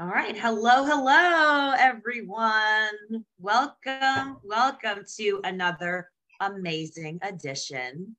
All 0.00 0.08
right. 0.08 0.36
Hello, 0.36 0.84
hello, 0.84 1.72
everyone. 1.78 3.24
Welcome, 3.38 4.38
welcome 4.42 5.04
to 5.18 5.40
another 5.44 6.10
amazing 6.40 7.20
edition 7.22 8.16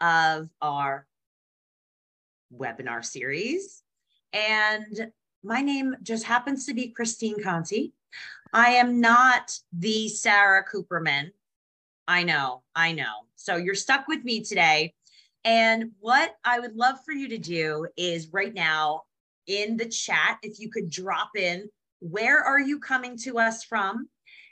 of 0.00 0.48
our 0.60 1.06
webinar 2.52 3.04
series. 3.04 3.84
And 4.32 5.12
my 5.44 5.60
name 5.60 5.94
just 6.02 6.24
happens 6.24 6.66
to 6.66 6.74
be 6.74 6.88
Christine 6.88 7.40
Conti. 7.40 7.92
I 8.52 8.70
am 8.70 9.00
not 9.00 9.56
the 9.72 10.08
Sara 10.08 10.64
Kooperman. 10.64 11.30
I 12.08 12.24
know, 12.24 12.64
I 12.74 12.90
know. 12.90 13.26
So 13.36 13.54
you're 13.54 13.76
stuck 13.76 14.08
with 14.08 14.24
me 14.24 14.42
today. 14.42 14.92
And 15.44 15.92
what 16.00 16.34
I 16.44 16.58
would 16.58 16.74
love 16.74 16.96
for 17.04 17.12
you 17.12 17.28
to 17.28 17.38
do 17.38 17.86
is 17.96 18.32
right 18.32 18.52
now 18.52 19.02
in 19.46 19.76
the 19.76 19.88
chat 19.88 20.38
if 20.42 20.60
you 20.60 20.70
could 20.70 20.90
drop 20.90 21.30
in 21.36 21.68
where 22.02 22.42
are 22.42 22.60
you 22.60 22.80
coming 22.80 23.16
to 23.16 23.38
us 23.38 23.62
from? 23.62 24.08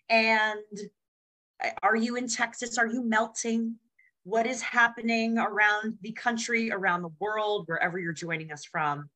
And 0.09 0.60
uh, 1.62 1.70
are 1.82 1.96
you 1.96 2.16
in 2.16 2.28
Texas? 2.28 2.78
Are 2.78 2.87
you 2.87 3.02
melting? 3.02 3.74
What 4.23 4.46
is 4.46 4.62
happening 4.62 5.37
around 5.37 5.98
the 6.02 6.12
country 6.12 6.70
around 6.70 7.02
the 7.02 7.12
world 7.18 7.65
wherever 7.66 7.98
you're 7.98 8.12
joining 8.12 8.52
us 8.52 8.65
from? 8.65 9.10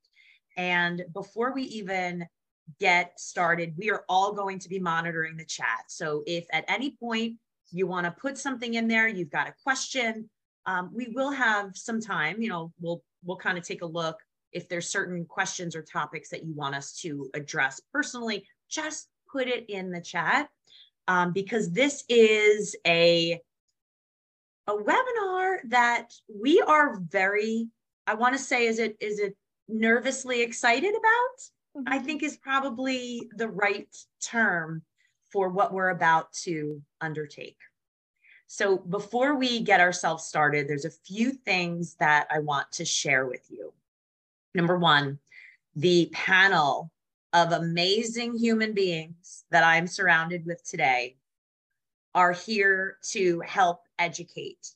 And 0.56 1.04
before 1.12 1.52
we 1.54 1.62
even 1.62 2.26
get 2.80 3.20
started 3.20 3.74
we 3.76 3.90
are 3.90 4.04
all 4.08 4.32
going 4.32 4.58
to 4.58 4.70
be 4.70 4.78
monitoring 4.78 5.36
the 5.36 5.44
chat. 5.44 5.84
So 5.88 6.22
if 6.26 6.46
at 6.50 6.64
any 6.66 6.96
point 6.98 7.34
you 7.70 7.86
want 7.86 8.06
to 8.06 8.10
put 8.10 8.38
something 8.38 8.74
in 8.74 8.88
there 8.88 9.06
you've 9.06 9.30
got 9.30 9.48
a 9.48 9.54
question 9.62 10.30
um, 10.64 10.90
we 10.94 11.08
will 11.08 11.30
have 11.30 11.76
some 11.76 12.00
time 12.00 12.40
you 12.40 12.48
know 12.48 12.72
we'll 12.80 13.02
we'll 13.22 13.36
kind 13.36 13.58
of 13.58 13.64
take 13.64 13.82
a 13.82 13.86
look 13.86 14.16
if 14.54 14.68
there's 14.68 14.88
certain 14.88 15.26
questions 15.26 15.76
or 15.76 15.82
topics 15.82 16.30
that 16.30 16.44
you 16.44 16.54
want 16.54 16.74
us 16.74 16.98
to 17.00 17.28
address 17.34 17.80
personally, 17.92 18.46
just 18.70 19.08
put 19.30 19.48
it 19.48 19.68
in 19.68 19.90
the 19.90 20.00
chat 20.00 20.48
um, 21.08 21.32
because 21.32 21.72
this 21.72 22.04
is 22.08 22.76
a 22.86 23.40
a 24.66 24.72
webinar 24.72 25.56
that 25.68 26.06
we 26.40 26.60
are 26.62 26.98
very 27.00 27.68
i 28.06 28.14
want 28.14 28.34
to 28.34 28.38
say 28.38 28.66
is 28.66 28.78
it 28.78 28.96
is 29.00 29.18
it 29.18 29.36
nervously 29.68 30.42
excited 30.42 30.94
about? 30.94 31.38
Mm-hmm. 31.76 31.92
i 31.92 31.98
think 31.98 32.22
is 32.22 32.36
probably 32.38 33.28
the 33.36 33.48
right 33.48 33.94
term 34.22 34.82
for 35.32 35.48
what 35.48 35.72
we're 35.72 35.90
about 35.90 36.32
to 36.44 36.80
undertake. 37.00 37.56
So 38.46 38.76
before 38.78 39.34
we 39.34 39.60
get 39.60 39.80
ourselves 39.80 40.24
started 40.24 40.68
there's 40.68 40.84
a 40.84 40.90
few 40.90 41.32
things 41.32 41.96
that 41.96 42.26
i 42.30 42.38
want 42.38 42.70
to 42.72 42.84
share 42.84 43.26
with 43.26 43.44
you 43.50 43.72
Number 44.54 44.78
one, 44.78 45.18
the 45.74 46.08
panel 46.12 46.92
of 47.32 47.50
amazing 47.50 48.38
human 48.38 48.72
beings 48.72 49.44
that 49.50 49.64
I'm 49.64 49.88
surrounded 49.88 50.46
with 50.46 50.62
today 50.68 51.16
are 52.14 52.32
here 52.32 52.98
to 53.10 53.40
help 53.40 53.80
educate, 53.98 54.68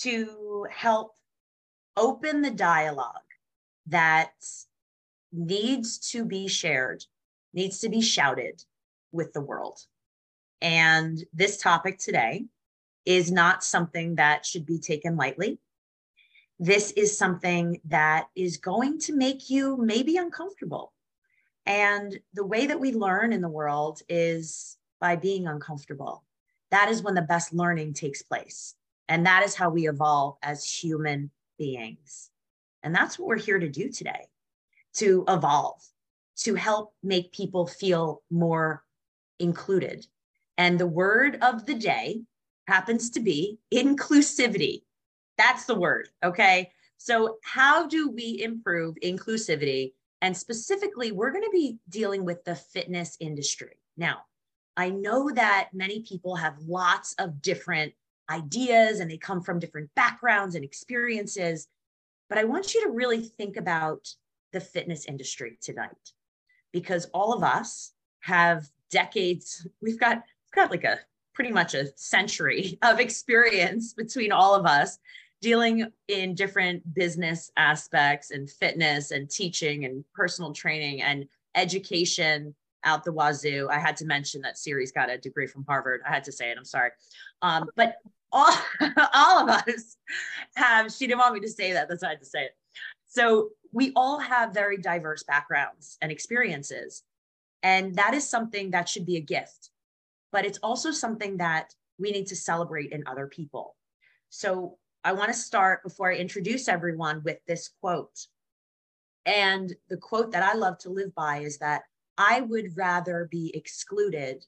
to 0.00 0.66
help 0.70 1.12
open 1.96 2.40
the 2.40 2.50
dialogue 2.50 3.12
that 3.86 4.32
needs 5.30 5.98
to 6.12 6.24
be 6.24 6.48
shared, 6.48 7.04
needs 7.52 7.80
to 7.80 7.90
be 7.90 8.00
shouted 8.00 8.64
with 9.12 9.34
the 9.34 9.42
world. 9.42 9.78
And 10.62 11.22
this 11.34 11.58
topic 11.58 11.98
today 11.98 12.46
is 13.04 13.30
not 13.30 13.62
something 13.62 14.14
that 14.14 14.46
should 14.46 14.64
be 14.64 14.78
taken 14.78 15.16
lightly 15.16 15.58
this 16.58 16.92
is 16.92 17.16
something 17.18 17.80
that 17.86 18.28
is 18.36 18.58
going 18.58 18.98
to 19.00 19.14
make 19.14 19.50
you 19.50 19.76
maybe 19.76 20.16
uncomfortable. 20.16 20.92
And 21.66 22.18
the 22.34 22.46
way 22.46 22.66
that 22.66 22.80
we 22.80 22.92
learn 22.92 23.32
in 23.32 23.40
the 23.40 23.48
world 23.48 24.02
is 24.08 24.76
by 25.00 25.16
being 25.16 25.46
uncomfortable. 25.46 26.24
That 26.70 26.88
is 26.88 27.02
when 27.02 27.14
the 27.14 27.22
best 27.22 27.52
learning 27.52 27.94
takes 27.94 28.22
place. 28.22 28.74
And 29.08 29.26
that 29.26 29.42
is 29.42 29.54
how 29.54 29.70
we 29.70 29.88
evolve 29.88 30.36
as 30.42 30.64
human 30.64 31.30
beings. 31.58 32.30
And 32.82 32.94
that's 32.94 33.18
what 33.18 33.28
we're 33.28 33.38
here 33.38 33.58
to 33.58 33.68
do 33.68 33.90
today 33.90 34.28
to 34.94 35.24
evolve, 35.28 35.82
to 36.36 36.54
help 36.54 36.94
make 37.02 37.32
people 37.32 37.66
feel 37.66 38.22
more 38.30 38.84
included. 39.40 40.06
And 40.56 40.78
the 40.78 40.86
word 40.86 41.38
of 41.42 41.66
the 41.66 41.74
day 41.74 42.22
happens 42.68 43.10
to 43.10 43.20
be 43.20 43.58
inclusivity. 43.72 44.83
That's 45.36 45.64
the 45.64 45.74
word. 45.74 46.08
Okay. 46.22 46.70
So, 46.98 47.36
how 47.42 47.86
do 47.86 48.10
we 48.10 48.40
improve 48.42 48.96
inclusivity? 49.02 49.92
And 50.22 50.36
specifically, 50.36 51.12
we're 51.12 51.32
going 51.32 51.44
to 51.44 51.50
be 51.50 51.78
dealing 51.88 52.24
with 52.24 52.44
the 52.44 52.54
fitness 52.54 53.16
industry. 53.20 53.78
Now, 53.96 54.22
I 54.76 54.90
know 54.90 55.30
that 55.30 55.68
many 55.72 56.00
people 56.00 56.36
have 56.36 56.58
lots 56.66 57.14
of 57.18 57.42
different 57.42 57.92
ideas 58.30 59.00
and 59.00 59.10
they 59.10 59.18
come 59.18 59.42
from 59.42 59.58
different 59.58 59.90
backgrounds 59.94 60.54
and 60.54 60.64
experiences, 60.64 61.68
but 62.28 62.38
I 62.38 62.44
want 62.44 62.74
you 62.74 62.84
to 62.84 62.90
really 62.90 63.22
think 63.22 63.56
about 63.56 64.08
the 64.52 64.60
fitness 64.60 65.04
industry 65.04 65.58
tonight 65.60 66.12
because 66.72 67.04
all 67.12 67.34
of 67.34 67.42
us 67.42 67.92
have 68.20 68.66
decades, 68.90 69.66
we've 69.82 70.00
got, 70.00 70.16
we've 70.16 70.54
got 70.54 70.70
like 70.70 70.84
a 70.84 70.98
pretty 71.34 71.50
much 71.50 71.74
a 71.74 71.88
century 71.96 72.78
of 72.82 73.00
experience 73.00 73.92
between 73.92 74.32
all 74.32 74.54
of 74.54 74.64
us 74.64 74.98
dealing 75.44 75.92
in 76.08 76.34
different 76.34 76.94
business 76.94 77.52
aspects 77.58 78.30
and 78.30 78.48
fitness 78.48 79.10
and 79.10 79.28
teaching 79.28 79.84
and 79.84 80.02
personal 80.14 80.54
training 80.54 81.02
and 81.02 81.28
education 81.54 82.54
out 82.84 83.04
the 83.04 83.12
wazoo. 83.12 83.68
I 83.70 83.78
had 83.78 83.94
to 83.98 84.06
mention 84.06 84.40
that 84.40 84.56
Siri's 84.56 84.90
got 84.90 85.10
a 85.10 85.18
degree 85.18 85.46
from 85.46 85.66
Harvard. 85.68 86.00
I 86.08 86.08
had 86.08 86.24
to 86.24 86.32
say 86.32 86.50
it. 86.50 86.56
I'm 86.56 86.64
sorry. 86.64 86.92
Um, 87.42 87.68
but 87.76 87.96
all, 88.32 88.56
all 89.12 89.46
of 89.46 89.50
us 89.50 89.98
have, 90.56 90.90
she 90.90 91.06
didn't 91.06 91.18
want 91.18 91.34
me 91.34 91.40
to 91.40 91.48
say 91.50 91.74
that. 91.74 91.90
That's 91.90 92.00
why 92.00 92.08
I 92.08 92.12
had 92.12 92.20
to 92.20 92.26
say 92.26 92.44
it. 92.44 92.56
So 93.06 93.50
we 93.70 93.92
all 93.94 94.18
have 94.20 94.54
very 94.54 94.78
diverse 94.78 95.24
backgrounds 95.24 95.98
and 96.00 96.10
experiences. 96.10 97.02
And 97.62 97.94
that 97.96 98.14
is 98.14 98.26
something 98.26 98.70
that 98.70 98.88
should 98.88 99.04
be 99.04 99.18
a 99.18 99.20
gift. 99.20 99.68
But 100.32 100.46
it's 100.46 100.58
also 100.62 100.90
something 100.90 101.36
that 101.36 101.74
we 101.98 102.12
need 102.12 102.28
to 102.28 102.36
celebrate 102.36 102.92
in 102.92 103.04
other 103.06 103.26
people. 103.26 103.76
So 104.30 104.78
I 105.04 105.12
want 105.12 105.30
to 105.30 105.38
start 105.38 105.82
before 105.82 106.10
I 106.10 106.16
introduce 106.16 106.66
everyone 106.66 107.22
with 107.24 107.36
this 107.46 107.68
quote. 107.82 108.26
And 109.26 109.74
the 109.90 109.98
quote 109.98 110.32
that 110.32 110.42
I 110.42 110.54
love 110.54 110.78
to 110.78 110.90
live 110.90 111.14
by 111.14 111.38
is 111.38 111.58
that 111.58 111.82
I 112.16 112.40
would 112.40 112.74
rather 112.74 113.28
be 113.30 113.52
excluded 113.54 114.44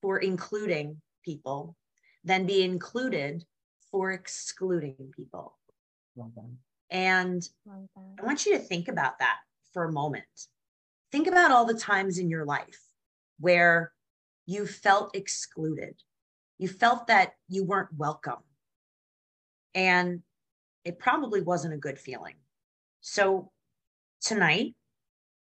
for 0.00 0.18
including 0.18 1.02
people 1.22 1.76
than 2.24 2.46
be 2.46 2.62
included 2.62 3.44
for 3.90 4.12
excluding 4.12 5.12
people. 5.14 5.58
Well 6.14 6.32
and 6.90 7.46
well 7.66 7.86
I 8.18 8.24
want 8.24 8.46
you 8.46 8.52
to 8.52 8.58
think 8.58 8.88
about 8.88 9.18
that 9.18 9.36
for 9.74 9.84
a 9.84 9.92
moment. 9.92 10.24
Think 11.10 11.26
about 11.26 11.50
all 11.50 11.66
the 11.66 11.74
times 11.74 12.16
in 12.16 12.30
your 12.30 12.46
life 12.46 12.80
where 13.40 13.92
you 14.46 14.66
felt 14.66 15.14
excluded. 15.14 16.02
You 16.56 16.68
felt 16.68 17.08
that 17.08 17.34
you 17.48 17.64
weren't 17.64 17.94
welcome 17.96 18.42
and 19.74 20.22
it 20.84 20.98
probably 20.98 21.40
wasn't 21.40 21.74
a 21.74 21.78
good 21.78 21.98
feeling. 21.98 22.34
So 23.00 23.50
tonight, 24.20 24.74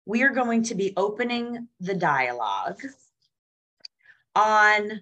we 0.05 0.23
are 0.23 0.29
going 0.29 0.63
to 0.63 0.75
be 0.75 0.93
opening 0.97 1.67
the 1.79 1.93
dialogue 1.93 2.81
on 4.35 5.01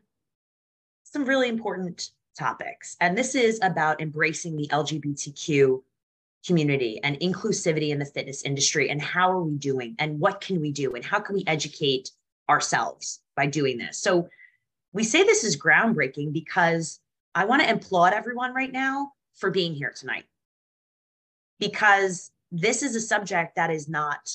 some 1.04 1.26
really 1.26 1.50
important 1.50 2.12
topics. 2.38 2.96
And 3.00 3.18
this 3.18 3.36
is 3.36 3.60
about 3.62 4.02
embracing 4.02 4.56
the 4.56 4.68
LGBTQ 4.68 5.82
community 6.46 7.00
and 7.04 7.20
inclusivity 7.20 7.90
in 7.90 8.00
the 8.00 8.06
fitness 8.06 8.44
industry 8.44 8.90
and 8.90 9.02
how 9.02 9.32
are 9.32 9.42
we 9.42 9.58
doing 9.58 9.96
and 10.00 10.20
what 10.20 10.40
can 10.40 10.62
we 10.62 10.72
do 10.72 10.94
and 10.94 11.04
how 11.04 11.20
can 11.20 11.36
we 11.36 11.44
educate 11.48 12.12
ourselves 12.50 13.20
by 13.36 13.46
doing 13.46 13.78
this. 13.78 13.98
So 13.98 14.30
we 14.94 15.04
say 15.04 15.24
this 15.24 15.44
is 15.44 15.58
groundbreaking 15.58 16.34
because 16.34 17.00
I 17.36 17.46
want 17.46 17.62
to 17.62 17.70
applaud 17.70 18.14
everyone 18.14 18.54
right 18.54 18.72
now 18.72 19.14
for 19.40 19.52
being 19.52 19.74
here 19.74 19.94
tonight 19.96 20.26
because 21.60 22.32
this 22.52 22.84
is 22.84 22.96
a 22.96 23.02
subject 23.02 23.56
that 23.56 23.72
is 23.72 23.88
not 23.88 24.30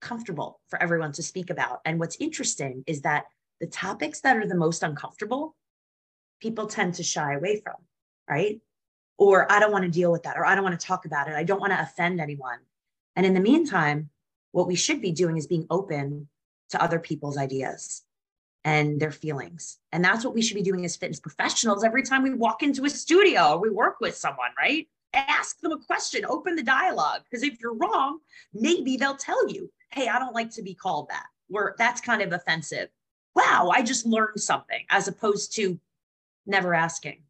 comfortable 0.00 0.60
for 0.68 0.82
everyone 0.82 1.12
to 1.12 1.22
speak 1.22 1.50
about. 1.50 1.80
And 1.84 1.98
what's 1.98 2.16
interesting 2.20 2.84
is 2.86 3.02
that 3.02 3.24
the 3.60 3.66
topics 3.66 4.20
that 4.20 4.36
are 4.36 4.46
the 4.46 4.56
most 4.56 4.82
uncomfortable, 4.82 5.54
people 6.40 6.66
tend 6.66 6.94
to 6.94 7.02
shy 7.02 7.34
away 7.34 7.60
from, 7.60 7.76
right? 8.28 8.60
Or 9.18 9.50
I 9.50 9.60
don't 9.60 9.72
want 9.72 9.84
to 9.84 9.90
deal 9.90 10.10
with 10.10 10.24
that, 10.24 10.36
or 10.36 10.44
I 10.44 10.54
don't 10.54 10.64
want 10.64 10.78
to 10.78 10.86
talk 10.86 11.04
about 11.04 11.28
it. 11.28 11.34
I 11.34 11.44
don't 11.44 11.60
want 11.60 11.72
to 11.72 11.80
offend 11.80 12.20
anyone. 12.20 12.58
And 13.14 13.24
in 13.24 13.34
the 13.34 13.40
meantime, 13.40 14.10
what 14.50 14.66
we 14.66 14.74
should 14.74 15.00
be 15.00 15.12
doing 15.12 15.36
is 15.36 15.46
being 15.46 15.66
open 15.70 16.28
to 16.70 16.82
other 16.82 16.98
people's 16.98 17.38
ideas 17.38 18.02
and 18.64 19.00
their 19.00 19.10
feelings. 19.10 19.78
And 19.92 20.04
that's 20.04 20.24
what 20.24 20.34
we 20.34 20.42
should 20.42 20.54
be 20.54 20.62
doing 20.62 20.84
as 20.84 20.96
fitness 20.96 21.20
professionals 21.20 21.84
every 21.84 22.02
time 22.02 22.22
we 22.22 22.32
walk 22.32 22.62
into 22.62 22.84
a 22.84 22.90
studio 22.90 23.54
or 23.54 23.58
we 23.58 23.70
work 23.70 23.96
with 24.00 24.16
someone, 24.16 24.50
right? 24.56 24.88
Ask 25.14 25.60
them 25.60 25.72
a 25.72 25.78
question, 25.78 26.24
open 26.26 26.54
the 26.56 26.62
dialogue. 26.62 27.22
Because 27.24 27.42
if 27.42 27.60
you're 27.60 27.74
wrong, 27.74 28.18
maybe 28.54 28.96
they'll 28.96 29.16
tell 29.16 29.48
you. 29.48 29.70
hey, 29.90 30.08
I 30.08 30.18
don't 30.18 30.34
like 30.34 30.50
to 30.52 30.62
be 30.62 30.74
called 30.74 31.08
that, 31.10 31.26
where 31.48 31.74
that's 31.78 32.00
kind 32.00 32.22
of 32.22 32.32
offensive. 32.32 32.88
Wow, 33.34 33.70
I 33.72 33.82
just 33.82 34.06
learned 34.06 34.40
something, 34.40 34.84
as 34.88 35.08
opposed 35.08 35.54
to 35.56 35.78
never 36.46 36.74
asking. 36.74 37.22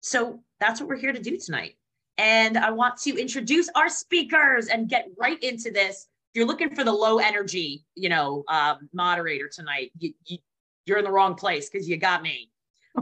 So 0.00 0.40
that's 0.60 0.80
what 0.80 0.88
we're 0.88 0.98
here 0.98 1.12
to 1.12 1.20
do 1.20 1.36
tonight. 1.38 1.76
And 2.18 2.56
I 2.56 2.70
want 2.70 2.96
to 2.98 3.20
introduce 3.20 3.68
our 3.74 3.88
speakers 3.88 4.68
and 4.68 4.88
get 4.88 5.08
right 5.18 5.42
into 5.42 5.70
this. 5.70 6.06
You're 6.34 6.46
looking 6.46 6.74
for 6.74 6.82
the 6.82 6.92
low 6.92 7.18
energy, 7.18 7.84
you 7.94 8.08
know, 8.08 8.42
um, 8.48 8.88
moderator 8.92 9.48
tonight, 9.48 9.92
you, 9.98 10.12
you, 10.26 10.38
you're 10.84 10.98
in 10.98 11.04
the 11.04 11.12
wrong 11.12 11.36
place 11.36 11.70
because 11.70 11.88
you 11.88 11.96
got 11.96 12.22
me. 12.22 12.50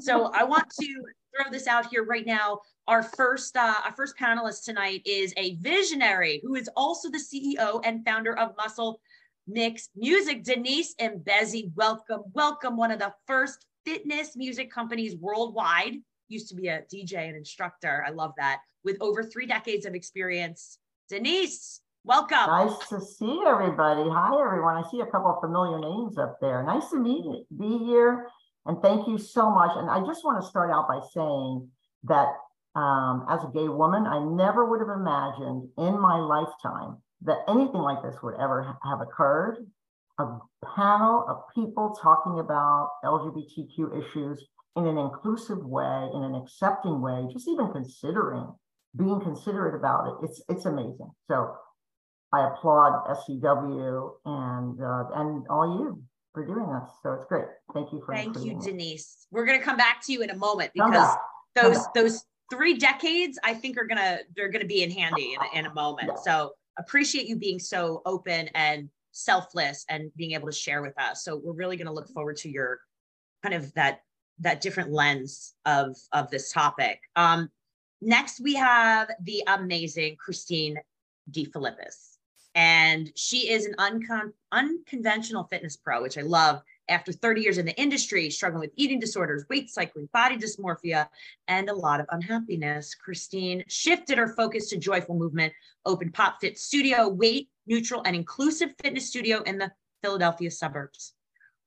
So 0.01 0.27
I 0.35 0.45
want 0.45 0.69
to 0.81 1.05
throw 1.35 1.51
this 1.51 1.67
out 1.67 1.87
here 1.87 2.05
right 2.05 2.27
now. 2.27 2.61
Our 2.89 3.03
first, 3.03 3.57
uh, 3.57 3.75
our 3.87 3.93
first 3.93 4.19
panelist 4.19 4.65
tonight 4.65 5.01
is 5.07 5.33
a 5.39 5.55
visionary 5.57 6.43
who 6.45 6.57
is 6.57 6.69
also 6.77 7.09
the 7.11 7.19
CEO 7.19 7.81
and 7.85 8.05
founder 8.05 8.39
of 8.39 8.55
Muscle 8.59 9.01
Mix 9.49 9.89
Music, 9.97 10.45
Denise 10.45 10.95
Mbezi. 11.01 11.73
Welcome, 11.75 12.25
welcome. 12.35 12.77
One 12.77 12.91
of 12.91 12.99
the 12.99 13.15
first 13.27 13.65
fitness 13.87 14.37
music 14.37 14.71
companies 14.71 15.17
worldwide. 15.17 15.95
Used 16.29 16.49
to 16.51 16.55
be 16.55 16.69
a 16.69 16.83
DJ 16.93 17.29
and 17.29 17.37
instructor. 17.37 18.05
I 18.07 18.11
love 18.11 18.33
that. 18.37 18.61
With 18.85 18.99
over 19.01 19.23
three 19.23 19.47
decades 19.47 19.87
of 19.87 19.95
experience, 19.95 20.79
Denise, 21.09 21.81
welcome. 22.05 22.47
Nice 22.47 22.89
to 22.89 23.01
see 23.01 23.41
everybody. 23.47 24.03
Hi, 24.09 24.41
everyone. 24.41 24.77
I 24.77 24.89
see 24.91 25.01
a 25.01 25.07
couple 25.07 25.31
of 25.31 25.41
familiar 25.41 25.79
names 25.79 26.19
up 26.19 26.39
there. 26.41 26.63
Nice 26.63 26.91
to 26.91 26.99
meet 26.99 27.25
you, 27.25 27.47
be 27.59 27.79
here, 27.85 28.27
and 28.67 28.81
thank 28.83 29.07
you 29.07 29.19
so 29.19 29.51
much. 29.51 29.71
And 29.77 29.89
I 29.89 30.01
just 30.07 30.25
want 30.25 30.43
to 30.43 30.49
start 30.49 30.71
out 30.71 30.89
by 30.89 31.01
saying 31.13 31.69
that 32.05 32.29
um, 32.75 33.27
as 33.31 33.45
a 33.45 33.51
gay 33.53 33.69
woman, 33.69 34.07
I 34.07 34.19
never 34.19 34.67
would 34.67 34.81
have 34.81 34.89
imagined 34.89 35.69
in 35.79 36.01
my 36.01 36.19
lifetime 36.19 36.99
that 37.23 37.45
anything 37.49 37.81
like 37.81 38.03
this 38.03 38.17
would 38.23 38.35
ever 38.35 38.77
have 38.83 39.01
occurred. 39.01 39.59
A 40.19 40.39
panel 40.75 41.25
of 41.29 41.43
people 41.55 41.97
talking 42.01 42.39
about 42.39 42.91
LGBTQ 43.05 44.05
issues 44.05 44.45
in 44.77 44.87
an 44.87 44.99
inclusive 44.99 45.65
way, 45.65 46.09
in 46.15 46.23
an 46.23 46.35
accepting 46.35 47.01
way, 47.01 47.27
just 47.33 47.49
even 47.49 47.71
considering 47.73 48.47
being 48.97 49.21
considerate 49.21 49.75
about 49.75 50.09
it. 50.09 50.27
It's 50.27 50.43
it's 50.49 50.67
amazing. 50.67 51.11
So 51.29 51.55
I 52.33 52.47
applaud 52.49 53.05
SCW 53.09 54.13
and 54.25 54.81
uh, 54.83 55.05
and 55.15 55.47
all 55.49 55.79
you 55.79 56.03
for 56.33 56.47
doing 56.47 56.67
this. 56.67 56.91
So 57.03 57.13
it's 57.13 57.27
great. 57.27 57.45
Thank 57.75 57.93
you 57.93 58.03
for 58.05 58.15
thank 58.15 58.39
you, 58.39 58.59
Denise. 58.59 59.27
We're 59.31 59.45
gonna 59.45 59.61
come 59.61 59.77
back 59.77 60.03
to 60.07 60.13
you 60.13 60.23
in 60.23 60.31
a 60.31 60.37
moment 60.37 60.71
because 60.75 61.17
those 61.55 61.87
those 61.95 62.25
three 62.51 62.75
decades 62.75 63.39
I 63.45 63.53
think 63.53 63.77
are 63.77 63.85
gonna 63.85 64.21
they're 64.35 64.49
gonna 64.49 64.65
be 64.65 64.83
in 64.83 64.91
handy 64.91 65.35
in, 65.35 65.59
in 65.59 65.67
a 65.67 65.75
moment. 65.75 66.09
Yeah. 66.09 66.23
So 66.23 66.53
appreciate 66.79 67.27
you 67.27 67.37
being 67.37 67.59
so 67.59 68.01
open 68.07 68.49
and 68.55 68.89
selfless 69.13 69.85
and 69.91 70.11
being 70.17 70.33
able 70.33 70.49
to 70.49 70.55
share 70.55 70.81
with 70.81 70.99
us. 70.99 71.25
So 71.25 71.37
we're 71.37 71.53
really 71.53 71.77
gonna 71.77 71.93
look 71.93 72.09
forward 72.09 72.39
to 72.39 72.49
your 72.49 72.81
kind 73.43 73.55
of 73.55 73.73
that 73.75 74.01
that 74.41 74.63
different 74.63 74.91
lens 74.91 75.53
of 75.67 75.97
of 76.13 76.31
this 76.31 76.51
topic. 76.51 76.99
Um, 77.15 77.51
next 78.01 78.41
we 78.41 78.55
have 78.55 79.11
the 79.23 79.43
amazing 79.47 80.17
Christine 80.17 80.79
DeFilippis 81.31 82.12
and 82.55 83.11
she 83.15 83.51
is 83.51 83.67
an 83.67 83.75
uncon- 83.79 84.33
unconventional 84.51 85.45
fitness 85.45 85.77
pro, 85.77 86.03
which 86.03 86.19
I 86.19 86.23
love. 86.23 86.63
After 86.89 87.13
30 87.13 87.41
years 87.41 87.59
in 87.59 87.65
the 87.65 87.81
industry, 87.81 88.29
struggling 88.29 88.61
with 88.61 88.73
eating 88.77 88.99
disorders, 88.99 89.45
weight 89.49 89.71
cycling, 89.71 90.09
body 90.13 90.37
dysmorphia, 90.37 91.09
and 91.49 91.71
a 91.71 91.75
lot 91.75 92.01
of 92.01 92.07
unhappiness, 92.11 92.95
Christine 92.95 93.63
shifted 93.69 94.19
her 94.19 94.35
focus 94.35 94.69
to 94.71 94.77
joyful 94.77 95.15
movement, 95.15 95.53
opened 95.87 96.13
Pop 96.13 96.39
Fit 96.41 96.59
Studio, 96.59 97.09
weight 97.09 97.49
neutral 97.67 98.03
and 98.05 98.17
inclusive 98.17 98.75
fitness 98.83 99.09
studio 99.09 99.43
in 99.43 99.59
the 99.59 99.71
Philadelphia 100.03 100.51
suburbs. 100.51 101.15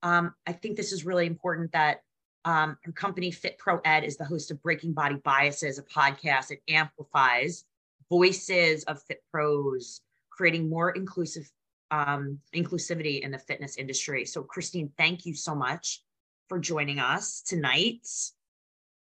Um, 0.03 0.35
I 0.45 0.51
think 0.51 0.75
this 0.75 0.91
is 0.91 1.05
really 1.05 1.25
important 1.25 1.71
that 1.71 2.01
um, 2.43 2.77
her 2.83 2.91
company 2.91 3.31
Fit 3.31 3.57
Pro 3.57 3.79
Ed 3.85 4.03
is 4.03 4.17
the 4.17 4.25
host 4.25 4.51
of 4.51 4.61
Breaking 4.61 4.93
Body 4.93 5.15
Biases, 5.15 5.79
a 5.79 5.83
podcast. 5.83 6.49
that 6.49 6.59
amplifies 6.69 7.63
voices 8.09 8.83
of 8.83 9.01
fit 9.03 9.23
pros, 9.31 10.01
creating 10.35 10.69
more 10.69 10.91
inclusive 10.91 11.49
um, 11.91 12.39
inclusivity 12.53 13.21
in 13.21 13.31
the 13.31 13.39
fitness 13.39 13.77
industry. 13.77 14.25
So, 14.25 14.43
Christine, 14.43 14.91
thank 14.97 15.25
you 15.25 15.33
so 15.33 15.55
much 15.55 16.01
for 16.49 16.59
joining 16.59 16.99
us 16.99 17.41
tonight. 17.41 18.07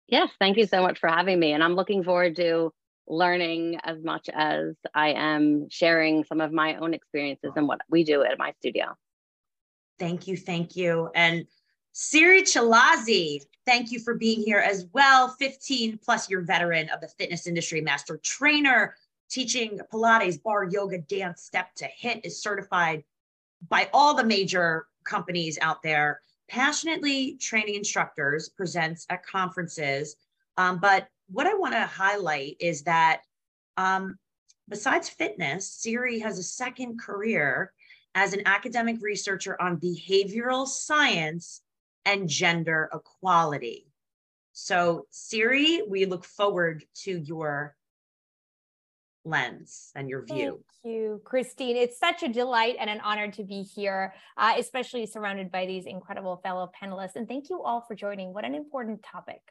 Yes, 0.07 0.29
thank 0.39 0.57
you 0.57 0.65
so 0.65 0.81
much 0.81 0.99
for 0.99 1.07
having 1.07 1.39
me. 1.39 1.53
And 1.53 1.63
I'm 1.63 1.75
looking 1.75 2.03
forward 2.03 2.35
to 2.37 2.73
learning 3.07 3.79
as 3.83 4.03
much 4.03 4.29
as 4.33 4.75
I 4.93 5.09
am 5.09 5.67
sharing 5.69 6.23
some 6.23 6.41
of 6.41 6.51
my 6.51 6.75
own 6.75 6.93
experiences 6.93 7.51
and 7.55 7.67
what 7.67 7.81
we 7.89 8.03
do 8.03 8.23
at 8.23 8.37
my 8.37 8.53
studio. 8.59 8.95
Thank 9.99 10.27
you. 10.27 10.37
Thank 10.37 10.75
you. 10.75 11.09
And 11.13 11.45
Siri 11.91 12.43
Chilazi, 12.43 13.41
thank 13.65 13.91
you 13.91 13.99
for 13.99 14.15
being 14.15 14.41
here 14.41 14.59
as 14.59 14.87
well. 14.93 15.29
15 15.39 15.99
plus 16.03 16.29
year 16.29 16.41
veteran 16.41 16.89
of 16.89 17.01
the 17.01 17.07
fitness 17.07 17.45
industry, 17.45 17.81
master 17.81 18.17
trainer, 18.23 18.95
teaching 19.29 19.79
Pilates, 19.91 20.41
barre, 20.41 20.69
yoga, 20.71 20.97
dance, 20.97 21.43
step 21.43 21.73
to 21.75 21.87
HIIT 22.01 22.21
is 22.25 22.41
certified 22.41 23.03
by 23.67 23.89
all 23.93 24.15
the 24.15 24.23
major 24.23 24.87
companies 25.03 25.57
out 25.61 25.83
there. 25.83 26.21
Passionately 26.49 27.37
training 27.37 27.75
instructors 27.75 28.49
presents 28.49 29.05
at 29.09 29.25
conferences. 29.25 30.15
Um, 30.57 30.79
but 30.79 31.07
what 31.27 31.47
I 31.47 31.53
want 31.53 31.73
to 31.73 31.85
highlight 31.85 32.57
is 32.59 32.83
that 32.83 33.21
um, 33.77 34.17
besides 34.67 35.09
fitness, 35.09 35.71
Siri 35.71 36.19
has 36.19 36.39
a 36.39 36.43
second 36.43 36.99
career 36.99 37.71
as 38.15 38.33
an 38.33 38.41
academic 38.45 38.97
researcher 39.01 39.61
on 39.61 39.79
behavioral 39.79 40.67
science 40.67 41.61
and 42.05 42.27
gender 42.27 42.89
equality. 42.93 43.85
So, 44.53 45.05
Siri, 45.11 45.83
we 45.87 46.05
look 46.05 46.25
forward 46.25 46.83
to 47.03 47.19
your 47.19 47.75
lens 49.29 49.91
and 49.95 50.09
your 50.09 50.25
view. 50.25 50.63
Thank 50.83 50.95
you, 50.95 51.21
Christine. 51.23 51.75
It's 51.75 51.99
such 51.99 52.23
a 52.23 52.27
delight 52.27 52.75
and 52.79 52.89
an 52.89 52.99
honor 53.01 53.31
to 53.31 53.43
be 53.43 53.61
here, 53.61 54.13
uh, 54.37 54.53
especially 54.57 55.05
surrounded 55.05 55.51
by 55.51 55.65
these 55.65 55.85
incredible 55.85 56.37
fellow 56.43 56.71
panelists. 56.81 57.15
And 57.15 57.27
thank 57.27 57.49
you 57.49 57.61
all 57.61 57.81
for 57.81 57.95
joining. 57.95 58.33
What 58.33 58.45
an 58.45 58.55
important 58.55 59.03
topic. 59.03 59.41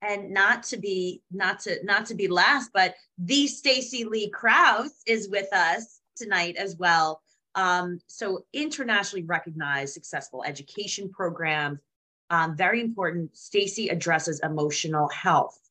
And 0.00 0.32
not 0.32 0.64
to 0.64 0.76
be 0.76 1.22
not 1.30 1.60
to 1.60 1.78
not 1.84 2.06
to 2.06 2.14
be 2.14 2.26
last, 2.26 2.70
but 2.74 2.94
the 3.18 3.46
Stacy 3.46 4.04
Lee 4.04 4.30
Krause 4.30 5.00
is 5.06 5.28
with 5.28 5.52
us 5.52 6.00
tonight 6.16 6.56
as 6.56 6.76
well. 6.76 7.22
Um, 7.54 8.00
so 8.08 8.44
internationally 8.52 9.24
recognized 9.24 9.94
successful 9.94 10.42
education 10.44 11.08
programs. 11.10 11.78
Um, 12.30 12.56
very 12.56 12.80
important. 12.80 13.36
Stacy 13.36 13.90
addresses 13.90 14.40
emotional 14.42 15.08
health 15.10 15.61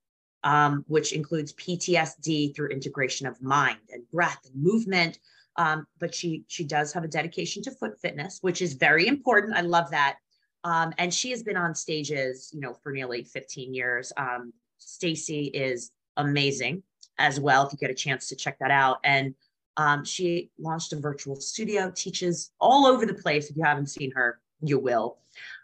um, 0.44 0.84
which 0.88 1.14
includes 1.14 1.54
PTSD 1.54 2.56
through 2.56 2.70
integration 2.70 3.28
of 3.28 3.42
mind 3.42 3.80
and 3.92 4.10
breath 4.12 4.40
and 4.46 4.62
movement. 4.62 5.20
Um, 5.58 5.86
but 6.00 6.16
she 6.16 6.46
she 6.48 6.64
does 6.64 6.94
have 6.94 7.04
a 7.04 7.10
dedication 7.10 7.62
to 7.64 7.72
foot 7.72 8.00
fitness, 8.00 8.40
which 8.42 8.62
is 8.62 8.74
very 8.74 9.08
important. 9.08 9.56
I 9.56 9.62
love 9.62 9.92
that. 9.92 10.18
Um, 10.64 10.94
and 10.98 11.14
she 11.14 11.32
has 11.32 11.44
been 11.44 11.58
on 11.58 11.76
stages, 11.76 12.52
you 12.54 12.62
know, 12.62 12.74
for 12.74 12.92
nearly 12.92 13.24
15 13.24 13.74
years. 13.74 14.14
Um, 14.16 14.54
Stacy 14.78 15.46
is 15.46 15.92
amazing 16.18 16.84
as 17.18 17.40
well. 17.40 17.66
If 17.66 17.74
you 17.74 17.78
get 17.78 17.90
a 17.90 17.96
chance 17.96 18.28
to 18.30 18.36
check 18.36 18.60
that 18.60 18.72
out, 18.72 19.00
and 19.04 19.34
um, 19.78 20.06
she 20.06 20.52
launched 20.60 20.94
a 20.94 20.98
virtual 20.98 21.36
studio, 21.36 21.92
teaches 21.96 22.52
all 22.60 22.86
over 22.86 23.06
the 23.06 23.14
place. 23.14 23.50
If 23.50 23.58
you 23.58 23.64
haven't 23.64 23.88
seen 23.88 24.12
her, 24.12 24.40
you 24.62 24.78
will. 24.78 25.18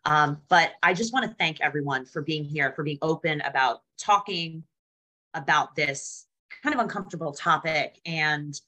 Um, 0.06 0.38
but 0.50 0.72
I 0.82 0.94
just 0.94 1.14
want 1.14 1.26
to 1.30 1.36
thank 1.36 1.62
everyone 1.62 2.06
for 2.06 2.22
being 2.22 2.44
here, 2.44 2.72
for 2.72 2.84
being 2.84 3.00
open 3.02 3.42
about 3.42 3.82
talking 3.98 4.64
about 5.34 5.76
this 5.76 6.26
kind 6.64 6.74
of 6.74 6.82
uncomfortable 6.82 7.34
topic. 7.34 8.00
And 8.06 8.60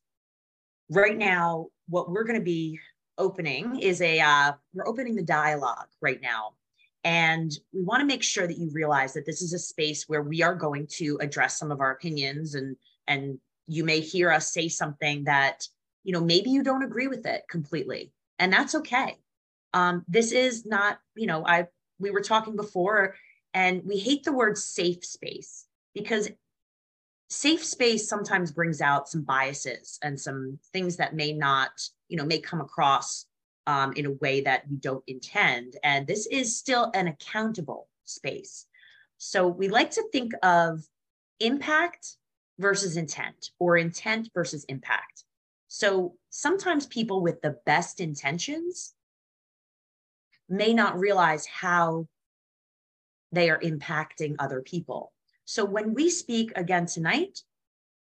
right 0.89 1.17
now, 1.17 1.67
what 1.87 2.09
we're 2.09 2.23
going 2.23 2.39
to 2.39 2.45
be 2.45 2.79
opening 3.17 3.79
is 3.79 4.01
a, 4.01 4.19
uh, 4.19 4.53
we're 4.73 4.87
opening 4.87 5.15
the 5.15 5.23
dialogue 5.23 5.87
right 6.01 6.21
now. 6.21 6.51
And 7.03 7.51
we 7.73 7.81
want 7.81 8.01
to 8.01 8.05
make 8.05 8.23
sure 8.23 8.45
that 8.45 8.57
you 8.57 8.69
realize 8.73 9.13
that 9.13 9.25
this 9.25 9.41
is 9.41 9.53
a 9.53 9.59
space 9.59 10.05
where 10.07 10.21
we 10.21 10.43
are 10.43 10.55
going 10.55 10.87
to 10.97 11.17
address 11.21 11.57
some 11.57 11.71
of 11.71 11.79
our 11.79 11.91
opinions 11.91 12.55
and, 12.55 12.75
and 13.07 13.39
you 13.67 13.83
may 13.83 13.99
hear 13.99 14.31
us 14.31 14.51
say 14.51 14.67
something 14.67 15.23
that, 15.23 15.67
you 16.03 16.11
know, 16.11 16.21
maybe 16.21 16.49
you 16.49 16.63
don't 16.63 16.83
agree 16.83 17.07
with 17.07 17.25
it 17.25 17.43
completely. 17.49 18.11
And 18.37 18.51
that's 18.51 18.75
okay 18.75 19.17
um, 19.73 20.03
this 20.07 20.31
is 20.31 20.65
not, 20.65 20.99
you 21.15 21.27
know, 21.27 21.45
I 21.45 21.67
we 21.99 22.11
were 22.11 22.21
talking 22.21 22.55
before, 22.55 23.15
and 23.53 23.81
we 23.85 23.97
hate 23.97 24.23
the 24.23 24.33
word 24.33 24.57
safe 24.57 25.03
space 25.03 25.65
because 25.93 26.29
safe 27.29 27.63
space 27.63 28.07
sometimes 28.07 28.51
brings 28.51 28.81
out 28.81 29.07
some 29.07 29.21
biases 29.21 29.99
and 30.03 30.19
some 30.19 30.59
things 30.73 30.97
that 30.97 31.15
may 31.15 31.33
not, 31.33 31.71
you 32.07 32.17
know, 32.17 32.25
may 32.25 32.39
come 32.39 32.61
across 32.61 33.25
um, 33.67 33.93
in 33.93 34.05
a 34.05 34.11
way 34.13 34.41
that 34.41 34.63
you 34.69 34.77
don't 34.77 35.03
intend. 35.07 35.75
And 35.83 36.07
this 36.07 36.25
is 36.27 36.57
still 36.57 36.91
an 36.95 37.07
accountable 37.07 37.87
space. 38.05 38.65
So 39.17 39.47
we 39.47 39.67
like 39.67 39.91
to 39.91 40.03
think 40.11 40.33
of 40.41 40.83
impact 41.39 42.17
versus 42.57 42.97
intent 42.97 43.51
or 43.59 43.77
intent 43.77 44.29
versus 44.33 44.63
impact. 44.65 45.23
So 45.67 46.15
sometimes 46.29 46.87
people 46.87 47.21
with 47.21 47.41
the 47.41 47.57
best 47.65 47.99
intentions 47.99 48.95
may 50.49 50.73
not 50.73 50.97
realize 50.97 51.45
how 51.45 52.07
they 53.31 53.49
are 53.49 53.59
impacting 53.59 54.35
other 54.39 54.61
people. 54.61 55.13
So 55.45 55.65
when 55.65 55.93
we 55.93 56.09
speak 56.09 56.51
again 56.55 56.85
tonight, 56.85 57.41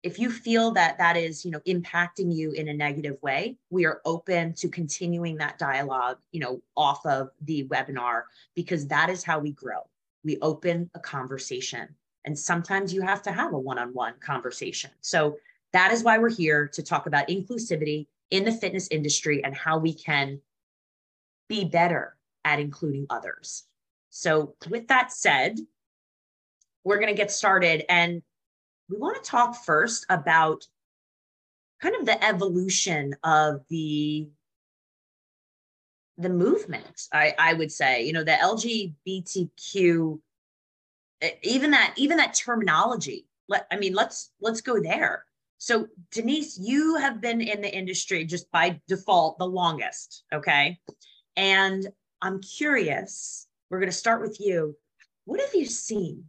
if 0.03 0.19
you 0.19 0.31
feel 0.31 0.71
that 0.73 0.99
that 0.99 1.17
is 1.17 1.45
you 1.45 1.51
know 1.51 1.61
impacting 1.61 2.35
you 2.35 2.53
in 2.53 2.69
a 2.69 2.75
negative 2.75 3.17
way 3.23 3.57
we 3.69 3.85
are 3.85 4.01
open 4.05 4.55
to 4.55 4.69
continuing 4.69 5.37
that 5.37 5.59
dialogue 5.59 6.17
you 6.33 6.41
know 6.41 6.63
off 6.77 7.05
of 7.05 7.31
the 7.43 7.65
webinar 7.65 8.23
because 8.55 8.87
that 8.87 9.11
is 9.11 9.23
how 9.25 9.39
we 9.39 9.53
grow. 9.53 9.81
We 10.25 10.39
open 10.41 10.91
a 10.95 11.01
conversation 11.01 11.89
and 12.25 12.39
sometimes 12.39 12.93
you 12.93 13.03
have 13.03 13.23
to 13.23 13.33
have 13.33 13.53
a 13.53 13.59
one-on-one 13.59 14.15
conversation. 14.21 14.91
So 15.01 15.37
that 15.73 15.93
is 15.93 16.03
why 16.03 16.19
we're 16.19 16.31
here 16.31 16.69
to 16.69 16.83
talk 16.83 17.07
about 17.07 17.29
inclusivity 17.29 18.07
in 18.31 18.45
the 18.45 18.53
fitness 18.53 18.89
industry 18.91 19.43
and 19.43 19.55
how 19.55 19.79
we 19.79 19.95
can 19.95 20.41
be 21.49 21.65
better 21.65 22.17
at 22.45 22.61
including 22.61 23.07
others 23.11 23.65
so 24.11 24.55
with 24.69 24.89
that 24.89 25.13
said 25.13 25.59
we're 26.85 26.99
going 26.99 27.09
to 27.09 27.15
get 27.15 27.31
started 27.31 27.85
and 27.89 28.23
we 28.89 28.99
want 28.99 29.23
to 29.23 29.31
talk 29.31 29.65
first 29.65 30.05
about 30.09 30.67
kind 31.81 31.95
of 31.97 32.07
the 32.07 32.23
evolution 32.25 33.15
of 33.23 33.63
the 33.69 34.29
the 36.19 36.29
movement 36.29 37.09
i 37.13 37.35
i 37.39 37.55
would 37.55 37.73
say. 37.73 38.05
You 38.05 38.13
know 38.13 38.25
the 38.25 38.33
lgbtq 38.33 40.19
even 41.43 41.71
that 41.71 41.95
even 41.97 42.17
that 42.17 42.35
terminology 42.35 43.27
let 43.49 43.67
i 43.71 43.77
mean 43.77 43.95
let's 43.95 44.33
let's 44.41 44.61
go 44.61 44.81
there. 44.81 45.25
So 45.59 45.89
denise 46.11 46.59
you 46.59 46.97
have 46.97 47.21
been 47.21 47.41
in 47.43 47.61
the 47.61 47.75
industry 47.75 48.25
just 48.25 48.51
by 48.51 48.81
default 48.89 49.39
the 49.39 49.47
longest 49.47 50.25
okay? 50.33 50.81
And 51.37 51.87
i'm 52.23 52.41
curious 52.41 53.47
we're 53.71 53.79
going 53.81 53.91
to 53.91 53.97
start 53.97 54.21
with 54.21 54.39
you 54.41 54.77
what 55.25 55.41
have 55.41 55.55
you 55.55 55.65
seen 55.65 56.25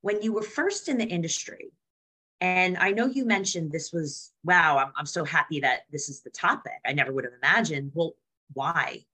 when 0.00 0.22
you 0.22 0.32
were 0.32 0.42
first 0.42 0.88
in 0.88 0.98
the 0.98 1.06
industry 1.06 1.70
and 2.40 2.76
I 2.76 2.90
know 2.90 3.06
you 3.06 3.24
mentioned 3.24 3.72
this 3.72 3.92
was, 3.92 4.32
wow, 4.44 4.78
I'm, 4.78 4.92
I'm 4.96 5.06
so 5.06 5.24
happy 5.24 5.60
that 5.60 5.80
this 5.90 6.08
is 6.08 6.20
the 6.20 6.30
topic. 6.30 6.72
I 6.84 6.92
never 6.92 7.12
would 7.12 7.24
have 7.24 7.32
imagined. 7.42 7.92
Well, 7.94 8.14
why? 8.52 9.04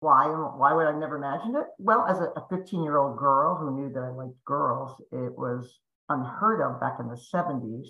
Why? 0.00 0.26
Why 0.26 0.72
would 0.72 0.86
I 0.88 0.98
never 0.98 1.16
imagined 1.16 1.54
it? 1.56 1.66
Well, 1.78 2.04
as 2.06 2.18
a 2.18 2.44
15 2.50 2.82
year 2.82 2.98
old 2.98 3.16
girl 3.16 3.54
who 3.54 3.76
knew 3.76 3.92
that 3.92 4.02
I 4.02 4.08
liked 4.08 4.44
girls, 4.44 5.00
it 5.12 5.38
was 5.38 5.78
unheard 6.08 6.60
of 6.60 6.80
back 6.80 6.96
in 6.98 7.06
the 7.06 7.14
70s 7.14 7.86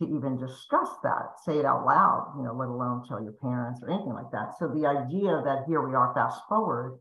to 0.00 0.04
even 0.04 0.38
discuss 0.38 0.88
that, 1.02 1.40
say 1.44 1.58
it 1.58 1.64
out 1.64 1.86
loud, 1.86 2.34
you 2.36 2.44
know, 2.44 2.52
let 2.52 2.68
alone 2.68 3.02
tell 3.08 3.22
your 3.22 3.32
parents 3.32 3.80
or 3.82 3.90
anything 3.90 4.12
like 4.12 4.30
that. 4.32 4.52
So 4.58 4.68
the 4.68 4.86
idea 4.86 5.40
that 5.44 5.64
here 5.66 5.86
we 5.86 5.94
are, 5.94 6.12
fast 6.14 6.40
forward 6.48 6.98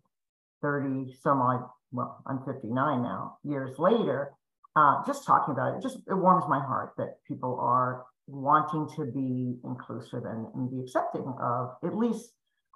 30 0.62 1.14
some 1.22 1.42
odd, 1.42 1.68
well, 1.92 2.22
I'm 2.26 2.40
59 2.46 2.72
now, 3.04 3.38
years 3.44 3.78
later, 3.78 4.32
uh, 4.76 5.04
just 5.06 5.26
talking 5.26 5.54
about 5.54 5.76
it, 5.76 5.82
just 5.82 5.98
it 6.08 6.16
warms 6.16 6.46
my 6.48 6.60
heart 6.60 6.94
that 6.98 7.18
people 7.28 7.60
are 7.62 8.06
wanting 8.28 8.90
to 8.96 9.12
be 9.12 9.58
inclusive 9.64 10.26
and, 10.26 10.48
and 10.56 10.72
be 10.72 10.82
accepting 10.82 11.34
of 11.40 11.76
at 11.84 11.96
least 11.96 12.32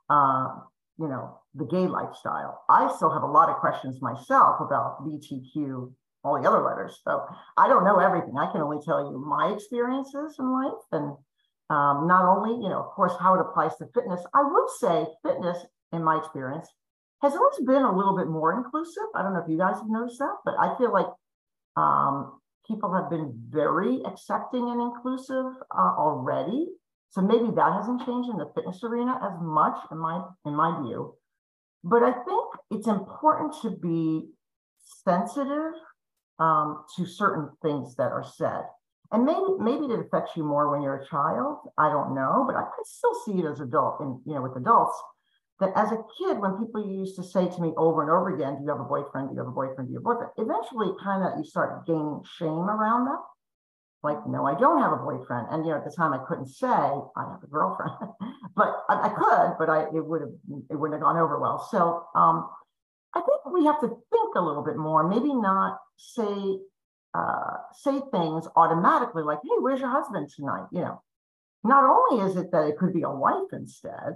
uh, 0.10 0.48
you 1.00 1.08
know 1.08 1.40
the 1.56 1.66
gay 1.66 1.88
lifestyle. 1.88 2.62
I 2.70 2.92
still 2.96 3.12
have 3.12 3.24
a 3.24 3.28
lot 3.28 3.50
of 3.50 3.58
questions 3.58 4.02
myself 4.02 4.62
about 4.62 5.06
BTQ, 5.06 5.92
all 6.24 6.42
the 6.42 6.48
other 6.48 6.64
letters. 6.64 7.00
So 7.04 7.26
I 7.58 7.68
don't 7.68 7.86
know 7.86 8.00
everything. 8.00 8.36
I 8.38 8.52
can 8.52 8.62
only 8.62 8.80
tell 8.84 9.12
you 9.12 9.18
my 9.18 9.54
experiences 9.54 10.36
in 10.40 10.52
life 10.52 10.84
and 10.92 11.16
um, 11.70 12.08
not 12.08 12.26
only, 12.26 12.62
you 12.62 12.70
know, 12.70 12.82
of 12.82 12.92
course, 12.92 13.14
how 13.20 13.36
it 13.36 13.42
applies 13.42 13.78
to 13.78 13.86
fitness. 13.94 14.22
I 14.34 14.42
would 14.44 14.70
say 14.80 15.06
fitness, 15.24 15.58
in 15.94 16.04
my 16.04 16.18
experience, 16.18 16.68
has 17.22 17.34
always 17.36 17.60
been 17.66 17.84
a 17.84 17.96
little 17.96 18.18
bit 18.18 18.28
more 18.28 18.54
inclusive. 18.54 19.04
I 19.16 19.22
don't 19.22 19.34
know 19.34 19.42
if 19.42 19.50
you 19.50 19.58
guys 19.58 19.76
have 19.76 19.90
noticed 19.90 20.20
that, 20.20 20.36
but 20.46 20.56
I 20.60 20.78
feel 20.78 20.92
like 20.92 21.08
um, 21.78 22.40
people 22.68 22.94
have 22.94 23.10
been 23.10 23.34
very 23.50 24.02
accepting 24.06 24.70
and 24.70 24.82
inclusive 24.82 25.46
uh, 25.72 25.94
already. 25.98 26.68
So 27.12 27.22
maybe 27.22 27.50
that 27.56 27.74
hasn't 27.74 28.06
changed 28.06 28.30
in 28.30 28.38
the 28.38 28.52
fitness 28.56 28.84
arena 28.84 29.20
as 29.24 29.34
much 29.42 29.78
in 29.92 29.98
my 29.98 30.24
in 30.46 30.56
my 30.56 30.82
view. 30.82 31.16
But 31.84 32.04
I 32.04 32.12
think 32.12 32.46
it's 32.72 32.88
important 32.88 33.56
to 33.62 33.72
be 33.72 34.30
sensitive 35.04 35.74
um, 36.40 36.84
to 36.96 37.06
certain 37.06 37.50
things 37.62 37.96
that 37.96 38.12
are 38.12 38.24
said. 38.24 38.64
And 39.12 39.26
maybe 39.26 39.42
maybe 39.60 39.86
it 39.86 40.00
affects 40.00 40.38
you 40.38 40.44
more 40.44 40.70
when 40.72 40.82
you're 40.82 40.98
a 40.98 41.08
child. 41.08 41.58
I 41.78 41.90
don't 41.90 42.14
know, 42.14 42.44
but 42.46 42.56
I, 42.56 42.62
I 42.62 42.84
still 42.84 43.16
see 43.26 43.40
it 43.40 43.46
as 43.46 43.60
adult 43.60 44.00
and 44.02 44.20
you 44.26 44.36
know 44.36 44.42
with 44.42 44.56
adults 44.56 44.96
that 45.60 45.74
as 45.76 45.92
a 45.92 46.04
kid, 46.18 46.40
when 46.40 46.58
people 46.58 46.86
used 46.86 47.16
to 47.18 47.24
say 47.24 47.48
to 47.48 47.62
me 47.62 47.74
over 47.76 48.02
and 48.02 48.10
over 48.10 48.34
again, 48.34 48.56
Do 48.56 48.64
you 48.64 48.70
have 48.70 48.80
a 48.80 48.84
boyfriend? 48.86 49.30
Do 49.30 49.36
you 49.36 49.40
have 49.40 49.48
a 49.48 49.52
boyfriend? 49.52 49.90
Do 49.90 49.94
you 49.94 50.00
have 50.00 50.06
a 50.06 50.16
boyfriend? 50.16 50.32
Eventually, 50.38 50.96
kind 51.04 51.24
of, 51.24 51.38
you 51.38 51.44
start 51.44 51.86
gaining 51.86 52.22
shame 52.38 52.70
around 52.70 53.06
that. 53.06 53.20
Like, 54.02 54.26
no, 54.26 54.46
I 54.46 54.58
don't 54.58 54.82
have 54.82 54.94
a 54.94 55.04
boyfriend. 55.04 55.48
And, 55.52 55.66
you 55.66 55.72
know, 55.72 55.78
at 55.78 55.84
the 55.84 55.92
time 55.92 56.14
I 56.14 56.20
couldn't 56.26 56.48
say 56.48 56.68
I 56.68 57.02
have 57.18 57.44
a 57.44 57.48
girlfriend, 57.48 57.92
but 58.56 58.84
I, 58.88 59.08
I, 59.08 59.10
could, 59.10 59.56
but 59.60 59.70
I, 59.70 59.84
it 59.94 60.06
would 60.06 60.22
have, 60.22 60.32
it 60.70 60.76
wouldn't 60.76 60.96
have 60.96 61.04
gone 61.04 61.18
over 61.18 61.38
well. 61.40 61.68
So 61.70 62.06
um, 62.16 62.50
we 63.54 63.66
have 63.66 63.80
to 63.82 63.88
think 63.88 64.36
a 64.36 64.42
little 64.42 64.64
bit 64.64 64.78
more, 64.78 65.08
maybe 65.08 65.34
not 65.34 65.78
say, 65.98 66.60
uh, 67.14 67.58
say 67.74 68.00
things 68.12 68.48
automatically 68.56 69.24
like, 69.24 69.40
hey, 69.44 69.58
where's 69.60 69.80
your 69.80 69.90
husband 69.90 70.30
tonight? 70.36 70.68
You 70.72 70.82
know, 70.82 71.02
not 71.64 71.84
only 71.84 72.30
is 72.30 72.38
it 72.38 72.52
that 72.52 72.68
it 72.68 72.78
could 72.78 72.94
be 72.94 73.04
a 73.04 73.10
wife 73.10 73.52
instead, 73.52 74.16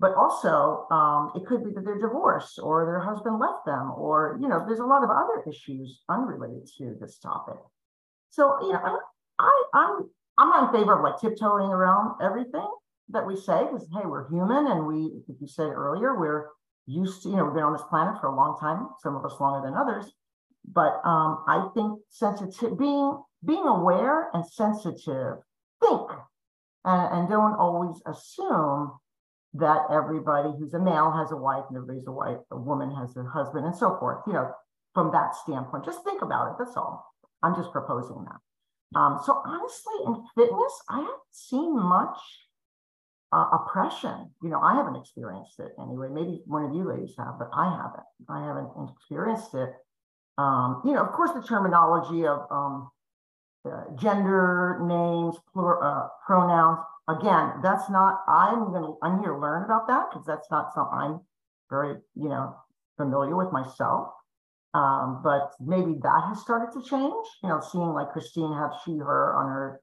but 0.00 0.14
also 0.14 0.86
um, 0.90 1.32
it 1.34 1.46
could 1.46 1.64
be 1.64 1.72
that 1.72 1.84
they're 1.84 1.98
divorced 1.98 2.58
or 2.62 2.84
their 2.84 3.00
husband 3.00 3.38
left 3.38 3.64
them 3.64 3.92
or 3.96 4.38
you 4.40 4.48
know 4.48 4.64
there's 4.66 4.80
a 4.80 4.84
lot 4.84 5.04
of 5.04 5.10
other 5.10 5.42
issues 5.48 6.02
unrelated 6.08 6.68
to 6.78 6.96
this 7.00 7.18
topic 7.18 7.56
so 8.30 8.58
you 8.62 8.72
know 8.72 9.00
I, 9.38 9.64
i'm 9.72 10.10
i'm 10.38 10.48
not 10.48 10.74
in 10.74 10.80
favor 10.80 10.94
of 10.96 11.04
like 11.04 11.20
tiptoeing 11.20 11.70
around 11.70 12.16
everything 12.22 12.66
that 13.10 13.26
we 13.26 13.36
say 13.36 13.64
because 13.64 13.86
hey 13.92 14.06
we're 14.06 14.28
human 14.28 14.66
and 14.66 14.86
we 14.86 15.22
like 15.28 15.40
you 15.40 15.46
said 15.46 15.68
earlier 15.68 16.18
we're 16.18 16.48
used 16.86 17.22
to 17.22 17.28
you 17.30 17.36
know 17.36 17.44
we've 17.44 17.54
been 17.54 17.62
on 17.62 17.72
this 17.72 17.82
planet 17.88 18.20
for 18.20 18.28
a 18.28 18.36
long 18.36 18.56
time 18.60 18.88
some 19.00 19.16
of 19.16 19.24
us 19.24 19.38
longer 19.40 19.66
than 19.66 19.76
others 19.76 20.12
but 20.66 21.00
um, 21.04 21.44
i 21.48 21.68
think 21.74 21.98
sensitive 22.08 22.78
being 22.78 23.18
being 23.44 23.66
aware 23.66 24.30
and 24.34 24.46
sensitive 24.46 25.38
think 25.80 26.10
and, 26.84 27.18
and 27.18 27.28
don't 27.28 27.54
always 27.54 28.00
assume 28.06 28.92
that 29.54 29.86
everybody 29.90 30.50
who's 30.58 30.74
a 30.74 30.80
male 30.80 31.12
has 31.12 31.30
a 31.30 31.36
wife 31.36 31.64
and 31.68 31.76
everybody's 31.76 32.06
a 32.06 32.12
wife, 32.12 32.38
a 32.50 32.58
woman 32.58 32.90
has 32.94 33.16
a 33.16 33.22
husband 33.24 33.64
and 33.64 33.74
so 33.74 33.96
forth, 33.98 34.22
you 34.26 34.32
know, 34.32 34.50
from 34.94 35.12
that 35.12 35.34
standpoint. 35.36 35.84
Just 35.84 36.02
think 36.04 36.22
about 36.22 36.50
it. 36.50 36.54
That's 36.58 36.76
all. 36.76 37.06
I'm 37.42 37.54
just 37.54 37.70
proposing 37.70 38.24
that. 38.24 38.98
Um, 38.98 39.20
so 39.24 39.40
honestly, 39.46 39.94
in 40.06 40.14
fitness, 40.34 40.74
I 40.88 40.98
haven't 40.98 41.30
seen 41.30 41.78
much 41.78 42.18
uh, 43.32 43.46
oppression. 43.52 44.30
You 44.42 44.50
know, 44.50 44.60
I 44.60 44.74
haven't 44.74 44.96
experienced 44.96 45.58
it 45.58 45.72
anyway. 45.80 46.08
Maybe 46.10 46.42
one 46.46 46.64
of 46.64 46.74
you 46.74 46.84
ladies 46.88 47.14
have, 47.18 47.38
but 47.38 47.50
I 47.52 47.70
haven't. 47.70 48.06
I 48.28 48.44
haven't 48.44 48.70
experienced 48.96 49.54
it. 49.54 49.70
Um, 50.38 50.82
you 50.84 50.92
know, 50.92 51.02
of 51.02 51.12
course, 51.12 51.32
the 51.32 51.42
terminology 51.42 52.26
of 52.26 52.46
um, 52.50 52.90
uh, 53.64 53.84
gender, 53.96 54.80
names, 54.82 55.36
plur, 55.52 55.82
uh, 55.82 56.08
pronouns, 56.26 56.80
again, 57.08 57.52
that's 57.62 57.88
not, 57.90 58.20
I'm 58.28 58.72
gonna, 58.72 58.94
I'm 59.02 59.20
here 59.20 59.32
to 59.32 59.38
learn 59.38 59.64
about 59.64 59.86
that 59.88 60.10
because 60.10 60.26
that's 60.26 60.50
not 60.50 60.72
something 60.74 60.98
I'm 60.98 61.20
very, 61.70 61.96
you 62.14 62.28
know, 62.28 62.56
familiar 62.96 63.36
with 63.36 63.52
myself. 63.52 64.08
Um, 64.74 65.20
but 65.22 65.52
maybe 65.60 65.94
that 66.02 66.24
has 66.28 66.40
started 66.40 66.72
to 66.72 66.82
change, 66.88 67.26
you 67.42 67.48
know, 67.48 67.60
seeing 67.60 67.92
like 67.92 68.10
Christine 68.10 68.52
have 68.52 68.72
she, 68.84 68.98
her 68.98 69.36
on 69.36 69.46
her, 69.46 69.80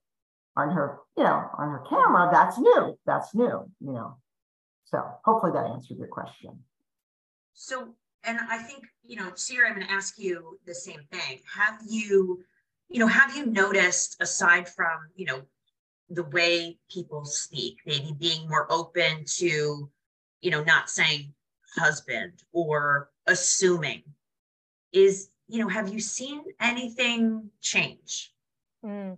on 0.56 0.72
her, 0.72 1.00
you 1.18 1.24
know, 1.24 1.50
on 1.58 1.70
her 1.70 1.84
camera, 1.90 2.30
that's 2.32 2.58
new, 2.58 2.98
that's 3.06 3.34
new, 3.34 3.70
you 3.80 3.94
know. 3.94 4.18
So 4.86 5.02
hopefully 5.24 5.54
that 5.54 5.66
answered 5.66 5.98
your 5.98 6.08
question. 6.08 6.60
So, 7.54 7.96
and 8.24 8.40
I 8.50 8.58
think, 8.58 8.86
you 9.04 9.16
know, 9.16 9.32
Sierra, 9.36 9.70
I'm 9.70 9.76
going 9.76 9.88
to 9.88 9.94
ask 9.94 10.18
you 10.18 10.60
the 10.66 10.76
same 10.76 11.02
thing. 11.12 11.40
Have 11.56 11.80
you, 11.88 12.44
you 12.90 13.00
know, 13.00 13.08
have 13.08 13.36
you 13.36 13.46
noticed 13.46 14.18
aside 14.20 14.68
from, 14.68 15.10
you 15.16 15.26
know, 15.26 15.42
the 16.10 16.24
way 16.24 16.78
people 16.92 17.24
speak, 17.24 17.78
maybe 17.86 18.14
being 18.20 18.50
more 18.50 18.68
open 18.70 19.24
to, 19.26 19.90
you 20.42 20.52
know, 20.52 20.64
not 20.64 20.90
saying 20.90 21.34
husband 21.78 22.34
or 22.52 23.10
assuming 23.28 24.04
is, 24.92 25.30
you 25.48 25.60
know, 25.60 25.70
have 25.70 25.88
you 25.88 26.02
seen 26.02 26.44
anything 26.60 27.50
change? 27.62 28.34
Mm. 28.84 29.18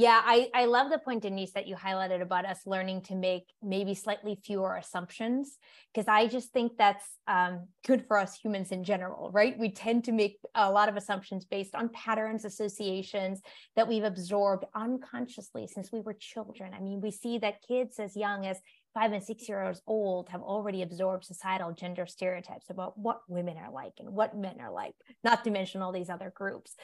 Yeah, 0.00 0.22
I, 0.24 0.48
I 0.54 0.66
love 0.66 0.92
the 0.92 0.98
point, 0.98 1.22
Denise, 1.22 1.50
that 1.54 1.66
you 1.66 1.74
highlighted 1.74 2.22
about 2.22 2.46
us 2.46 2.60
learning 2.66 3.02
to 3.06 3.16
make 3.16 3.52
maybe 3.60 3.94
slightly 3.94 4.38
fewer 4.44 4.76
assumptions, 4.76 5.58
because 5.92 6.06
I 6.06 6.28
just 6.28 6.52
think 6.52 6.76
that's 6.78 7.04
um, 7.26 7.66
good 7.84 8.06
for 8.06 8.16
us 8.16 8.38
humans 8.38 8.70
in 8.70 8.84
general, 8.84 9.32
right? 9.32 9.58
We 9.58 9.72
tend 9.72 10.04
to 10.04 10.12
make 10.12 10.38
a 10.54 10.70
lot 10.70 10.88
of 10.88 10.94
assumptions 10.94 11.46
based 11.46 11.74
on 11.74 11.88
patterns, 11.88 12.44
associations 12.44 13.42
that 13.74 13.88
we've 13.88 14.04
absorbed 14.04 14.66
unconsciously 14.72 15.66
since 15.66 15.90
we 15.90 15.98
were 15.98 16.14
children. 16.14 16.74
I 16.74 16.80
mean, 16.80 17.00
we 17.00 17.10
see 17.10 17.38
that 17.38 17.62
kids 17.66 17.98
as 17.98 18.14
young 18.14 18.46
as 18.46 18.60
five 18.94 19.12
and 19.12 19.22
six 19.22 19.48
years 19.48 19.82
old 19.86 20.28
have 20.28 20.42
already 20.42 20.82
absorbed 20.82 21.24
societal 21.24 21.72
gender 21.72 22.06
stereotypes 22.06 22.70
about 22.70 22.96
what 22.96 23.20
women 23.28 23.56
are 23.56 23.72
like 23.72 23.94
and 23.98 24.10
what 24.10 24.36
men 24.36 24.60
are 24.60 24.72
like, 24.72 24.94
not 25.24 25.42
to 25.42 25.50
mention 25.50 25.82
all 25.82 25.92
these 25.92 26.08
other 26.08 26.32
groups. 26.34 26.76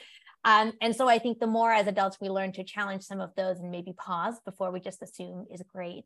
Um, 0.45 0.73
and 0.79 0.95
so 0.95 1.09
I 1.09 1.17
think 1.17 1.39
the 1.39 1.47
more 1.47 1.73
as 1.73 1.87
adults 1.87 2.17
we 2.21 2.29
learn 2.29 2.51
to 2.53 2.63
challenge 2.63 3.03
some 3.03 3.19
of 3.19 3.31
those 3.35 3.59
and 3.59 3.71
maybe 3.71 3.93
pause 3.93 4.35
before 4.45 4.71
we 4.71 4.79
just 4.79 5.01
assume 5.01 5.47
is 5.51 5.63
great. 5.73 6.05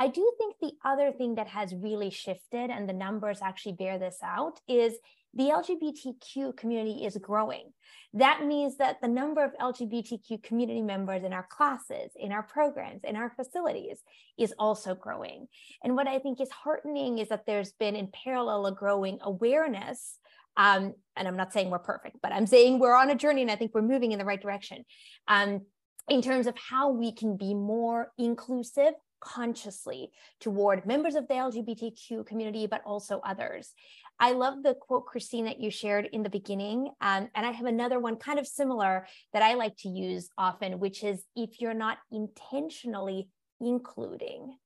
I 0.00 0.08
do 0.08 0.32
think 0.36 0.56
the 0.60 0.72
other 0.84 1.12
thing 1.12 1.36
that 1.36 1.48
has 1.48 1.74
really 1.74 2.10
shifted, 2.10 2.70
and 2.70 2.88
the 2.88 2.92
numbers 2.92 3.38
actually 3.42 3.72
bear 3.72 3.98
this 3.98 4.18
out, 4.22 4.60
is 4.68 4.94
the 5.34 5.44
LGBTQ 5.44 6.56
community 6.56 7.04
is 7.04 7.16
growing. 7.18 7.72
That 8.14 8.44
means 8.44 8.76
that 8.78 9.00
the 9.00 9.08
number 9.08 9.44
of 9.44 9.52
LGBTQ 9.60 10.42
community 10.42 10.82
members 10.82 11.22
in 11.22 11.32
our 11.32 11.46
classes, 11.48 12.12
in 12.16 12.32
our 12.32 12.42
programs, 12.42 13.02
in 13.04 13.14
our 13.14 13.30
facilities 13.30 13.98
is 14.38 14.54
also 14.58 14.94
growing. 14.94 15.48
And 15.84 15.94
what 15.94 16.08
I 16.08 16.18
think 16.18 16.40
is 16.40 16.50
heartening 16.50 17.18
is 17.18 17.28
that 17.28 17.44
there's 17.46 17.72
been 17.72 17.94
in 17.94 18.08
parallel 18.08 18.66
a 18.66 18.72
growing 18.72 19.18
awareness 19.20 20.18
um, 20.58 20.92
and 21.16 21.26
I'm 21.26 21.36
not 21.36 21.52
saying 21.52 21.70
we're 21.70 21.78
perfect, 21.78 22.16
but 22.22 22.32
I'm 22.32 22.46
saying 22.46 22.78
we're 22.78 22.94
on 22.94 23.10
a 23.10 23.14
journey 23.14 23.42
and 23.42 23.50
I 23.50 23.56
think 23.56 23.72
we're 23.74 23.82
moving 23.82 24.12
in 24.12 24.18
the 24.18 24.24
right 24.24 24.42
direction 24.42 24.84
um, 25.28 25.62
in 26.08 26.20
terms 26.20 26.46
of 26.46 26.54
how 26.58 26.90
we 26.90 27.12
can 27.12 27.36
be 27.36 27.54
more 27.54 28.12
inclusive 28.18 28.92
consciously 29.20 30.10
toward 30.40 30.84
members 30.84 31.14
of 31.14 31.28
the 31.28 31.34
LGBTQ 31.34 32.26
community, 32.26 32.66
but 32.66 32.82
also 32.84 33.20
others. 33.24 33.72
I 34.20 34.32
love 34.32 34.62
the 34.62 34.74
quote, 34.74 35.06
Christine, 35.06 35.44
that 35.44 35.60
you 35.60 35.70
shared 35.70 36.08
in 36.12 36.24
the 36.24 36.30
beginning. 36.30 36.90
Um, 37.00 37.28
and 37.34 37.46
I 37.46 37.52
have 37.52 37.66
another 37.66 38.00
one 38.00 38.16
kind 38.16 38.38
of 38.38 38.46
similar 38.46 39.06
that 39.32 39.42
I 39.42 39.54
like 39.54 39.76
to 39.78 39.88
use 39.88 40.28
often, 40.36 40.80
which 40.80 41.04
is 41.04 41.24
if 41.36 41.60
you're 41.60 41.74
not 41.74 41.98
intentionally 42.10 43.28
including, 43.60 44.56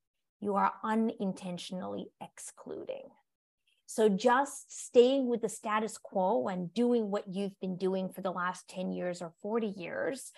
you 0.40 0.56
are 0.56 0.72
unintentionally 0.82 2.06
excluding. 2.20 3.04
So 3.92 4.08
just 4.08 4.86
staying 4.86 5.28
with 5.28 5.42
the 5.42 5.50
status 5.50 5.98
quo 5.98 6.48
and 6.48 6.72
doing 6.72 7.10
what 7.10 7.28
you've 7.28 7.60
been 7.60 7.76
doing 7.76 8.08
for 8.08 8.22
the 8.22 8.30
last 8.30 8.66
10 8.70 8.90
years 8.90 9.20
or 9.20 9.34
40 9.42 9.66
years 9.76 10.32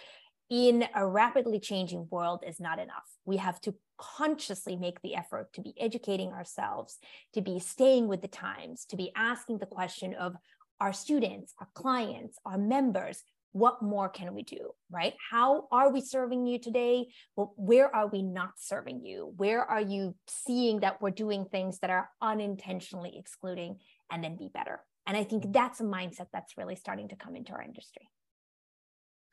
in 0.50 0.84
a 0.92 1.06
rapidly 1.06 1.61
changing 1.61 2.08
world 2.11 2.42
is 2.44 2.58
not 2.58 2.80
enough. 2.80 3.04
We 3.25 3.37
have 3.37 3.61
to 3.61 3.76
consciously 3.96 4.75
make 4.75 5.00
the 5.02 5.14
effort 5.14 5.52
to 5.52 5.61
be 5.61 5.73
educating 5.78 6.32
ourselves, 6.32 6.99
to 7.34 7.42
be 7.42 7.61
staying 7.61 8.08
with 8.08 8.23
the 8.23 8.28
times, 8.28 8.87
to 8.87 8.96
be 8.96 9.12
asking 9.14 9.58
the 9.58 9.66
question 9.66 10.14
of 10.14 10.34
our 10.80 10.92
students, 10.92 11.54
our 11.61 11.68
clients, 11.75 12.37
our 12.44 12.58
members, 12.58 13.23
what 13.54 13.80
more 13.80 14.08
can 14.08 14.34
we 14.34 14.42
do 14.42 14.73
right? 14.90 15.14
How 15.30 15.66
are 15.73 15.90
we 15.90 16.00
serving 16.00 16.46
you 16.46 16.58
today? 16.58 17.06
Well 17.37 17.54
where 17.56 17.94
are 17.94 18.08
we 18.08 18.23
not 18.23 18.52
serving 18.58 19.04
you? 19.04 19.32
Where 19.37 19.64
are 19.64 19.80
you 19.80 20.14
seeing 20.26 20.80
that 20.80 21.00
we're 21.00 21.11
doing 21.11 21.46
things 21.46 21.78
that 21.78 21.90
are 21.90 22.11
unintentionally 22.20 23.16
excluding 23.16 23.78
and 24.11 24.23
then 24.23 24.37
be 24.37 24.50
better? 24.52 24.80
And 25.06 25.16
i 25.16 25.25
think 25.25 25.52
that's 25.52 25.80
a 25.80 25.84
mindset 25.84 26.26
that's 26.32 26.58
really 26.58 26.76
starting 26.76 27.08
to 27.08 27.16
come 27.16 27.37
into 27.37 27.52
our 27.52 27.62
industry. 27.62 28.08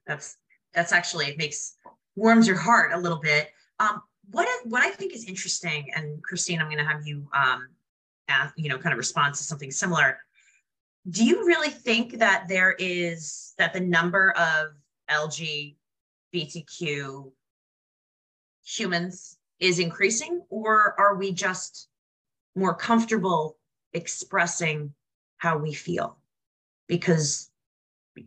That's 0.06 0.38
that's 0.74 0.94
actually 0.94 1.26
it 1.26 1.38
makes 1.38 1.76
warms 2.16 2.48
your 2.48 2.58
heart 2.58 2.94
a 2.94 2.98
little 2.98 3.20
bit. 3.20 3.50
Um 3.80 4.04
what 4.30 4.48
what 4.66 4.84
i 4.84 4.92
think 4.92 5.16
is 5.16 5.26
interesting 5.26 5.88
and 5.96 6.22
christine 6.22 6.60
i'm 6.60 6.68
going 6.68 6.78
to 6.78 6.84
have 6.84 7.06
you 7.06 7.28
um 7.34 7.68
ask, 8.28 8.54
you 8.56 8.70
know 8.70 8.78
kind 8.78 8.94
of 8.94 8.98
respond 8.98 9.34
to 9.34 9.44
something 9.44 9.72
similar 9.72 10.20
do 11.10 11.26
you 11.26 11.48
really 11.48 11.70
think 11.70 12.20
that 12.20 12.48
there 12.48 12.76
is 12.78 13.54
that 13.58 13.74
the 13.74 13.80
number 13.80 14.32
of 14.32 14.74
LGBTQ 15.10 17.32
humans 18.64 19.38
is 19.60 19.80
increasing, 19.80 20.44
or 20.50 20.96
are 21.00 21.16
we 21.16 21.32
just 21.32 21.88
more 22.56 22.76
comfortable 22.76 23.58
expressing 23.94 24.94
how 25.38 25.58
we 25.58 25.74
feel? 25.74 26.18
Because 26.88 27.50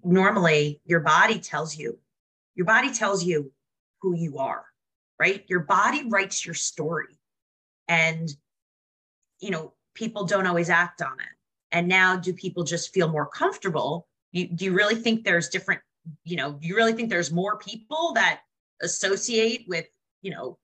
normally 0.03 0.81
your 0.85 1.01
body 1.01 1.39
tells 1.39 1.77
you, 1.77 1.99
your 2.55 2.67
body 2.67 2.93
tells 2.93 3.25
you 3.25 3.53
who 4.01 4.17
you 4.17 4.39
are, 4.39 4.65
right? 5.21 5.45
Your 5.49 5.61
body 5.61 6.09
writes 6.09 6.45
your 6.45 6.55
story. 6.55 7.19
And, 7.87 8.35
you 9.41 9.51
know, 9.51 9.75
people 9.95 10.25
don't 10.25 10.47
always 10.47 10.71
act 10.71 11.03
on 11.03 11.21
it 11.21 11.29
and 11.75 11.89
now 11.89 12.17
do 12.17 12.33
people 12.33 12.63
just 12.63 12.95
feel 12.95 13.11
more 13.11 13.27
comfortable? 13.27 14.07
You, 14.33 14.49
do 14.49 14.65
you 14.65 14.73
really 14.73 14.95
think 14.95 15.25
there's 15.25 15.49
different 15.51 15.83
you 16.25 16.37
know 16.37 16.53
do 16.53 16.69
you 16.69 16.77
really 16.77 16.93
think 16.93 17.11
there's 17.11 17.33
more 17.33 17.59
people 17.59 18.13
that 18.15 18.41
associate 18.83 19.65
with 19.69 19.87
you 20.23 20.31
know 20.31 20.59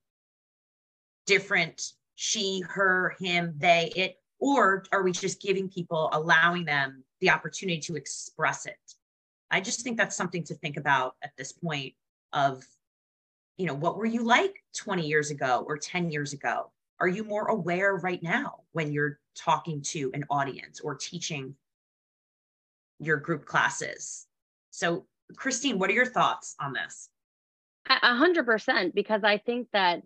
different 1.27 1.83
she 2.15 2.63
her 2.69 3.17
him 3.21 3.55
they 3.59 3.93
it? 3.97 4.17
Or 4.39 4.85
are 4.91 5.03
we 5.03 5.13
just 5.13 5.43
giving 5.43 5.69
people 5.69 6.09
allowing 6.13 6.65
them 6.65 7.05
the 7.21 7.29
opportunity 7.29 7.79
to 7.81 7.97
express 7.97 8.65
it? 8.65 8.79
I 9.51 9.61
just 9.61 9.83
think 9.83 9.99
that's 9.99 10.17
something 10.17 10.45
to 10.45 10.55
think 10.55 10.79
about 10.79 11.17
at 11.23 11.33
this 11.37 11.53
point 11.53 11.93
of 12.33 12.65
you 13.59 13.67
know 13.67 13.75
what 13.75 13.97
were 13.97 14.07
you 14.07 14.23
like 14.23 14.63
20 14.77 15.07
years 15.07 15.31
ago 15.31 15.65
or 15.67 15.77
10 15.77 16.11
years 16.11 16.33
ago? 16.33 16.71
Are 17.01 17.09
you 17.09 17.25
more 17.25 17.47
aware 17.47 17.97
right 17.97 18.23
now 18.23 18.61
when 18.73 18.93
you're 18.93 19.20
talking 19.43 19.83
to 19.83 20.11
an 20.15 20.25
audience 20.31 20.81
or 20.81 20.95
teaching 20.95 21.55
your 22.99 23.17
group 23.17 23.45
classes? 23.45 24.27
So, 24.71 25.07
Christine, 25.37 25.79
what 25.79 25.91
are 25.91 25.95
your 25.95 26.07
thoughts 26.07 26.55
on 26.61 26.73
this? 26.73 27.09
A 27.89 28.15
hundred 28.15 28.45
percent, 28.47 28.95
because 28.95 29.25
I 29.25 29.39
think 29.39 29.69
that 29.73 30.03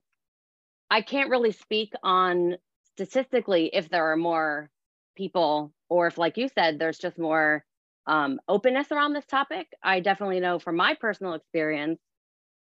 I 0.90 1.00
can't 1.02 1.30
really 1.30 1.52
speak 1.52 1.92
on 2.02 2.56
statistically 2.94 3.70
if 3.72 3.88
there 3.88 4.12
are 4.12 4.16
more 4.16 4.70
people 5.16 5.72
or 5.88 6.06
if, 6.06 6.18
like 6.18 6.36
you 6.36 6.48
said, 6.48 6.78
there's 6.78 6.98
just 6.98 7.18
more 7.18 7.64
um, 8.06 8.40
openness 8.48 8.92
around 8.92 9.12
this 9.12 9.26
topic. 9.26 9.66
I 9.82 10.00
definitely 10.00 10.40
know 10.40 10.58
from 10.58 10.76
my 10.76 10.94
personal 10.94 11.34
experience, 11.34 11.98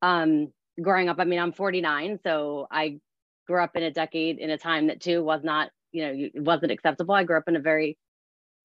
um, 0.03 0.53
growing 0.81 1.09
up, 1.09 1.16
I 1.18 1.25
mean, 1.25 1.38
I'm 1.38 1.53
49, 1.53 2.20
so 2.22 2.66
I 2.70 3.01
grew 3.46 3.62
up 3.62 3.77
in 3.77 3.83
a 3.83 3.90
decade 3.90 4.38
in 4.38 4.51
a 4.51 4.59
time 4.59 4.87
that 4.87 5.01
too 5.01 5.22
was 5.22 5.42
not, 5.42 5.70
you 5.92 6.07
know, 6.07 6.12
it 6.35 6.42
wasn't 6.42 6.72
acceptable. 6.72 7.14
I 7.14 7.24
grew 7.24 7.37
up 7.37 7.48
in 7.48 7.57
a 7.57 7.61
very 7.61 7.98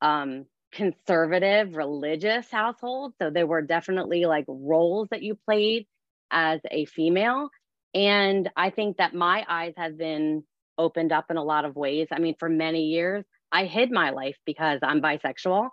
um, 0.01 0.45
conservative 0.71 1.75
religious 1.75 2.49
household. 2.49 3.13
So 3.21 3.29
there 3.29 3.47
were 3.47 3.61
definitely 3.61 4.25
like 4.25 4.45
roles 4.47 5.07
that 5.11 5.23
you 5.23 5.37
played 5.45 5.87
as 6.31 6.59
a 6.69 6.85
female. 6.85 7.49
And 7.93 8.49
I 8.55 8.69
think 8.69 8.97
that 8.97 9.13
my 9.13 9.45
eyes 9.47 9.73
have 9.77 9.97
been 9.97 10.43
opened 10.77 11.11
up 11.11 11.25
in 11.29 11.37
a 11.37 11.43
lot 11.43 11.65
of 11.65 11.75
ways. 11.75 12.07
I 12.11 12.19
mean, 12.19 12.35
for 12.37 12.49
many 12.49 12.85
years, 12.85 13.23
I 13.51 13.65
hid 13.65 13.91
my 13.91 14.11
life 14.11 14.35
because 14.45 14.79
I'm 14.83 15.01
bisexual. 15.01 15.69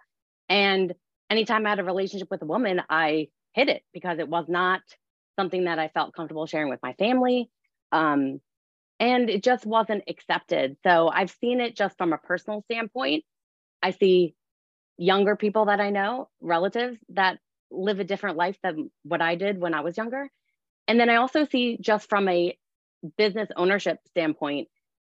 And 0.49 0.95
anytime 1.29 1.67
I 1.67 1.71
had 1.71 1.81
a 1.81 1.85
relationship 1.85 2.29
with 2.31 2.43
a 2.43 2.47
woman, 2.47 2.81
I 2.89 3.29
hid 3.53 3.69
it 3.69 3.83
because 3.93 4.19
it 4.19 4.29
was 4.29 4.47
not 4.49 4.81
something 5.39 5.65
that 5.65 5.79
I 5.79 5.89
felt 5.89 6.15
comfortable 6.15 6.47
sharing 6.47 6.71
with 6.71 6.81
my 6.83 6.93
family. 6.95 7.51
Um, 7.93 8.41
and 9.05 9.29
it 9.29 9.45
just 9.45 9.67
wasn't 9.67 10.03
accepted. 10.09 10.79
So 10.83 11.09
I've 11.09 11.31
seen 11.31 11.61
it 11.61 11.77
just 11.77 11.99
from 11.99 12.15
a 12.15 12.19
personal 12.19 12.63
standpoint. 12.63 13.23
I 13.83 13.91
see 13.91 14.35
younger 14.97 15.37
people 15.37 15.67
that 15.67 15.79
I 15.79 15.91
know, 15.91 16.31
relatives 16.41 16.97
that 17.11 17.39
live 17.71 18.01
a 18.01 18.05
different 18.05 18.39
life 18.39 18.57
than 18.63 18.91
what 19.03 19.21
I 19.21 19.35
did 19.35 19.61
when 19.61 19.75
I 19.75 19.83
was 19.83 19.99
younger. 19.99 20.31
And 20.89 20.99
then 20.99 21.11
I 21.11 21.17
also 21.17 21.45
see 21.45 21.77
just 21.79 22.09
from 22.09 22.29
a 22.29 22.57
business 23.19 23.51
ownership 23.57 23.99
standpoint 24.07 24.69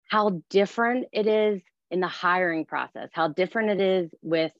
how 0.10 0.42
different 0.50 1.08
it 1.14 1.26
is 1.26 1.62
in 1.90 2.02
the 2.02 2.08
hiring 2.08 2.66
process, 2.66 3.08
how 3.14 3.30
different 3.30 3.80
it 3.80 3.82
is 3.82 4.12
with 4.22 4.52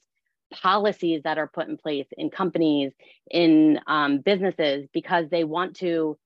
policies 0.54 1.20
that 1.24 1.36
are 1.36 1.48
put 1.48 1.68
in 1.68 1.76
place 1.76 2.06
in 2.16 2.30
companies, 2.30 2.92
in 3.30 3.78
um, 3.86 4.20
businesses, 4.20 4.88
because 4.94 5.26
they 5.28 5.44
want 5.44 5.76
to 5.76 6.16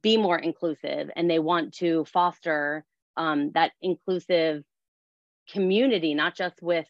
be 0.00 0.16
more 0.16 0.38
inclusive 0.38 1.10
and 1.14 1.30
they 1.30 1.38
want 1.38 1.74
to 1.74 2.04
foster 2.06 2.84
um, 3.16 3.50
that 3.52 3.72
inclusive 3.82 4.64
community, 5.50 6.14
not 6.14 6.34
just 6.34 6.62
with 6.62 6.86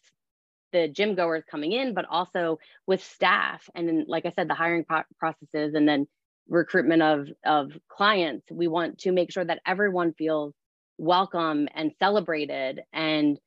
the 0.71 0.87
gym 0.87 1.15
goers 1.15 1.43
coming 1.49 1.71
in, 1.71 1.93
but 1.93 2.05
also 2.09 2.59
with 2.87 3.03
staff. 3.03 3.69
And 3.75 3.87
then, 3.87 4.05
like 4.07 4.25
I 4.25 4.31
said, 4.35 4.47
the 4.47 4.55
hiring 4.55 4.85
pro- 4.85 5.03
processes 5.19 5.73
and 5.75 5.87
then 5.87 6.07
recruitment 6.49 7.01
of, 7.01 7.27
of 7.45 7.71
clients. 7.87 8.45
We 8.51 8.67
want 8.67 8.99
to 8.99 9.11
make 9.11 9.31
sure 9.31 9.45
that 9.45 9.61
everyone 9.65 10.13
feels 10.13 10.53
welcome 10.97 11.67
and 11.73 11.91
celebrated 11.99 12.81
and 12.91 13.39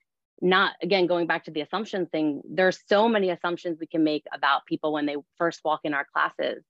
not 0.42 0.73
again 0.83 1.07
going 1.07 1.27
back 1.27 1.45
to 1.45 1.51
the 1.51 1.62
assumption 1.62 2.07
thing 2.07 2.42
there's 2.45 2.79
so 2.88 3.09
many 3.09 3.31
assumptions 3.31 3.79
we 3.81 3.87
can 3.87 4.05
make 4.05 4.25
about 4.35 4.66
people 4.66 4.92
when 4.92 5.07
they 5.07 5.16
first 5.38 5.61
walk 5.64 5.81
in 5.85 5.95
our 5.95 6.07
classes 6.12 6.62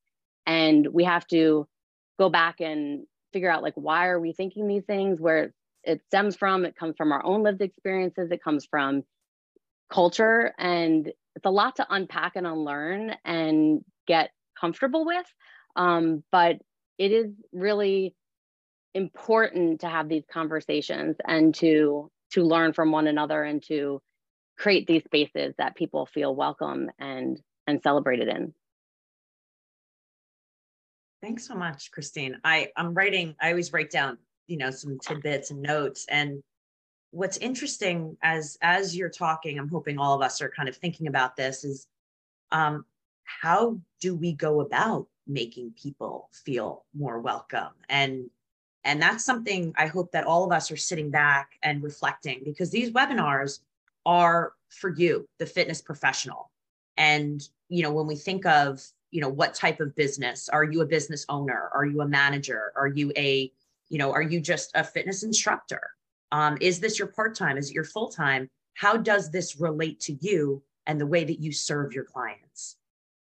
and 0.44 0.86
we 0.86 1.02
have 1.02 1.26
to 1.26 1.66
go 2.18 2.28
back 2.28 2.60
and 2.60 3.06
figure 3.32 3.50
out 3.50 3.62
like 3.62 3.74
why 3.74 4.08
are 4.08 4.20
we 4.20 4.32
thinking 4.32 4.66
these 4.66 4.84
things 4.84 5.20
where 5.20 5.52
it 5.84 6.02
stems 6.06 6.36
from 6.36 6.64
it 6.64 6.76
comes 6.76 6.94
from 6.96 7.12
our 7.12 7.24
own 7.24 7.42
lived 7.42 7.60
experiences 7.60 8.30
it 8.30 8.42
comes 8.42 8.66
from 8.66 9.02
culture 9.90 10.52
and 10.58 11.08
it's 11.08 11.44
a 11.44 11.50
lot 11.50 11.76
to 11.76 11.86
unpack 11.90 12.32
and 12.36 12.46
unlearn 12.46 13.14
and 13.24 13.84
get 14.06 14.30
comfortable 14.58 15.04
with 15.04 15.26
um, 15.76 16.24
but 16.32 16.56
it 16.98 17.12
is 17.12 17.30
really 17.52 18.14
important 18.94 19.82
to 19.82 19.88
have 19.88 20.08
these 20.08 20.24
conversations 20.32 21.16
and 21.26 21.54
to 21.54 22.10
to 22.32 22.42
learn 22.42 22.72
from 22.72 22.90
one 22.90 23.06
another 23.06 23.42
and 23.42 23.62
to 23.62 24.00
create 24.58 24.86
these 24.86 25.04
spaces 25.04 25.54
that 25.58 25.76
people 25.76 26.06
feel 26.06 26.34
welcome 26.34 26.90
and 26.98 27.40
and 27.66 27.82
celebrated 27.82 28.28
in 28.28 28.54
thanks 31.22 31.46
so 31.46 31.54
much 31.54 31.90
christine. 31.90 32.38
I 32.44 32.70
i'm 32.76 32.94
writing 32.94 33.34
i 33.40 33.50
always 33.50 33.72
write 33.72 33.90
down 33.90 34.18
you 34.46 34.56
know 34.56 34.70
some 34.70 34.98
tidbits 34.98 35.50
and 35.50 35.62
notes. 35.62 36.06
And 36.08 36.42
what's 37.10 37.36
interesting 37.38 38.16
as 38.22 38.58
as 38.62 38.96
you're 38.96 39.08
talking 39.08 39.58
i'm 39.58 39.68
hoping 39.68 39.98
all 39.98 40.14
of 40.14 40.22
us 40.22 40.42
are 40.42 40.50
kind 40.50 40.68
of 40.68 40.76
thinking 40.76 41.06
about 41.06 41.36
this 41.36 41.64
is 41.64 41.86
um 42.52 42.84
how 43.24 43.78
do 44.00 44.14
we 44.14 44.32
go 44.32 44.60
about 44.60 45.06
making 45.26 45.72
people 45.80 46.28
feel 46.32 46.84
more 46.94 47.20
welcome? 47.20 47.72
And 47.88 48.30
and 48.84 49.02
that's 49.02 49.24
something 49.24 49.72
i 49.76 49.86
hope 49.86 50.12
that 50.12 50.24
all 50.24 50.44
of 50.44 50.52
us 50.52 50.70
are 50.70 50.76
sitting 50.76 51.10
back 51.10 51.52
and 51.62 51.82
reflecting 51.82 52.42
because 52.44 52.70
these 52.70 52.90
webinars 52.92 53.60
are 54.04 54.52
for 54.68 54.90
you 54.90 55.28
the 55.38 55.46
fitness 55.46 55.80
professional. 55.80 56.50
And 56.96 57.46
you 57.68 57.82
know 57.82 57.92
when 57.92 58.06
we 58.06 58.16
think 58.16 58.46
of 58.46 58.86
you 59.10 59.20
know 59.20 59.28
what 59.28 59.54
type 59.54 59.80
of 59.80 59.94
business? 59.94 60.48
Are 60.48 60.64
you 60.64 60.82
a 60.82 60.86
business 60.86 61.24
owner? 61.28 61.70
Are 61.74 61.84
you 61.84 62.00
a 62.00 62.08
manager? 62.08 62.72
Are 62.76 62.88
you 62.88 63.12
a 63.16 63.52
you 63.88 63.98
know 63.98 64.12
are 64.12 64.22
you 64.22 64.40
just 64.40 64.70
a 64.74 64.84
fitness 64.84 65.22
instructor? 65.22 65.90
Um, 66.32 66.58
is 66.60 66.80
this 66.80 66.98
your 66.98 67.08
part-time? 67.08 67.56
Is 67.56 67.70
it 67.70 67.74
your 67.74 67.84
full-time? 67.84 68.50
How 68.74 68.96
does 68.96 69.30
this 69.30 69.60
relate 69.60 70.00
to 70.00 70.18
you 70.20 70.62
and 70.86 71.00
the 71.00 71.06
way 71.06 71.24
that 71.24 71.40
you 71.40 71.52
serve 71.52 71.92
your 71.92 72.04
clients? 72.04 72.76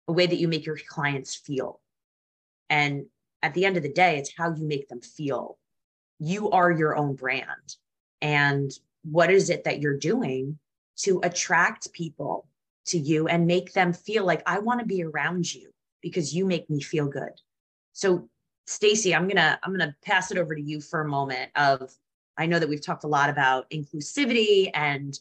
The 0.07 0.15
way 0.15 0.27
that 0.27 0.39
you 0.39 0.49
make 0.49 0.65
your 0.65 0.79
clients 0.89 1.35
feel? 1.35 1.81
And 2.71 3.07
at 3.43 3.55
the 3.55 3.67
end 3.67 3.77
of 3.77 3.83
the 3.83 3.93
day 3.93 4.19
it's 4.19 4.33
how 4.37 4.55
you 4.55 4.67
make 4.67 4.89
them 4.89 5.01
feel. 5.01 5.59
You 6.19 6.51
are 6.51 6.73
your 6.73 6.97
own 6.97 7.15
brand. 7.15 7.77
And 8.21 8.71
what 9.03 9.31
is 9.31 9.51
it 9.51 9.65
that 9.65 9.81
you're 9.81 9.99
doing 9.99 10.59
to 10.99 11.21
attract 11.23 11.93
people 11.93 12.49
to 12.89 12.99
you 12.99 13.29
and 13.29 13.47
make 13.47 13.73
them 13.73 13.93
feel 13.93 14.25
like 14.25 14.43
I 14.47 14.59
want 14.59 14.81
to 14.81 14.87
be 14.87 15.03
around 15.03 15.53
you 15.53 15.71
because 16.03 16.35
you 16.35 16.47
make 16.47 16.69
me 16.71 16.81
feel 16.81 17.07
good. 17.07 17.33
So 17.93 18.29
Stacy, 18.67 19.15
I'm 19.15 19.25
going 19.25 19.37
to 19.37 19.59
I'm 19.63 19.75
going 19.75 19.89
to 19.89 19.95
pass 20.05 20.31
it 20.31 20.39
over 20.39 20.55
to 20.55 20.61
you 20.61 20.81
for 20.81 21.01
a 21.01 21.09
moment 21.09 21.51
of 21.57 21.91
I 22.37 22.47
know 22.47 22.59
that 22.59 22.69
we've 22.69 22.85
talked 22.85 23.05
a 23.05 23.09
lot 23.09 23.31
about 23.31 23.71
inclusivity 23.71 24.71
and 24.75 25.19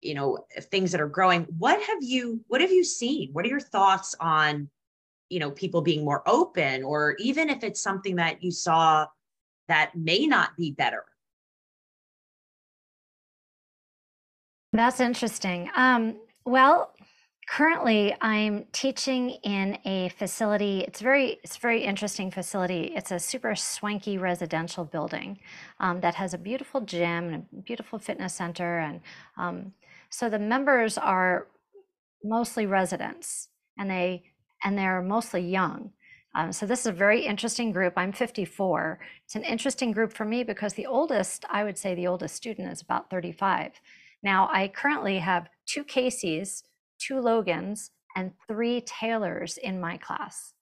you 0.00 0.14
know 0.14 0.46
things 0.60 0.92
that 0.92 1.00
are 1.00 1.08
growing. 1.08 1.44
What 1.58 1.82
have 1.82 1.98
you 2.02 2.44
what 2.48 2.60
have 2.60 2.72
you 2.72 2.84
seen? 2.84 3.30
What 3.32 3.44
are 3.44 3.48
your 3.48 3.60
thoughts 3.60 4.14
on 4.20 4.68
you 5.28 5.38
know 5.38 5.50
people 5.50 5.82
being 5.82 6.04
more 6.04 6.22
open 6.26 6.82
or 6.82 7.14
even 7.18 7.50
if 7.50 7.62
it's 7.62 7.82
something 7.82 8.16
that 8.16 8.42
you 8.42 8.50
saw 8.50 9.06
that 9.68 9.94
may 9.94 10.26
not 10.26 10.56
be 10.56 10.70
better 10.70 11.04
That's 14.72 15.00
interesting. 15.00 15.70
Um, 15.76 16.16
well, 16.44 16.92
currently 17.48 18.14
I'm 18.20 18.66
teaching 18.72 19.30
in 19.42 19.78
a 19.84 20.10
facility. 20.10 20.84
It's 20.86 21.00
very, 21.00 21.38
it's 21.42 21.56
a 21.56 21.60
very 21.60 21.82
interesting 21.82 22.30
facility. 22.30 22.92
It's 22.94 23.10
a 23.10 23.18
super 23.18 23.54
swanky 23.54 24.18
residential 24.18 24.84
building 24.84 25.38
um, 25.80 26.00
that 26.00 26.14
has 26.16 26.34
a 26.34 26.38
beautiful 26.38 26.82
gym 26.82 27.32
and 27.32 27.46
a 27.52 27.62
beautiful 27.62 27.98
fitness 27.98 28.34
center, 28.34 28.78
and 28.78 29.00
um, 29.36 29.72
so 30.10 30.28
the 30.28 30.38
members 30.38 30.98
are 30.98 31.48
mostly 32.22 32.66
residents, 32.66 33.48
and 33.78 33.90
they 33.90 34.24
and 34.62 34.76
they're 34.76 35.02
mostly 35.02 35.40
young. 35.40 35.92
Um, 36.34 36.52
so 36.52 36.66
this 36.66 36.80
is 36.80 36.86
a 36.86 36.92
very 36.92 37.24
interesting 37.24 37.72
group. 37.72 37.94
I'm 37.96 38.12
54. 38.12 39.00
It's 39.24 39.34
an 39.34 39.44
interesting 39.44 39.92
group 39.92 40.12
for 40.12 40.24
me 40.24 40.44
because 40.44 40.74
the 40.74 40.86
oldest, 40.86 41.44
I 41.48 41.64
would 41.64 41.78
say, 41.78 41.94
the 41.94 42.06
oldest 42.06 42.34
student 42.36 42.70
is 42.70 42.82
about 42.82 43.08
35. 43.10 43.72
Now, 44.22 44.48
I 44.52 44.68
currently 44.68 45.18
have 45.18 45.48
two 45.64 45.84
Casey's, 45.84 46.64
two 46.98 47.20
Logans, 47.20 47.90
and 48.16 48.32
three 48.48 48.80
Taylors 48.80 49.58
in 49.58 49.80
my 49.80 49.96
class, 49.96 50.52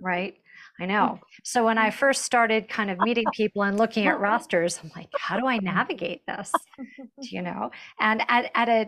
right? 0.00 0.36
I 0.80 0.86
know. 0.86 1.20
So 1.42 1.64
when 1.64 1.78
I 1.78 1.90
first 1.90 2.22
started 2.22 2.68
kind 2.68 2.90
of 2.90 2.98
meeting 2.98 3.24
people 3.32 3.62
and 3.62 3.78
looking 3.78 4.06
at 4.06 4.18
rosters, 4.30 4.80
I'm 4.82 4.90
like, 4.96 5.08
how 5.18 5.38
do 5.38 5.46
I 5.46 5.58
navigate 5.58 6.22
this? 6.26 6.52
you 7.18 7.42
know? 7.42 7.70
And 8.00 8.22
at, 8.28 8.50
at 8.54 8.68
a, 8.68 8.86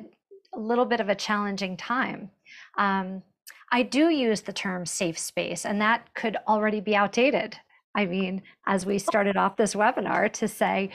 a 0.54 0.58
little 0.58 0.86
bit 0.86 1.00
of 1.00 1.08
a 1.08 1.14
challenging 1.14 1.76
time. 1.76 2.30
Um, 2.78 3.22
I 3.70 3.82
do 3.82 4.08
use 4.08 4.42
the 4.42 4.52
term 4.52 4.86
safe 4.86 5.18
space, 5.18 5.66
and 5.66 5.80
that 5.80 6.14
could 6.14 6.36
already 6.48 6.80
be 6.80 6.94
outdated. 6.94 7.56
I 7.94 8.06
mean, 8.06 8.42
as 8.66 8.86
we 8.86 8.98
started 8.98 9.36
off 9.36 9.56
this 9.56 9.74
webinar 9.74 10.32
to 10.34 10.48
say, 10.48 10.90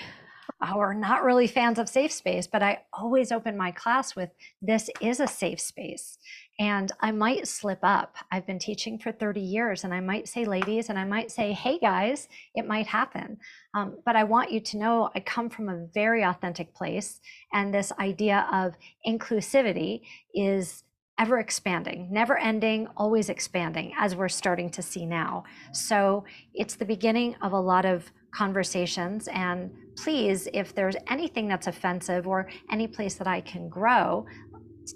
who 0.68 0.80
are 0.80 0.94
not 0.94 1.24
really 1.24 1.48
fans 1.48 1.80
of 1.80 1.90
safe 1.90 2.12
space, 2.12 2.48
but 2.48 2.62
I 2.62 2.84
always 2.94 3.32
open 3.32 3.58
my 3.58 3.72
class 3.72 4.16
with 4.16 4.30
this 4.62 4.90
is 5.00 5.20
a 5.20 5.28
safe 5.28 5.60
space. 5.60 6.18
And 6.60 6.92
I 7.00 7.12
might 7.12 7.48
slip 7.48 7.80
up. 7.82 8.16
I've 8.32 8.46
been 8.46 8.60
teaching 8.60 9.00
for 9.00 9.12
30 9.12 9.42
years, 9.42 9.84
and 9.84 9.94
I 9.94 10.00
might 10.00 10.28
say, 10.28 10.46
ladies, 10.46 10.90
and 10.90 11.00
I 11.00 11.06
might 11.06 11.32
say, 11.32 11.54
hey, 11.54 11.80
guys, 11.80 12.28
it 12.54 12.68
might 12.68 12.86
happen. 12.88 13.38
Um, 13.74 13.98
but 14.06 14.16
I 14.16 14.24
want 14.24 14.52
you 14.52 14.60
to 14.60 14.78
know 14.78 15.10
I 15.16 15.22
come 15.22 15.50
from 15.50 15.70
a 15.70 15.88
very 15.94 16.24
authentic 16.24 16.76
place. 16.76 17.20
And 17.52 17.74
this 17.74 17.92
idea 18.00 18.48
of 18.52 18.76
inclusivity 19.08 20.02
is 20.36 20.84
ever 21.18 21.40
expanding, 21.40 22.08
never 22.12 22.38
ending, 22.38 22.88
always 22.98 23.30
expanding, 23.30 23.94
as 23.98 24.16
we're 24.16 24.30
starting 24.30 24.70
to 24.72 24.82
see 24.82 25.06
now. 25.06 25.44
So 25.72 26.26
it's 26.54 26.76
the 26.76 26.86
beginning 26.86 27.36
of 27.42 27.54
a 27.54 27.60
lot 27.60 27.86
of 27.86 28.12
conversations. 28.34 29.28
And 29.28 29.72
please, 29.98 30.48
if 30.54 30.74
there's 30.74 30.96
anything 31.10 31.48
that's 31.48 31.68
offensive 31.68 32.28
or 32.28 32.50
any 32.72 32.88
place 32.88 33.16
that 33.16 33.28
I 33.28 33.42
can 33.42 33.70
grow, 33.70 34.26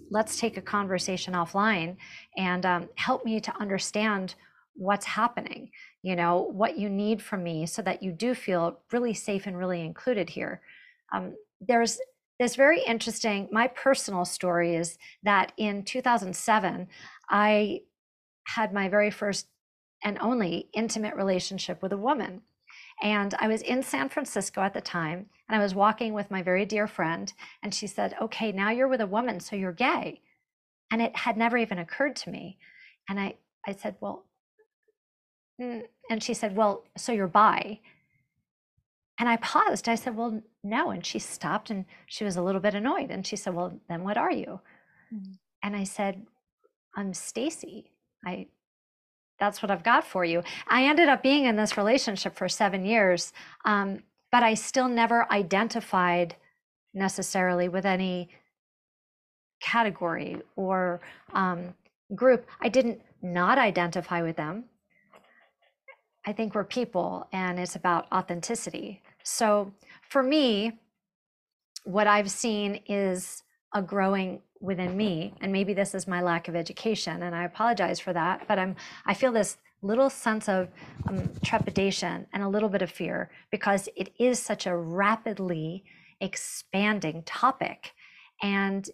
let's 0.09 0.39
take 0.39 0.57
a 0.57 0.61
conversation 0.61 1.33
offline 1.33 1.97
and 2.37 2.65
um, 2.65 2.89
help 2.95 3.25
me 3.25 3.39
to 3.39 3.53
understand 3.59 4.35
what's 4.75 5.05
happening, 5.05 5.69
you 6.01 6.15
know, 6.15 6.49
what 6.51 6.77
you 6.77 6.89
need 6.89 7.21
from 7.21 7.43
me 7.43 7.65
so 7.65 7.81
that 7.81 8.03
you 8.03 8.11
do 8.11 8.33
feel 8.33 8.79
really 8.91 9.13
safe 9.13 9.47
and 9.47 9.57
really 9.57 9.81
included 9.81 10.29
here. 10.29 10.61
Um, 11.13 11.35
there's 11.61 11.99
this 12.39 12.55
very 12.55 12.83
interesting, 12.83 13.47
my 13.51 13.67
personal 13.67 14.25
story 14.25 14.75
is 14.75 14.97
that 15.23 15.53
in 15.57 15.83
2007, 15.83 16.87
I 17.29 17.81
had 18.47 18.73
my 18.73 18.89
very 18.89 19.09
first 19.09 19.47
and 20.03 20.17
only 20.19 20.69
intimate 20.73 21.15
relationship 21.15 21.81
with 21.81 21.93
a 21.93 21.97
woman. 21.97 22.41
And 23.01 23.33
I 23.39 23.47
was 23.47 23.61
in 23.61 23.83
San 23.83 24.09
Francisco 24.09 24.61
at 24.61 24.73
the 24.73 24.81
time, 24.81 25.27
and 25.49 25.59
I 25.59 25.63
was 25.63 25.75
walking 25.75 26.13
with 26.13 26.31
my 26.31 26.41
very 26.41 26.65
dear 26.65 26.87
friend, 26.87 27.31
and 27.61 27.73
she 27.73 27.87
said, 27.87 28.15
Okay, 28.21 28.51
now 28.51 28.71
you're 28.71 28.87
with 28.87 29.01
a 29.01 29.07
woman, 29.07 29.39
so 29.39 29.55
you're 29.55 29.73
gay. 29.73 30.21
And 30.91 31.01
it 31.01 31.15
had 31.15 31.37
never 31.37 31.57
even 31.57 31.77
occurred 31.79 32.15
to 32.17 32.29
me. 32.29 32.57
And 33.09 33.19
I, 33.19 33.35
I 33.67 33.73
said, 33.73 33.95
Well, 33.99 34.25
mm. 35.61 35.83
and 36.09 36.23
she 36.23 36.33
said, 36.33 36.55
Well, 36.55 36.85
so 36.97 37.11
you're 37.11 37.27
bi. 37.27 37.79
And 39.17 39.29
I 39.29 39.37
paused. 39.37 39.87
I 39.87 39.95
said, 39.95 40.15
Well, 40.15 40.41
no. 40.63 40.91
And 40.91 41.05
she 41.05 41.19
stopped 41.19 41.69
and 41.69 41.85
she 42.07 42.23
was 42.23 42.37
a 42.37 42.41
little 42.41 42.61
bit 42.61 42.75
annoyed. 42.75 43.11
And 43.11 43.25
she 43.25 43.35
said, 43.35 43.53
Well, 43.53 43.79
then 43.89 44.03
what 44.03 44.17
are 44.17 44.31
you? 44.31 44.61
Mm-hmm. 45.13 45.33
And 45.63 45.75
I 45.75 45.83
said, 45.83 46.25
I'm 46.95 47.13
Stacy. 47.13 47.91
I 48.25 48.47
that's 49.39 49.61
what 49.61 49.71
I've 49.71 49.83
got 49.83 50.05
for 50.05 50.23
you. 50.23 50.43
I 50.67 50.85
ended 50.85 51.09
up 51.09 51.21
being 51.21 51.45
in 51.45 51.55
this 51.55 51.77
relationship 51.77 52.35
for 52.35 52.47
seven 52.47 52.85
years, 52.85 53.33
um, 53.65 54.03
but 54.31 54.43
I 54.43 54.53
still 54.53 54.87
never 54.87 55.31
identified 55.31 56.35
necessarily 56.93 57.67
with 57.69 57.85
any 57.85 58.29
category 59.61 60.41
or 60.55 61.01
um, 61.33 61.73
group. 62.13 62.47
I 62.61 62.69
didn't 62.69 63.01
not 63.21 63.57
identify 63.57 64.21
with 64.21 64.37
them. 64.37 64.65
I 66.25 66.33
think 66.33 66.55
we're 66.55 66.63
people 66.63 67.27
and 67.31 67.59
it's 67.59 67.75
about 67.75 68.11
authenticity. 68.11 69.01
So 69.23 69.71
for 70.09 70.23
me, 70.23 70.79
what 71.83 72.07
I've 72.07 72.31
seen 72.31 72.81
is 72.87 73.43
a 73.73 73.81
growing 73.81 74.41
within 74.65 74.95
me 74.97 75.33
and 75.41 75.51
maybe 75.51 75.73
this 75.73 75.95
is 75.95 76.07
my 76.07 76.21
lack 76.21 76.47
of 76.47 76.55
education 76.55 77.23
and 77.23 77.35
i 77.35 77.43
apologize 77.43 77.99
for 77.99 78.13
that 78.13 78.47
but 78.47 78.59
i'm 78.59 78.75
i 79.05 79.13
feel 79.13 79.31
this 79.31 79.57
little 79.81 80.09
sense 80.09 80.49
of 80.49 80.69
um, 81.07 81.29
trepidation 81.43 82.25
and 82.33 82.41
a 82.41 82.49
little 82.49 82.69
bit 82.69 82.81
of 82.81 82.89
fear 82.89 83.29
because 83.51 83.87
it 83.95 84.11
is 84.19 84.39
such 84.39 84.65
a 84.65 84.75
rapidly 84.75 85.83
expanding 86.19 87.21
topic 87.23 87.91
and 88.41 88.89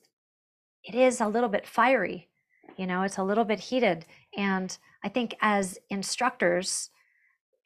it 0.84 0.95
is 0.95 1.21
a 1.21 1.27
little 1.27 1.49
bit 1.49 1.65
fiery 1.65 2.27
you 2.77 2.86
know 2.86 3.03
it's 3.03 3.17
a 3.17 3.23
little 3.23 3.45
bit 3.45 3.60
heated 3.60 4.05
and 4.36 4.77
i 5.03 5.10
think 5.10 5.36
as 5.41 5.77
instructors 5.89 6.89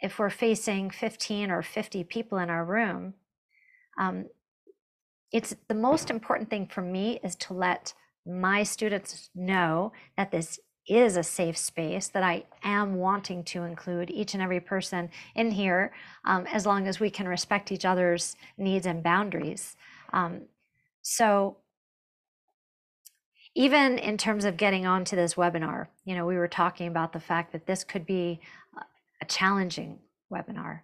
if 0.01 0.19
we're 0.19 0.29
facing 0.29 0.89
15 0.89 1.49
or 1.51 1.61
50 1.61 2.03
people 2.03 2.37
in 2.37 2.49
our 2.49 2.65
room, 2.65 3.13
um, 3.99 4.25
it's 5.31 5.55
the 5.67 5.75
most 5.75 6.09
important 6.09 6.49
thing 6.49 6.67
for 6.67 6.81
me 6.81 7.19
is 7.23 7.35
to 7.35 7.53
let 7.53 7.93
my 8.25 8.63
students 8.63 9.29
know 9.35 9.91
that 10.17 10.31
this 10.31 10.59
is 10.88 11.17
a 11.17 11.23
safe 11.23 11.57
space, 11.57 12.07
that 12.09 12.23
I 12.23 12.43
am 12.63 12.95
wanting 12.95 13.43
to 13.45 13.63
include 13.63 14.11
each 14.11 14.33
and 14.33 14.43
every 14.43 14.59
person 14.59 15.09
in 15.33 15.51
here 15.51 15.93
um, 16.25 16.45
as 16.47 16.65
long 16.65 16.88
as 16.88 16.99
we 16.99 17.09
can 17.09 17.27
respect 17.27 17.71
each 17.71 17.85
other's 17.85 18.35
needs 18.57 18.85
and 18.85 19.01
boundaries. 19.01 19.75
Um, 20.13 20.41
so, 21.01 21.57
even 23.55 23.97
in 23.99 24.17
terms 24.17 24.43
of 24.43 24.57
getting 24.57 24.85
onto 24.85 25.15
this 25.15 25.35
webinar, 25.35 25.88
you 26.03 26.13
know, 26.13 26.25
we 26.25 26.35
were 26.35 26.47
talking 26.47 26.88
about 26.88 27.13
the 27.13 27.19
fact 27.19 27.53
that 27.53 27.65
this 27.65 27.85
could 27.85 28.05
be 28.05 28.41
a 29.21 29.25
challenging 29.25 29.99
webinar. 30.31 30.81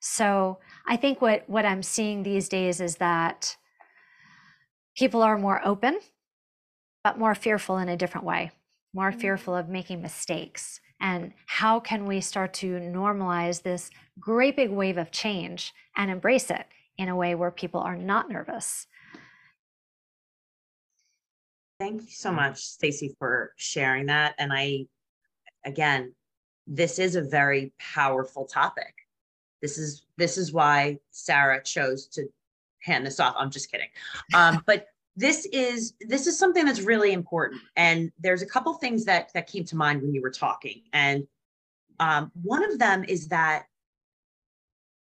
So 0.00 0.58
I 0.86 0.96
think 0.96 1.22
what, 1.22 1.48
what 1.48 1.64
I'm 1.64 1.82
seeing 1.82 2.22
these 2.22 2.48
days 2.48 2.80
is 2.80 2.96
that 2.96 3.56
people 4.96 5.22
are 5.22 5.38
more 5.38 5.60
open, 5.64 5.98
but 7.04 7.18
more 7.18 7.34
fearful 7.34 7.78
in 7.78 7.88
a 7.88 7.96
different 7.96 8.26
way, 8.26 8.50
more 8.94 9.10
mm-hmm. 9.10 9.20
fearful 9.20 9.54
of 9.54 9.68
making 9.68 10.02
mistakes. 10.02 10.80
And 11.00 11.32
how 11.46 11.80
can 11.80 12.06
we 12.06 12.20
start 12.20 12.54
to 12.54 12.78
normalize 12.78 13.62
this 13.62 13.90
great 14.20 14.56
big 14.56 14.70
wave 14.70 14.98
of 14.98 15.10
change 15.10 15.72
and 15.96 16.10
embrace 16.10 16.50
it 16.50 16.66
in 16.96 17.08
a 17.08 17.16
way 17.16 17.34
where 17.34 17.50
people 17.50 17.80
are 17.80 17.96
not 17.96 18.30
nervous? 18.30 18.86
Thank 21.80 22.02
you 22.02 22.10
so 22.10 22.30
much, 22.30 22.60
Stacy, 22.60 23.16
for 23.18 23.52
sharing 23.56 24.06
that. 24.06 24.34
And 24.38 24.52
I, 24.52 24.86
again, 25.64 26.14
this 26.68 27.00
is 27.00 27.16
a 27.16 27.22
very 27.22 27.72
powerful 27.80 28.44
topic. 28.44 28.94
This 29.60 29.78
is 29.78 30.06
this 30.16 30.38
is 30.38 30.52
why 30.52 30.98
Sara 31.10 31.62
chose 31.62 32.06
to 32.08 32.26
hand 32.82 33.06
this 33.06 33.20
off. 33.20 33.34
I'm 33.38 33.50
just 33.50 33.70
kidding. 33.70 33.88
Um, 34.34 34.62
but 34.66 34.86
this 35.16 35.46
is 35.52 35.94
this 36.00 36.26
is 36.26 36.38
something 36.38 36.64
that's 36.64 36.80
really 36.80 37.12
important. 37.12 37.60
And 37.76 38.10
there's 38.18 38.42
a 38.42 38.46
couple 38.46 38.72
things 38.74 39.04
that 39.04 39.30
that 39.34 39.46
came 39.46 39.64
to 39.66 39.76
mind 39.76 40.02
when 40.02 40.14
you 40.14 40.22
were 40.22 40.30
talking. 40.30 40.82
And 40.92 41.26
um, 42.00 42.32
one 42.42 42.64
of 42.64 42.78
them 42.78 43.04
is 43.04 43.28
that 43.28 43.64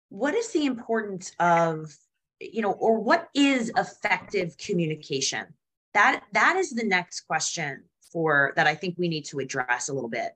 what 0.09 0.33
is 0.35 0.51
the 0.51 0.65
importance 0.65 1.31
of 1.39 1.95
you 2.39 2.61
know 2.61 2.71
or 2.73 2.99
what 2.99 3.29
is 3.33 3.71
effective 3.77 4.57
communication 4.57 5.45
that 5.93 6.23
that 6.33 6.57
is 6.57 6.71
the 6.71 6.83
next 6.83 7.21
question 7.21 7.83
for 8.11 8.53
that 8.55 8.67
i 8.67 8.75
think 8.75 8.95
we 8.97 9.07
need 9.07 9.23
to 9.23 9.39
address 9.39 9.89
a 9.89 9.93
little 9.93 10.09
bit 10.09 10.33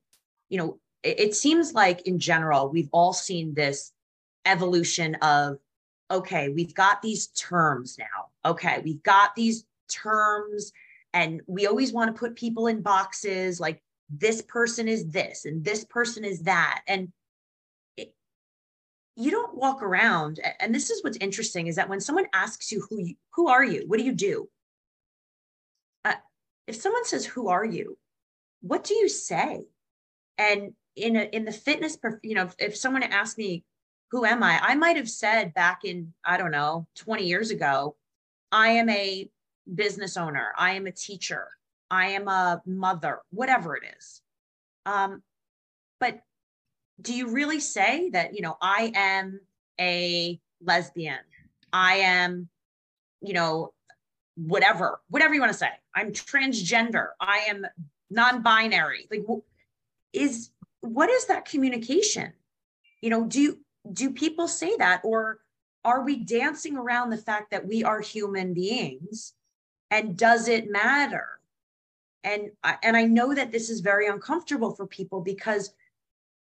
you 0.50 0.58
know 0.58 0.80
it, 1.04 1.20
it 1.20 1.36
seems 1.36 1.74
like 1.74 2.02
in 2.02 2.20
general 2.20 2.70
we've 2.70 2.90
all 2.92 3.14
seen 3.14 3.54
this 3.54 3.92
evolution 4.46 5.16
of 5.16 5.58
okay 6.12 6.50
we've 6.50 6.74
got 6.74 7.02
these 7.02 7.28
terms 7.28 7.98
now. 7.98 8.50
Okay 8.50 8.82
we've 8.84 9.04
got 9.04 9.36
these 9.36 9.66
terms 9.90 10.72
and 11.14 11.42
we 11.48 11.68
always 11.68 11.92
want 11.92 12.14
to 12.14 12.20
put 12.20 12.36
people 12.36 12.68
in 12.68 12.82
boxes 12.82 13.60
like 13.60 13.82
this 14.10 14.42
person 14.42 14.88
is 14.88 15.08
this 15.10 15.46
and 15.46 15.64
this 15.64 15.84
person 15.86 16.24
is 16.24 16.42
that 16.44 16.82
and 16.88 17.12
it, 17.98 18.14
you 19.16 19.32
don't 19.32 19.56
walk 19.56 19.84
around 19.84 20.40
and 20.60 20.74
this 20.74 20.90
is 20.90 21.04
what's 21.04 21.18
interesting 21.18 21.68
is 21.68 21.76
that 21.76 21.90
when 21.90 22.00
someone 22.00 22.26
asks 22.34 22.72
you 22.72 22.86
who 22.90 23.00
you, 23.00 23.16
who 23.34 23.48
are 23.48 23.64
you? 23.64 23.84
What 23.88 24.00
do 24.00 24.06
you 24.06 24.14
do? 24.14 24.50
Uh, 26.06 26.14
if 26.68 26.76
someone 26.76 27.06
says 27.06 27.26
who 27.26 27.50
are 27.50 27.66
you? 27.66 27.98
what 28.62 28.84
do 28.84 28.94
you 28.94 29.10
say? 29.10 29.66
And 30.38 30.74
in 30.96 31.16
a, 31.16 31.22
in 31.22 31.46
the 31.46 31.52
fitness 31.52 31.98
you 32.24 32.36
know 32.36 32.46
if, 32.46 32.56
if 32.60 32.76
someone 32.76 33.04
asked 33.04 33.38
me 33.38 33.64
who 34.12 34.26
am 34.26 34.44
i? 34.44 34.60
I 34.62 34.76
might 34.76 34.98
have 34.98 35.10
said 35.10 35.54
back 35.54 35.82
in 35.84 36.14
i 36.26 36.38
don't 36.38 36.52
know 36.52 36.88
20 36.96 37.26
years 37.26 37.52
ago 37.52 37.96
i 38.52 38.70
am 38.70 38.90
a 38.90 39.30
business 39.74 40.18
owner. 40.18 40.54
I 40.58 40.72
am 40.72 40.88
a 40.88 40.92
teacher. 40.92 41.48
I 41.92 42.10
am 42.10 42.28
a 42.28 42.62
mother 42.66 43.20
whatever 43.32 43.76
it 43.76 43.84
is. 43.98 44.22
Um, 44.86 45.24
but 46.00 46.22
do 47.02 47.14
you 47.14 47.30
really 47.30 47.60
say 47.60 48.10
that 48.12 48.36
you 48.36 48.42
know 48.42 48.58
i 48.62 48.92
am 48.96 49.40
a 49.80 50.40
lesbian? 50.62 51.20
I 51.72 51.96
am 51.96 52.50
you 53.22 53.34
know 53.34 53.74
whatever 54.36 55.02
whatever 55.10 55.34
you 55.34 55.42
want 55.42 55.54
to 55.54 55.58
say. 55.58 55.70
I'm 55.96 56.12
transgender. 56.12 57.10
I 57.20 57.46
am 57.50 57.66
non-binary. 58.10 59.08
Like 59.10 59.26
is 60.14 60.52
what 60.82 61.10
is 61.10 61.26
that 61.26 61.46
communication? 61.46 62.34
You 63.02 63.10
know 63.10 63.26
do 63.26 63.58
do 63.92 64.12
people 64.12 64.48
say 64.48 64.76
that? 64.78 65.02
Or 65.04 65.40
are 65.84 66.04
we 66.04 66.18
dancing 66.18 66.78
around 66.78 67.10
the 67.10 67.18
fact 67.18 67.52
that 67.52 67.66
we 67.66 67.84
are 67.84 68.02
human 68.02 68.54
beings? 68.54 69.34
And 69.92 70.18
does 70.18 70.48
it 70.48 70.70
matter? 70.70 71.40
And 72.24 72.52
and 72.84 72.98
i 72.98 73.06
know 73.06 73.34
that 73.34 73.50
this 73.50 73.70
is 73.70 73.80
very 73.80 74.08
uncomfortable 74.08 74.76
for 74.76 74.86
people 74.86 75.22
because 75.22 75.74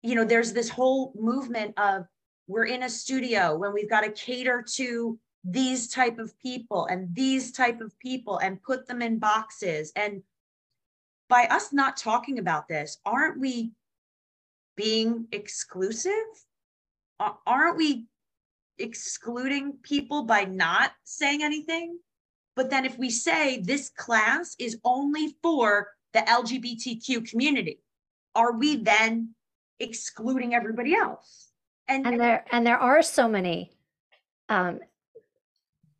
you 0.02 0.14
know 0.14 0.24
there's 0.24 0.54
this 0.54 0.70
whole 0.70 1.12
movement 1.14 1.74
of 1.78 2.06
we're 2.48 2.64
in 2.64 2.84
a 2.84 2.88
studio 2.88 3.56
when 3.58 3.74
we've 3.74 3.90
got 3.90 4.00
to 4.00 4.10
cater 4.10 4.64
to 4.76 5.18
these 5.44 5.88
type 5.88 6.18
of 6.18 6.36
people 6.40 6.86
and 6.86 7.14
these 7.14 7.52
type 7.52 7.80
of 7.80 7.96
people 7.98 8.38
and 8.38 8.62
put 8.62 8.86
them 8.86 9.00
in 9.00 9.18
boxes. 9.18 9.92
And 9.96 10.22
by 11.28 11.46
us 11.46 11.72
not 11.72 11.96
talking 11.96 12.38
about 12.38 12.68
this 12.68 12.98
aren't 13.06 13.38
we 13.38 13.72
being 14.76 15.26
exclusive? 15.32 16.12
Aren't 17.46 17.76
we 17.76 18.06
excluding 18.78 19.74
people 19.82 20.24
by 20.24 20.44
not 20.44 20.92
saying 21.04 21.42
anything? 21.42 21.98
But 22.56 22.70
then 22.70 22.84
if 22.84 22.98
we 22.98 23.10
say 23.10 23.60
this 23.60 23.90
class 23.90 24.56
is 24.58 24.78
only 24.84 25.36
for 25.42 25.88
the 26.12 26.20
LGBTQ 26.20 27.28
community, 27.28 27.80
are 28.34 28.52
we 28.52 28.76
then 28.76 29.34
excluding 29.78 30.54
everybody 30.54 30.94
else? 30.94 31.48
And, 31.88 32.06
and 32.06 32.20
there 32.20 32.44
and 32.52 32.66
there 32.66 32.78
are 32.78 33.02
so 33.02 33.28
many 33.28 33.72
um, 34.48 34.80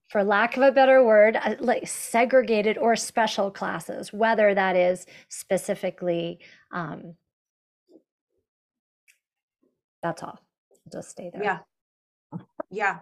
for 0.09 0.25
lack 0.25 0.57
of 0.57 0.63
a 0.63 0.73
better 0.73 1.05
word, 1.05 1.37
uh, 1.37 1.55
like 1.61 1.87
segregated 1.87 2.79
or 2.79 2.97
special 2.97 3.51
classes, 3.51 4.13
whether 4.13 4.55
that 4.55 4.77
is 4.77 5.07
specifically 5.29 6.41
um, 6.73 7.15
that's 10.03 10.23
all. 10.23 10.41
Just 10.93 11.11
stay 11.11 11.31
there. 11.33 11.43
Yeah. 11.43 11.59
Yeah. 12.71 12.99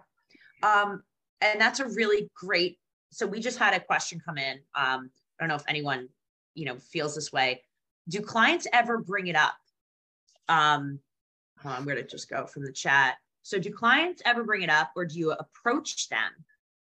Um, 0.63 1.03
and 1.41 1.59
that's 1.59 1.79
a 1.79 1.87
really 1.87 2.29
great. 2.35 2.77
So 3.11 3.25
we 3.25 3.39
just 3.39 3.57
had 3.57 3.73
a 3.73 3.79
question 3.79 4.21
come 4.23 4.37
in. 4.37 4.57
Um, 4.75 5.09
I 5.39 5.43
don't 5.43 5.49
know 5.49 5.55
if 5.55 5.63
anyone, 5.67 6.09
you 6.53 6.65
know, 6.65 6.77
feels 6.77 7.15
this 7.15 7.31
way. 7.31 7.63
Do 8.07 8.21
clients 8.21 8.67
ever 8.73 8.97
bring 8.97 9.27
it 9.27 9.35
up? 9.35 9.55
Um, 10.47 10.99
on, 11.63 11.73
I'm 11.73 11.85
going 11.85 11.97
to 11.97 12.03
just 12.03 12.29
go 12.29 12.45
from 12.45 12.63
the 12.63 12.71
chat. 12.71 13.17
So 13.43 13.59
do 13.59 13.71
clients 13.71 14.21
ever 14.25 14.43
bring 14.43 14.61
it 14.61 14.69
up 14.69 14.91
or 14.95 15.05
do 15.05 15.17
you 15.17 15.31
approach 15.31 16.09
them? 16.09 16.31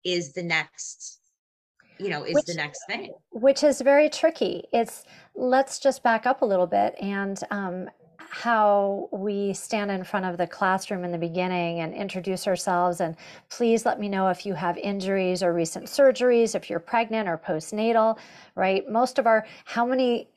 Is 0.05 0.33
the 0.33 0.43
next 0.43 1.21
you 1.99 2.09
know 2.09 2.25
is 2.25 2.35
which, 2.35 2.47
the 2.47 2.55
next 2.55 2.81
thing 2.87 3.13
which 3.31 3.63
is 3.63 3.81
very 3.81 4.09
tricky 4.09 4.65
it's 4.73 5.05
let's 5.35 5.79
just 5.79 6.03
back 6.03 6.27
up 6.27 6.43
a 6.43 6.45
little 6.45 6.67
bit 6.67 6.95
and 7.01 7.41
um, 7.51 7.89
how 8.33 9.11
we 9.13 9.53
stand 9.53 9.91
in 9.91 10.03
front 10.03 10.25
of 10.25 10.39
the 10.39 10.47
classroom 10.47 11.05
in 11.05 11.13
the 11.13 11.19
beginning 11.19 11.81
and 11.81 11.93
introduce 11.93 12.47
ourselves. 12.47 13.03
And 13.03 13.15
please 13.51 13.85
let 13.85 14.01
me 14.01 14.09
know 14.09 14.29
if 14.29 14.47
you 14.47 14.55
have 14.55 14.79
injuries 14.79 15.43
or 15.43 15.53
recent 15.53 15.85
surgeries, 15.85 16.55
if 16.55 16.71
you're 16.71 16.81
pregnant 16.81 17.29
or 17.29 17.37
postnatal, 17.37 18.17
right? 18.55 18.89
Most 18.89 19.19
of 19.19 19.27
our, 19.27 19.45
how 19.67 19.85
many 19.85 20.29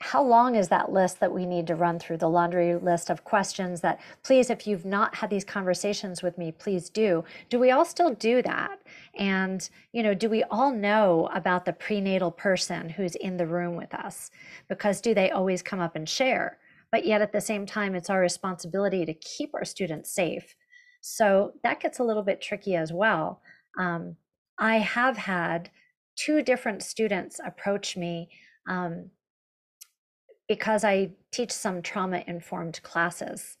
how 0.00 0.20
long 0.20 0.56
is 0.56 0.66
that 0.68 0.90
list 0.90 1.20
that 1.20 1.30
we 1.30 1.46
need 1.46 1.64
to 1.64 1.76
run 1.76 1.96
through 1.96 2.16
the 2.16 2.28
laundry 2.28 2.74
list 2.74 3.08
of 3.08 3.22
questions 3.22 3.82
that 3.82 4.00
please 4.24 4.50
if 4.50 4.66
you've 4.66 4.84
not 4.84 5.14
had 5.14 5.30
these 5.30 5.44
conversations 5.44 6.24
with 6.24 6.36
me 6.36 6.50
please 6.50 6.90
do 6.90 7.22
do 7.48 7.60
we 7.60 7.70
all 7.70 7.84
still 7.84 8.12
do 8.14 8.42
that 8.42 8.80
and 9.14 9.70
you 9.92 10.02
know 10.02 10.12
do 10.12 10.28
we 10.28 10.42
all 10.50 10.72
know 10.72 11.30
about 11.32 11.64
the 11.64 11.72
prenatal 11.72 12.32
person 12.32 12.88
who's 12.88 13.14
in 13.14 13.36
the 13.36 13.46
room 13.46 13.76
with 13.76 13.94
us 13.94 14.32
because 14.66 15.00
do 15.00 15.14
they 15.14 15.30
always 15.30 15.62
come 15.62 15.78
up 15.78 15.94
and 15.94 16.08
share 16.08 16.58
but 16.92 17.06
yet 17.06 17.22
at 17.22 17.32
the 17.32 17.40
same 17.40 17.66
time, 17.66 17.94
it's 17.94 18.10
our 18.10 18.20
responsibility 18.20 19.04
to 19.06 19.14
keep 19.14 19.54
our 19.54 19.64
students 19.64 20.14
safe. 20.14 20.54
So 21.00 21.54
that 21.64 21.80
gets 21.80 21.98
a 21.98 22.04
little 22.04 22.22
bit 22.22 22.40
tricky 22.40 22.76
as 22.76 22.92
well. 22.92 23.40
Um, 23.78 24.16
I 24.58 24.76
have 24.76 25.16
had 25.16 25.70
two 26.14 26.42
different 26.42 26.82
students 26.82 27.40
approach 27.44 27.96
me 27.96 28.28
um, 28.68 29.10
because 30.46 30.84
I 30.84 31.12
teach 31.32 31.50
some 31.50 31.80
trauma 31.80 32.22
informed 32.26 32.80
classes. 32.82 33.56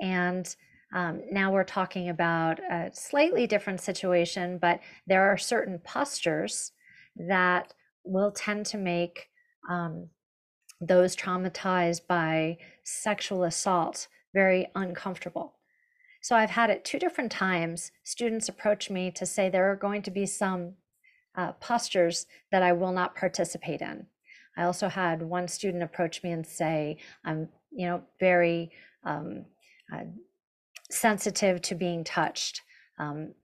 And 0.00 0.54
um, 0.94 1.22
now 1.30 1.52
we're 1.52 1.64
talking 1.64 2.08
about 2.08 2.60
a 2.60 2.90
slightly 2.94 3.48
different 3.48 3.80
situation, 3.80 4.58
but 4.58 4.80
there 5.06 5.24
are 5.24 5.36
certain 5.36 5.80
postures 5.80 6.70
that 7.16 7.74
will 8.04 8.30
tend 8.30 8.66
to 8.66 8.78
make 8.78 9.28
um, 9.68 10.08
those 10.80 11.16
traumatized 11.16 12.06
by 12.06 12.58
sexual 12.84 13.44
assault 13.44 14.08
very 14.34 14.68
uncomfortable. 14.74 15.54
So 16.20 16.36
I've 16.36 16.50
had 16.50 16.70
it 16.70 16.84
two 16.84 16.98
different 16.98 17.32
times. 17.32 17.92
Students 18.04 18.48
approach 18.48 18.90
me 18.90 19.10
to 19.12 19.24
say 19.24 19.48
there 19.48 19.70
are 19.70 19.76
going 19.76 20.02
to 20.02 20.10
be 20.10 20.26
some 20.26 20.74
uh, 21.36 21.52
postures 21.52 22.26
that 22.50 22.62
I 22.62 22.72
will 22.72 22.92
not 22.92 23.14
participate 23.14 23.80
in. 23.80 24.06
I 24.56 24.64
also 24.64 24.88
had 24.88 25.22
one 25.22 25.48
student 25.48 25.82
approach 25.82 26.22
me 26.22 26.32
and 26.32 26.46
say, 26.46 26.98
I'm, 27.24 27.48
you 27.70 27.86
know, 27.86 28.02
very 28.18 28.70
um, 29.04 29.44
uh, 29.92 30.04
sensitive 30.90 31.62
to 31.62 31.74
being 31.74 32.04
touched 32.04 32.62
um, 32.98 33.34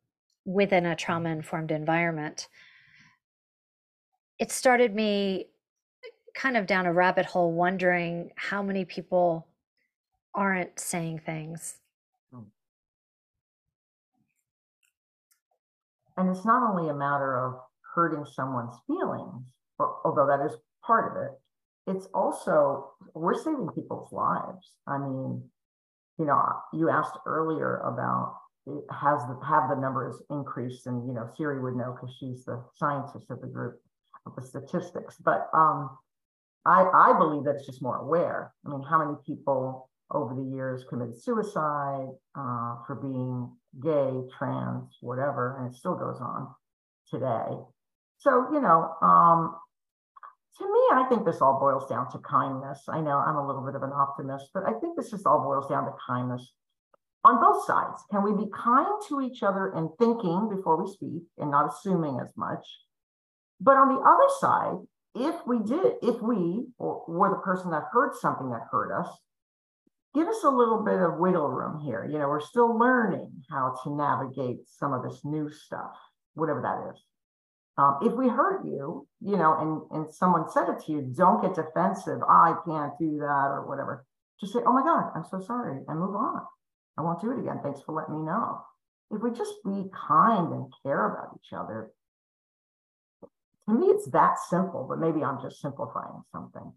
within 0.45 0.87
a 0.87 0.97
trauma 0.97 1.31
informed 1.31 1.71
environment. 1.71 2.49
It 4.39 4.51
started 4.51 4.95
me 4.95 5.47
kind 6.35 6.57
of 6.57 6.67
down 6.67 6.87
a 6.87 6.93
rabbit 6.93 7.27
hole 7.27 7.53
wondering 7.53 8.31
how 8.37 8.63
many 8.63 8.85
people 8.85 9.47
aren't 10.35 10.79
saying 10.79 11.21
things 11.25 11.77
And 16.17 16.29
it's 16.29 16.45
not 16.45 16.63
only 16.69 16.91
a 16.91 16.95
matter 16.95 17.39
of 17.39 17.61
hurting 17.95 18.25
someone's 18.25 18.77
feelings, 18.87 19.47
although 19.79 20.27
that 20.27 20.45
is 20.45 20.57
part 20.85 21.11
of 21.11 21.23
it. 21.23 21.31
It's 21.87 22.07
also, 22.15 22.93
we're 23.15 23.35
saving 23.35 23.69
people's 23.75 24.13
lives. 24.13 24.77
I 24.87 24.99
mean, 24.99 25.43
you 26.19 26.27
know, 26.27 26.41
you 26.73 26.91
asked 26.91 27.19
earlier 27.27 27.79
about 27.79 28.37
has 28.93 29.21
the 29.27 29.37
have 29.45 29.69
the 29.71 29.75
numbers 29.75 30.23
increased 30.31 30.87
and 30.87 31.05
you 31.09 31.13
know 31.13 31.29
siri 31.37 31.61
would 31.61 31.75
know 31.75 31.97
because 32.01 32.15
she's 32.21 32.45
the 32.45 32.63
scientist 32.77 33.29
of 33.29 33.41
the 33.41 33.47
group 33.49 33.81
of 34.25 34.37
the 34.37 34.43
statistics 34.43 35.17
but 35.25 35.51
um 35.53 35.91
i 36.67 36.83
i 36.95 37.19
believe 37.19 37.45
that 37.45 37.57
it's 37.57 37.67
just 37.67 37.83
more 37.83 37.97
aware 37.97 38.53
i 38.67 38.71
mean 38.71 38.83
how 38.83 38.99
many 38.99 39.17
people 39.27 39.89
over 40.13 40.35
the 40.35 40.43
years 40.43 40.85
committed 40.89 41.17
suicide 41.21 42.09
uh, 42.37 42.77
for 42.87 42.99
being 43.01 43.51
gay, 43.81 44.11
trans, 44.37 44.99
whatever, 45.01 45.59
and 45.59 45.73
it 45.73 45.77
still 45.77 45.95
goes 45.95 46.21
on 46.21 46.49
today. 47.09 47.57
So, 48.19 48.49
you 48.53 48.61
know, 48.61 48.95
um, 49.03 49.57
to 50.59 50.65
me, 50.65 50.81
I 50.93 51.07
think 51.09 51.25
this 51.25 51.41
all 51.41 51.59
boils 51.59 51.89
down 51.89 52.11
to 52.13 52.19
kindness. 52.19 52.85
I 52.89 53.01
know 53.01 53.17
I'm 53.17 53.37
a 53.37 53.47
little 53.47 53.65
bit 53.65 53.75
of 53.75 53.83
an 53.83 53.93
optimist, 53.93 54.51
but 54.53 54.65
I 54.67 54.73
think 54.81 54.97
this 54.97 55.11
just 55.11 55.27
all 55.27 55.43
boils 55.43 55.69
down 55.69 55.87
to 55.87 55.93
kindness 56.07 56.53
on 57.25 57.41
both 57.41 57.65
sides. 57.65 58.03
Can 58.11 58.23
we 58.23 58.33
be 58.33 58.51
kind 58.55 59.01
to 59.09 59.23
each 59.23 59.43
other 59.43 59.73
in 59.77 59.89
thinking 59.99 60.51
before 60.55 60.83
we 60.83 60.93
speak 60.93 61.23
and 61.39 61.51
not 61.51 61.73
assuming 61.73 62.21
as 62.21 62.33
much? 62.37 62.67
But 63.61 63.77
on 63.77 63.89
the 63.89 64.01
other 64.01 64.29
side, 64.41 64.87
if 65.15 65.35
we 65.47 65.59
did, 65.59 65.95
if 66.03 66.21
we 66.23 66.67
or 66.79 67.05
were 67.09 67.31
the 67.31 67.43
person 67.43 67.71
that 67.71 67.85
heard 67.93 68.15
something 68.15 68.51
that 68.51 68.69
hurt 68.71 68.93
us, 68.93 69.09
give 70.15 70.27
us 70.27 70.43
a 70.45 70.51
little 70.51 70.83
bit 70.85 71.01
of 71.01 71.19
wiggle 71.19 71.49
room 71.49 71.81
here. 71.85 72.09
You 72.11 72.19
know, 72.19 72.29
we're 72.29 72.41
still 72.41 72.79
learning 72.79 73.31
how 73.51 73.75
to 73.85 73.95
navigate 73.95 74.61
some 74.67 74.93
of 74.93 75.03
this 75.03 75.21
new 75.25 75.51
stuff, 75.51 75.93
whatever 76.35 76.63
that 76.63 76.95
is. 76.95 77.03
Um, 77.79 77.99
if 78.03 78.13
we 78.13 78.29
hurt 78.29 78.67
you, 78.67 79.07
you 79.21 79.37
know, 79.37 79.57
and, 79.91 80.03
and 80.03 80.15
someone 80.15 80.51
said 80.51 80.69
it 80.69 80.85
to 80.85 80.93
you, 80.93 81.13
don't 81.17 81.41
get 81.41 81.55
defensive. 81.55 82.21
I 82.29 82.55
can't 82.67 82.93
do 82.99 83.17
that 83.19 83.49
or 83.49 83.67
whatever. 83.67 84.05
Just 84.41 84.53
say, 84.53 84.61
oh 84.67 84.73
my 84.73 84.83
God, 84.83 85.11
I'm 85.15 85.25
so 85.31 85.41
sorry, 85.41 85.81
and 85.89 85.99
move 85.99 86.15
on. 86.15 86.43
I 86.99 87.03
won't 87.03 87.21
do 87.21 87.33
it 87.33 87.39
again. 87.39 87.61
Thanks 87.63 87.81
for 87.81 87.95
letting 87.95 88.17
me 88.17 88.27
know. 88.27 88.61
If 89.11 89.23
we 89.23 89.31
just 89.31 89.55
be 89.65 89.91
kind 90.09 90.53
and 90.53 90.73
care 90.83 91.13
about 91.13 91.37
each 91.37 91.53
other, 91.53 91.91
to 93.69 93.75
me, 93.75 93.87
it's 93.87 94.09
that 94.11 94.39
simple, 94.39 94.87
but 94.89 94.99
maybe 94.99 95.23
I'm 95.23 95.41
just 95.43 95.61
simplifying 95.61 96.23
something. 96.33 96.73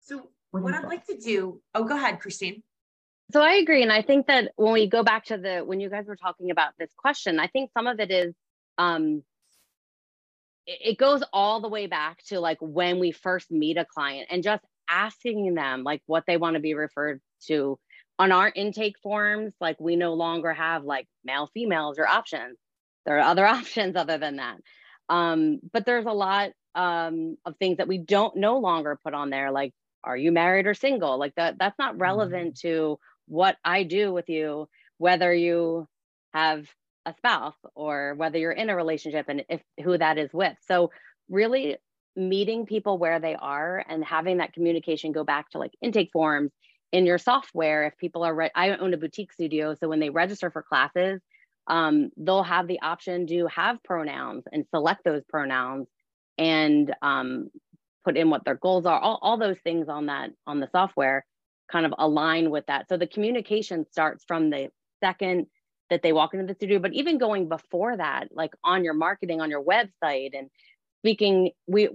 So 0.00 0.30
what, 0.50 0.62
what 0.62 0.74
I'd 0.74 0.80
think? 0.80 0.90
like 0.90 1.06
to 1.06 1.18
do, 1.18 1.60
oh, 1.74 1.84
go 1.84 1.96
ahead, 1.96 2.20
Christine. 2.20 2.62
So 3.32 3.42
I 3.42 3.54
agree. 3.54 3.82
And 3.82 3.92
I 3.92 4.02
think 4.02 4.26
that 4.26 4.52
when 4.56 4.72
we 4.72 4.88
go 4.88 5.02
back 5.02 5.26
to 5.26 5.36
the, 5.36 5.60
when 5.64 5.80
you 5.80 5.90
guys 5.90 6.06
were 6.06 6.16
talking 6.16 6.50
about 6.50 6.72
this 6.78 6.90
question, 6.96 7.40
I 7.40 7.48
think 7.48 7.70
some 7.72 7.86
of 7.86 7.98
it 7.98 8.10
is, 8.10 8.34
um, 8.78 9.22
it 10.66 10.98
goes 10.98 11.22
all 11.32 11.60
the 11.60 11.68
way 11.68 11.86
back 11.86 12.22
to 12.24 12.40
like 12.40 12.58
when 12.60 12.98
we 12.98 13.12
first 13.12 13.50
meet 13.50 13.76
a 13.76 13.84
client 13.84 14.28
and 14.30 14.42
just 14.42 14.64
asking 14.90 15.54
them 15.54 15.84
like 15.84 16.02
what 16.06 16.24
they 16.26 16.36
want 16.36 16.54
to 16.54 16.60
be 16.60 16.74
referred 16.74 17.20
to 17.46 17.78
on 18.18 18.32
our 18.32 18.50
intake 18.54 18.98
forms 19.02 19.52
like 19.60 19.78
we 19.80 19.96
no 19.96 20.14
longer 20.14 20.52
have 20.52 20.84
like 20.84 21.06
male 21.24 21.48
females 21.52 21.98
or 21.98 22.06
options 22.06 22.58
there 23.04 23.16
are 23.16 23.30
other 23.30 23.46
options 23.58 23.96
other 23.96 24.18
than 24.18 24.36
that 24.36 24.56
um, 25.08 25.60
but 25.72 25.86
there's 25.86 26.06
a 26.06 26.12
lot 26.12 26.50
um, 26.74 27.36
of 27.44 27.56
things 27.56 27.78
that 27.78 27.88
we 27.88 27.98
don't 27.98 28.36
no 28.36 28.58
longer 28.58 28.98
put 29.02 29.14
on 29.14 29.30
there 29.30 29.50
like 29.50 29.72
are 30.04 30.16
you 30.16 30.30
married 30.30 30.66
or 30.66 30.74
single 30.74 31.18
like 31.18 31.34
that 31.36 31.56
that's 31.58 31.78
not 31.78 31.98
relevant 31.98 32.54
mm-hmm. 32.54 32.68
to 32.68 32.98
what 33.26 33.56
i 33.64 33.82
do 33.82 34.12
with 34.12 34.28
you 34.28 34.68
whether 34.98 35.32
you 35.32 35.86
have 36.32 36.66
a 37.06 37.14
spouse 37.16 37.56
or 37.74 38.14
whether 38.16 38.38
you're 38.38 38.52
in 38.52 38.68
a 38.68 38.76
relationship 38.76 39.26
and 39.28 39.44
if 39.48 39.60
who 39.82 39.96
that 39.96 40.18
is 40.18 40.32
with 40.32 40.56
so 40.66 40.90
really 41.28 41.76
meeting 42.14 42.66
people 42.66 42.98
where 42.98 43.20
they 43.20 43.34
are 43.34 43.84
and 43.88 44.04
having 44.04 44.38
that 44.38 44.52
communication 44.52 45.12
go 45.12 45.24
back 45.24 45.50
to 45.50 45.58
like 45.58 45.72
intake 45.82 46.10
forms 46.12 46.50
in 46.92 47.06
your 47.06 47.18
software 47.18 47.86
if 47.86 47.96
people 47.96 48.22
are 48.22 48.34
re- 48.34 48.50
i 48.54 48.70
own 48.76 48.94
a 48.94 48.96
boutique 48.96 49.32
studio 49.32 49.74
so 49.74 49.88
when 49.88 50.00
they 50.00 50.10
register 50.10 50.50
for 50.50 50.62
classes 50.62 51.20
um, 51.68 52.10
they'll 52.16 52.42
have 52.42 52.68
the 52.68 52.80
option 52.80 53.26
to 53.28 53.46
have 53.48 53.82
pronouns 53.82 54.44
and 54.52 54.64
select 54.74 55.04
those 55.04 55.22
pronouns 55.28 55.88
and 56.38 56.94
um, 57.02 57.48
put 58.04 58.16
in 58.16 58.30
what 58.30 58.44
their 58.44 58.54
goals 58.56 58.86
are. 58.86 58.98
All, 58.98 59.18
all 59.22 59.38
those 59.38 59.58
things 59.60 59.88
on 59.88 60.06
that 60.06 60.30
on 60.46 60.60
the 60.60 60.68
software 60.70 61.24
kind 61.70 61.84
of 61.84 61.94
align 61.98 62.50
with 62.50 62.66
that. 62.66 62.88
So 62.88 62.96
the 62.96 63.06
communication 63.06 63.86
starts 63.90 64.24
from 64.26 64.50
the 64.50 64.68
second 65.02 65.46
that 65.90 66.02
they 66.02 66.12
walk 66.12 66.34
into 66.34 66.46
the 66.46 66.54
studio 66.54 66.78
but 66.78 66.92
even 66.92 67.18
going 67.18 67.48
before 67.48 67.96
that 67.96 68.28
like 68.32 68.52
on 68.64 68.84
your 68.84 68.94
marketing 68.94 69.40
on 69.40 69.50
your 69.50 69.62
website 69.62 70.30
and 70.36 70.50
speaking 71.00 71.50
we 71.66 71.88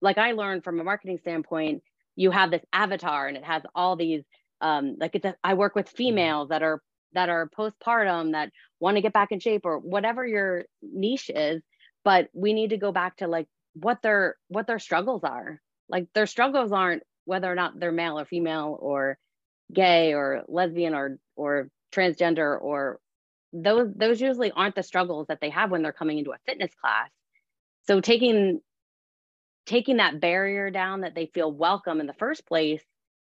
like 0.00 0.18
i 0.18 0.32
learned 0.32 0.64
from 0.64 0.80
a 0.80 0.84
marketing 0.84 1.18
standpoint 1.18 1.82
you 2.16 2.30
have 2.30 2.50
this 2.50 2.64
avatar 2.72 3.28
and 3.28 3.36
it 3.36 3.44
has 3.44 3.62
all 3.74 3.96
these 3.96 4.22
um 4.60 4.96
like 4.98 5.14
it's 5.14 5.24
a, 5.24 5.34
i 5.44 5.54
work 5.54 5.74
with 5.74 5.88
females 5.88 6.48
that 6.48 6.62
are 6.62 6.80
that 7.16 7.28
are 7.28 7.50
postpartum 7.58 8.32
that 8.32 8.52
want 8.78 8.96
to 8.96 9.02
get 9.02 9.12
back 9.12 9.32
in 9.32 9.40
shape 9.40 9.62
or 9.64 9.78
whatever 9.78 10.24
your 10.24 10.64
niche 10.82 11.30
is 11.34 11.60
but 12.06 12.28
we 12.32 12.52
need 12.52 12.70
to 12.70 12.76
go 12.76 12.92
back 12.92 13.16
to 13.16 13.26
like 13.26 13.48
what 13.74 14.00
their 14.00 14.36
what 14.46 14.68
their 14.68 14.78
struggles 14.78 15.24
are. 15.24 15.60
Like 15.88 16.06
their 16.14 16.28
struggles 16.28 16.70
aren't 16.70 17.02
whether 17.24 17.50
or 17.50 17.56
not 17.56 17.80
they're 17.80 17.90
male 17.90 18.20
or 18.20 18.24
female 18.24 18.78
or 18.80 19.18
gay 19.74 20.14
or 20.14 20.44
lesbian 20.46 20.94
or 20.94 21.18
or 21.34 21.68
transgender 21.92 22.62
or 22.62 23.00
those 23.52 23.92
those 23.96 24.20
usually 24.20 24.52
aren't 24.52 24.76
the 24.76 24.84
struggles 24.84 25.26
that 25.26 25.40
they 25.40 25.50
have 25.50 25.72
when 25.72 25.82
they're 25.82 25.92
coming 25.92 26.18
into 26.18 26.30
a 26.30 26.38
fitness 26.46 26.70
class. 26.80 27.10
So 27.88 28.00
taking 28.00 28.60
taking 29.66 29.96
that 29.96 30.20
barrier 30.20 30.70
down 30.70 31.00
that 31.00 31.16
they 31.16 31.26
feel 31.26 31.50
welcome 31.50 31.98
in 31.98 32.06
the 32.06 32.14
first 32.14 32.46
place 32.46 32.84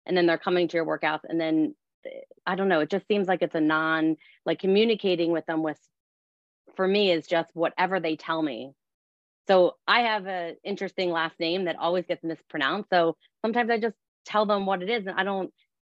and 0.06 0.16
then 0.16 0.28
they're 0.28 0.38
coming 0.38 0.68
to 0.68 0.78
your 0.78 0.86
workouts 0.86 1.22
and 1.28 1.42
then 1.42 1.74
i 2.46 2.56
don't 2.56 2.70
know 2.70 2.82
it 2.82 2.90
just 2.90 3.08
seems 3.08 3.28
like 3.28 3.42
it's 3.42 3.56
a 3.56 3.62
non 3.62 4.16
like 4.46 4.60
communicating 4.60 5.32
with 5.32 5.46
them 5.46 5.64
with 5.64 5.80
for 6.76 6.88
me 6.88 7.12
is 7.12 7.28
just 7.28 7.50
whatever 7.54 8.00
they 8.00 8.16
tell 8.16 8.42
me 8.42 8.72
so 9.48 9.76
I 9.88 10.02
have 10.02 10.28
an 10.28 10.58
interesting 10.64 11.10
last 11.12 11.40
name 11.40 11.66
that 11.66 11.78
always 11.78 12.06
gets 12.06 12.24
mispronounced. 12.24 12.90
So 12.90 13.16
sometimes 13.42 13.70
I 13.70 13.80
just 13.80 13.96
tell 14.26 14.46
them 14.46 14.66
what 14.66 14.84
it 14.84 14.90
is. 14.90 15.08
And 15.08 15.18
I 15.18 15.24
don't, 15.24 15.52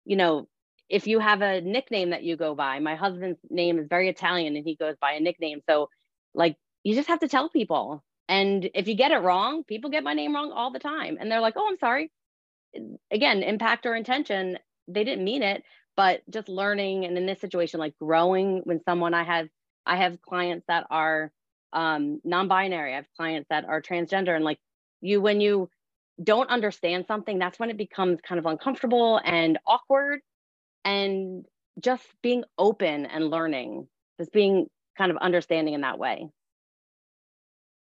you 0.06 0.16
know, 0.16 0.48
if 0.90 1.06
you 1.06 1.20
have 1.20 1.42
a 1.42 1.62
nickname 1.62 2.12
that 2.12 2.24
you 2.24 2.38
go 2.38 2.56
by, 2.56 2.80
my 2.80 2.96
husband's 2.96 3.40
name 3.50 3.78
is 3.78 3.88
very 3.90 4.10
Italian 4.10 4.56
and 4.56 4.66
he 4.66 4.76
goes 4.76 4.96
by 5.02 5.14
a 5.14 5.20
nickname. 5.20 5.62
So 5.70 5.90
like 6.34 6.56
you 6.84 6.96
just 6.96 7.10
have 7.10 7.20
to 7.20 7.28
tell 7.28 7.50
people. 7.50 8.04
And 8.30 8.70
if 8.74 8.88
you 8.88 8.96
get 8.96 9.12
it 9.12 9.18
wrong, 9.18 9.66
people 9.66 9.90
get 9.90 10.04
my 10.04 10.14
name 10.14 10.34
wrong 10.34 10.54
all 10.54 10.72
the 10.72 10.80
time. 10.80 11.18
And 11.20 11.30
they're 11.30 11.42
like, 11.42 11.56
oh, 11.58 11.68
I'm 11.70 11.78
sorry. 11.78 12.10
Again, 13.12 13.44
impact 13.44 13.86
or 13.86 13.96
intention, 13.96 14.58
they 14.88 15.04
didn't 15.04 15.26
mean 15.26 15.44
it, 15.44 15.64
but 15.96 16.22
just 16.30 16.50
learning 16.50 17.06
and 17.06 17.18
in 17.18 17.26
this 17.26 17.42
situation, 17.42 17.80
like 17.80 17.98
growing 18.00 18.62
when 18.64 18.82
someone 18.84 19.14
I 19.14 19.24
have, 19.24 19.48
I 19.86 19.98
have 19.98 20.22
clients 20.22 20.66
that 20.68 20.88
are 20.90 21.32
um, 21.74 22.22
non-binary. 22.24 22.94
I 22.94 22.96
have 22.98 23.08
clients 23.16 23.48
that 23.50 23.66
are 23.66 23.82
transgender, 23.82 24.36
and 24.36 24.44
like 24.44 24.60
you, 25.02 25.22
when 25.22 25.42
you 25.42 25.70
don't 26.22 26.50
understand 26.50 27.06
something, 27.08 27.40
that's 27.40 27.60
when 27.60 27.70
it 27.70 27.78
becomes 27.78 28.20
kind 28.22 28.40
of 28.40 28.46
uncomfortable 28.46 29.20
and 29.24 29.58
awkward. 29.66 30.22
And 30.84 31.46
just 31.80 32.04
being 32.22 32.44
open 32.58 33.06
and 33.06 33.30
learning, 33.30 33.88
just 34.20 34.32
being 34.32 34.68
kind 34.98 35.12
of 35.12 35.18
understanding 35.18 35.74
in 35.74 35.82
that 35.82 35.98
way. 35.98 36.28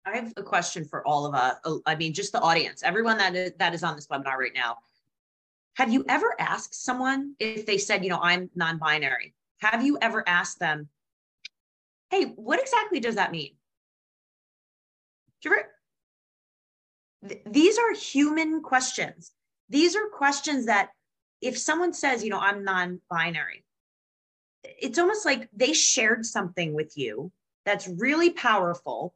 I 0.06 0.16
have 0.16 0.34
a 0.38 0.44
question 0.44 0.86
for 0.86 1.06
all 1.06 1.26
of 1.26 1.36
us. 1.36 1.56
Uh, 1.66 1.78
I 1.86 1.96
mean, 1.96 2.14
just 2.14 2.32
the 2.32 2.42
audience, 2.42 2.84
everyone 2.84 3.18
that 3.18 3.36
is, 3.36 3.52
that 3.60 3.74
is 3.74 3.84
on 3.84 3.96
this 3.96 4.08
webinar 4.08 4.38
right 4.38 4.54
now. 4.56 4.78
Have 5.76 5.92
you 5.92 6.06
ever 6.08 6.36
asked 6.40 6.76
someone 6.76 7.36
if 7.40 7.66
they 7.66 7.78
said, 7.78 8.04
you 8.04 8.10
know, 8.10 8.20
I'm 8.22 8.50
non-binary? 8.56 9.34
Have 9.60 9.84
you 9.84 9.98
ever 10.02 10.28
asked 10.28 10.60
them, 10.60 10.90
hey, 12.10 12.26
what 12.26 12.60
exactly 12.60 13.00
does 13.00 13.16
that 13.16 13.32
mean? 13.32 13.52
these 17.46 17.78
are 17.78 17.94
human 17.94 18.62
questions. 18.62 19.32
These 19.70 19.96
are 19.96 20.08
questions 20.08 20.66
that 20.66 20.90
if 21.42 21.58
someone 21.58 21.94
says, 21.94 22.24
you 22.24 22.30
know, 22.30 22.40
I'm 22.40 22.64
non 22.64 23.00
binary, 23.10 23.64
it's 24.64 25.00
almost 25.00 25.26
like 25.26 25.50
they 25.54 25.74
shared 25.74 26.26
something 26.26 26.74
with 26.74 26.98
you 26.98 27.32
that's 27.66 27.88
really 27.88 28.32
powerful 28.32 29.14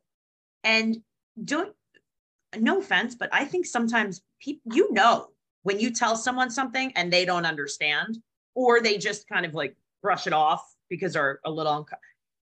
and 0.64 0.98
don't 1.44 1.74
no 2.58 2.80
offense 2.80 3.16
but 3.16 3.30
i 3.34 3.44
think 3.44 3.66
sometimes 3.66 4.22
people 4.40 4.74
you 4.74 4.92
know 4.94 5.28
when 5.66 5.80
you 5.80 5.90
tell 5.90 6.16
someone 6.16 6.52
something 6.52 6.92
and 6.96 7.12
they 7.12 7.26
don't 7.26 7.46
understand 7.46 8.20
or 8.54 8.82
they 8.82 9.00
just 9.00 9.28
kind 9.28 9.48
of 9.48 9.56
like 9.56 9.76
brush 10.04 10.28
it 10.28 10.34
off 10.34 10.64
because 10.90 11.14
they're 11.14 11.40
a 11.44 11.50
little 11.50 11.74
unco- 11.74 11.98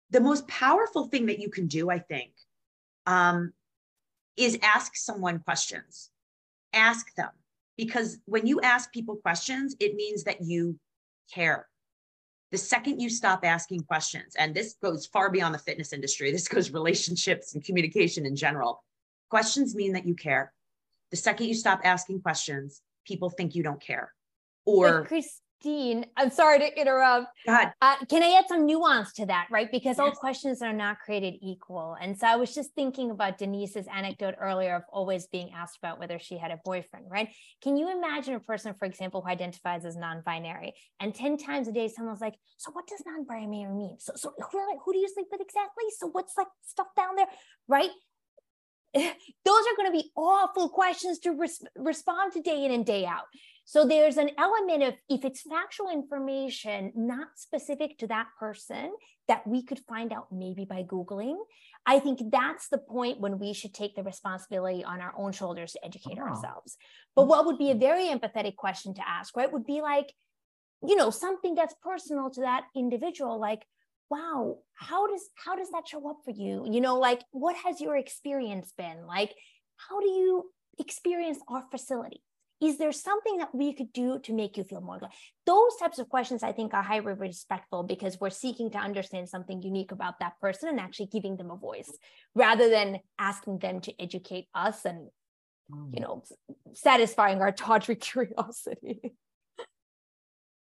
the 0.09 0.19
most 0.19 0.47
powerful 0.47 1.05
thing 1.05 1.27
that 1.27 1.39
you 1.39 1.49
can 1.49 1.67
do 1.67 1.89
i 1.89 1.99
think 1.99 2.31
um, 3.05 3.53
is 4.37 4.57
ask 4.63 4.95
someone 4.95 5.37
questions 5.39 6.09
ask 6.73 7.13
them 7.15 7.29
because 7.77 8.17
when 8.25 8.47
you 8.47 8.59
ask 8.61 8.91
people 8.91 9.15
questions 9.17 9.75
it 9.79 9.95
means 9.95 10.23
that 10.23 10.41
you 10.41 10.77
care 11.31 11.67
the 12.51 12.57
second 12.57 12.99
you 12.99 13.09
stop 13.09 13.45
asking 13.45 13.83
questions, 13.83 14.35
and 14.37 14.53
this 14.53 14.75
goes 14.83 15.05
far 15.05 15.31
beyond 15.31 15.55
the 15.55 15.59
fitness 15.59 15.93
industry, 15.93 16.33
this 16.33 16.49
goes 16.49 16.69
relationships 16.79 17.53
and 17.53 17.63
communication 17.63 18.25
in 18.25 18.35
general. 18.35 18.83
Questions 19.29 19.73
mean 19.73 19.93
that 19.93 20.05
you 20.05 20.15
care. 20.15 20.51
The 21.11 21.15
second 21.15 21.47
you 21.47 21.53
stop 21.53 21.79
asking 21.85 22.21
questions, 22.21 22.81
people 23.05 23.29
think 23.29 23.55
you 23.55 23.63
don't 23.63 23.81
care. 23.81 24.13
Or 24.65 25.05
Chris, 25.05 25.41
Dean, 25.61 26.05
I'm 26.17 26.31
sorry 26.31 26.57
to 26.59 26.79
interrupt. 26.79 27.27
God. 27.45 27.71
Uh, 27.81 27.95
can 28.09 28.23
I 28.23 28.37
add 28.39 28.45
some 28.47 28.65
nuance 28.65 29.13
to 29.13 29.27
that, 29.27 29.47
right? 29.51 29.71
Because 29.71 29.97
yes. 29.97 29.99
all 29.99 30.11
questions 30.11 30.61
are 30.61 30.73
not 30.73 30.99
created 30.99 31.35
equal. 31.41 31.95
And 32.01 32.17
so 32.17 32.27
I 32.27 32.35
was 32.35 32.53
just 32.55 32.73
thinking 32.73 33.11
about 33.11 33.37
Denise's 33.37 33.85
anecdote 33.93 34.35
earlier 34.39 34.75
of 34.75 34.83
always 34.91 35.27
being 35.27 35.51
asked 35.55 35.77
about 35.77 35.99
whether 35.99 36.17
she 36.17 36.37
had 36.37 36.49
a 36.51 36.59
boyfriend, 36.65 37.05
right? 37.09 37.29
Can 37.61 37.77
you 37.77 37.95
imagine 37.95 38.33
a 38.33 38.39
person, 38.39 38.73
for 38.73 38.85
example, 38.85 39.21
who 39.21 39.29
identifies 39.29 39.85
as 39.85 39.95
non-binary, 39.95 40.73
and 40.99 41.13
10 41.13 41.37
times 41.37 41.67
a 41.67 41.71
day 41.71 41.87
someone's 41.87 42.21
like, 42.21 42.35
so 42.57 42.71
what 42.71 42.87
does 42.87 43.03
non-binary 43.05 43.71
mean? 43.71 43.97
So, 43.99 44.13
so 44.15 44.33
who, 44.51 44.79
who 44.83 44.93
do 44.93 44.99
you 44.99 45.09
sleep 45.09 45.27
with 45.31 45.41
exactly? 45.41 45.83
So 45.97 46.07
what's 46.07 46.33
like 46.37 46.47
stuff 46.63 46.87
down 46.97 47.15
there, 47.15 47.27
right? 47.67 47.91
those 48.93 49.05
are 49.45 49.75
going 49.77 49.91
to 49.91 49.97
be 49.97 50.11
awful 50.15 50.69
questions 50.69 51.19
to 51.19 51.31
res- 51.31 51.63
respond 51.75 52.33
to 52.33 52.41
day 52.41 52.65
in 52.65 52.71
and 52.71 52.85
day 52.85 53.05
out. 53.05 53.25
So 53.65 53.87
there's 53.87 54.17
an 54.17 54.31
element 54.37 54.83
of 54.83 54.95
if 55.07 55.23
it's 55.23 55.41
factual 55.41 55.89
information 55.89 56.91
not 56.95 57.27
specific 57.35 57.97
to 57.99 58.07
that 58.07 58.27
person 58.39 58.91
that 59.27 59.47
we 59.47 59.63
could 59.63 59.79
find 59.87 60.11
out 60.11 60.27
maybe 60.31 60.65
by 60.65 60.83
Googling, 60.83 61.37
I 61.85 61.99
think 61.99 62.19
that's 62.31 62.67
the 62.67 62.77
point 62.77 63.19
when 63.19 63.39
we 63.39 63.53
should 63.53 63.73
take 63.73 63.95
the 63.95 64.03
responsibility 64.03 64.83
on 64.83 64.99
our 64.99 65.13
own 65.17 65.31
shoulders 65.31 65.71
to 65.73 65.85
educate 65.85 66.17
oh. 66.19 66.23
ourselves. 66.23 66.75
But 67.15 67.27
what 67.27 67.45
would 67.45 67.57
be 67.57 67.71
a 67.71 67.75
very 67.75 68.07
empathetic 68.07 68.55
question 68.55 68.93
to 68.95 69.07
ask, 69.07 69.37
right, 69.37 69.51
would 69.51 69.65
be 69.65 69.81
like, 69.81 70.11
you 70.85 70.95
know, 70.95 71.09
something 71.09 71.55
that's 71.55 71.75
personal 71.81 72.29
to 72.31 72.41
that 72.41 72.65
individual, 72.75 73.39
like, 73.39 73.65
wow 74.11 74.57
how 74.75 75.07
does 75.07 75.29
how 75.43 75.55
does 75.55 75.69
that 75.71 75.87
show 75.87 76.07
up 76.09 76.17
for 76.25 76.31
you 76.31 76.67
you 76.69 76.81
know 76.81 76.99
like 76.99 77.23
what 77.31 77.55
has 77.55 77.79
your 77.79 77.95
experience 77.95 78.73
been 78.77 79.07
like 79.07 79.33
how 79.77 79.99
do 79.99 80.07
you 80.07 80.51
experience 80.77 81.39
our 81.47 81.63
facility 81.71 82.21
is 82.61 82.77
there 82.77 82.91
something 82.91 83.37
that 83.37 83.55
we 83.55 83.73
could 83.73 83.91
do 83.91 84.19
to 84.19 84.33
make 84.33 84.55
you 84.55 84.63
feel 84.63 84.81
more 84.81 84.99
glad? 84.99 85.11
Those 85.47 85.75
types 85.77 85.97
of 85.97 86.09
questions 86.09 86.43
I 86.43 86.51
think 86.51 86.75
are 86.75 86.83
highly 86.83 87.13
respectful 87.13 87.81
because 87.81 88.19
we're 88.19 88.29
seeking 88.29 88.69
to 88.71 88.77
understand 88.77 89.27
something 89.27 89.63
unique 89.63 89.91
about 89.91 90.19
that 90.19 90.39
person 90.39 90.69
and 90.69 90.79
actually 90.79 91.07
giving 91.07 91.37
them 91.37 91.49
a 91.49 91.55
voice 91.55 91.91
rather 92.35 92.69
than 92.69 92.99
asking 93.17 93.57
them 93.57 93.81
to 93.81 93.93
educate 93.99 94.45
us 94.53 94.85
and 94.85 95.09
you 95.91 95.99
mm. 95.99 96.01
know 96.01 96.23
satisfying 96.73 97.41
our 97.41 97.51
tawdry 97.51 97.95
curiosity. 98.11 99.15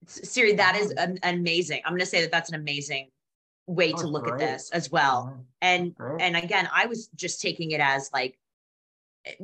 Siri, 0.07 0.55
that 0.55 0.77
is 0.77 0.91
an, 0.91 1.19
amazing. 1.23 1.81
I'm 1.85 1.93
going 1.93 2.01
to 2.01 2.07
say 2.07 2.21
that 2.23 2.33
that's 2.33 2.51
an 2.51 2.57
amazing 2.57 3.09
way 3.67 3.93
to 3.93 4.07
look 4.07 4.25
great. 4.25 4.35
at 4.35 4.39
this 4.41 4.71
as 4.71 4.91
well. 4.91 5.45
And 5.61 5.95
great. 5.95 6.21
and 6.21 6.37
again, 6.37 6.69
I 6.73 6.87
was 6.87 7.09
just 7.15 7.41
taking 7.41 7.71
it 7.71 7.81
as 7.81 8.11
like 8.13 8.39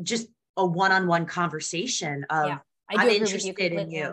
just 0.03 0.29
a 0.57 0.67
one-on-one 0.67 1.27
conversation 1.27 2.27
of 2.29 2.49
yeah, 2.49 2.59
I 2.89 3.05
am 3.05 3.09
interested 3.11 3.59
in 3.59 3.91
you. 3.91 4.13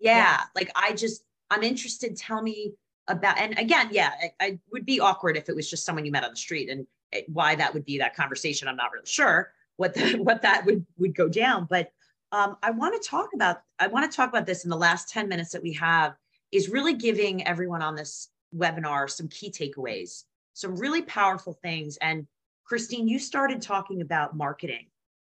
Yeah, 0.00 0.16
yeah, 0.16 0.40
like 0.54 0.70
I 0.74 0.92
just 0.92 1.22
I'm 1.50 1.62
interested. 1.62 2.16
Tell 2.16 2.40
me 2.40 2.72
about 3.08 3.38
and 3.38 3.58
again, 3.58 3.88
yeah, 3.90 4.12
I, 4.40 4.46
I, 4.46 4.58
would 4.72 4.86
be 4.86 5.00
awkward 5.00 5.36
if 5.36 5.48
it 5.48 5.56
was 5.56 5.68
just 5.68 5.84
someone 5.84 6.04
you 6.04 6.12
met 6.12 6.24
on 6.24 6.30
the 6.30 6.36
street 6.36 6.70
and 6.70 6.86
it, 7.10 7.28
why 7.28 7.56
that 7.56 7.74
would 7.74 7.84
be 7.84 7.98
that 7.98 8.14
conversation. 8.14 8.68
I'm 8.68 8.76
not 8.76 8.92
really 8.92 9.06
sure 9.06 9.52
what 9.76 9.92
the, 9.94 10.14
what 10.22 10.42
that 10.42 10.64
would 10.64 10.86
would 10.98 11.14
go 11.14 11.28
down, 11.28 11.66
but 11.68 11.92
um, 12.30 12.56
I 12.62 12.70
want 12.70 13.00
to 13.00 13.08
talk 13.08 13.30
about 13.34 13.62
I 13.78 13.88
want 13.88 14.10
to 14.10 14.16
talk 14.16 14.28
about 14.28 14.46
this 14.46 14.64
in 14.64 14.70
the 14.70 14.76
last 14.76 15.10
10 15.10 15.28
minutes 15.28 15.52
that 15.52 15.62
we 15.62 15.74
have 15.74 16.14
is 16.50 16.68
really 16.68 16.94
giving 16.94 17.46
everyone 17.46 17.82
on 17.82 17.94
this 17.94 18.28
webinar 18.54 19.10
some 19.10 19.28
key 19.28 19.50
takeaways, 19.50 20.24
some 20.52 20.76
really 20.76 21.02
powerful 21.02 21.52
things. 21.62 21.96
And 22.00 22.26
Christine, 22.64 23.08
you 23.08 23.18
started 23.18 23.60
talking 23.60 24.00
about 24.00 24.36
marketing 24.36 24.86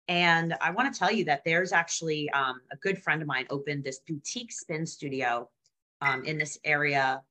and 0.09 0.55
I 0.63 0.71
want 0.71 0.93
to 0.93 0.99
tell 0.99 1.13
you 1.13 1.25
that 1.27 1.45
there's 1.45 1.73
actually 1.73 2.31
um, 2.31 2.61
a 2.73 2.77
good 2.77 3.01
friend 3.03 3.21
of 3.21 3.29
mine 3.29 3.47
opened 3.51 3.85
this 3.85 4.01
boutique 4.01 4.53
spin 4.53 4.87
studio 4.87 5.49
um, 6.01 6.25
in 6.25 6.39
this 6.39 6.59
area 6.65 7.23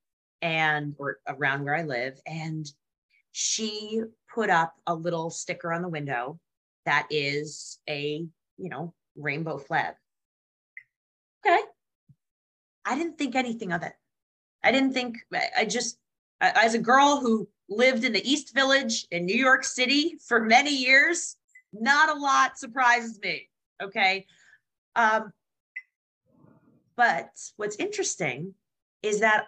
and 0.44 0.94
or 1.00 1.18
around 1.28 1.64
where 1.64 1.76
I 1.76 1.82
live. 1.82 2.22
And 2.28 2.72
she 3.32 4.04
put 4.34 4.52
up 4.52 4.76
a 4.86 4.94
little 4.94 5.32
sticker 5.32 5.74
on 5.74 5.82
the 5.82 5.90
window 5.90 6.40
that 6.86 7.08
is 7.10 7.80
a, 7.90 8.24
you 8.58 8.70
know, 8.70 8.94
rainbow 9.16 9.58
flag. 9.58 9.96
Okay. 11.46 11.60
I 12.86 12.96
didn't 12.96 13.18
think 13.18 13.36
anything 13.36 13.72
of 13.72 13.82
it. 13.82 13.94
I 14.68 14.72
didn't 14.72 14.92
think, 14.92 15.20
I 15.58 15.64
just, 15.64 15.98
as 16.42 16.74
a 16.74 16.80
girl 16.80 17.22
who 17.22 17.48
lived 17.70 18.04
in 18.04 18.12
the 18.12 18.30
East 18.30 18.54
Village 18.54 19.08
in 19.12 19.26
New 19.26 19.34
York 19.36 19.64
City 19.64 20.18
for 20.28 20.42
many 20.42 20.76
years, 20.76 21.38
not 21.72 22.10
a 22.10 22.20
lot 22.20 22.60
surprises 22.60 23.18
me. 23.24 23.48
Okay. 23.82 24.26
Um, 24.98 25.32
but 26.98 27.30
what's 27.56 27.78
interesting 27.78 28.56
is 29.04 29.22
that 29.22 29.46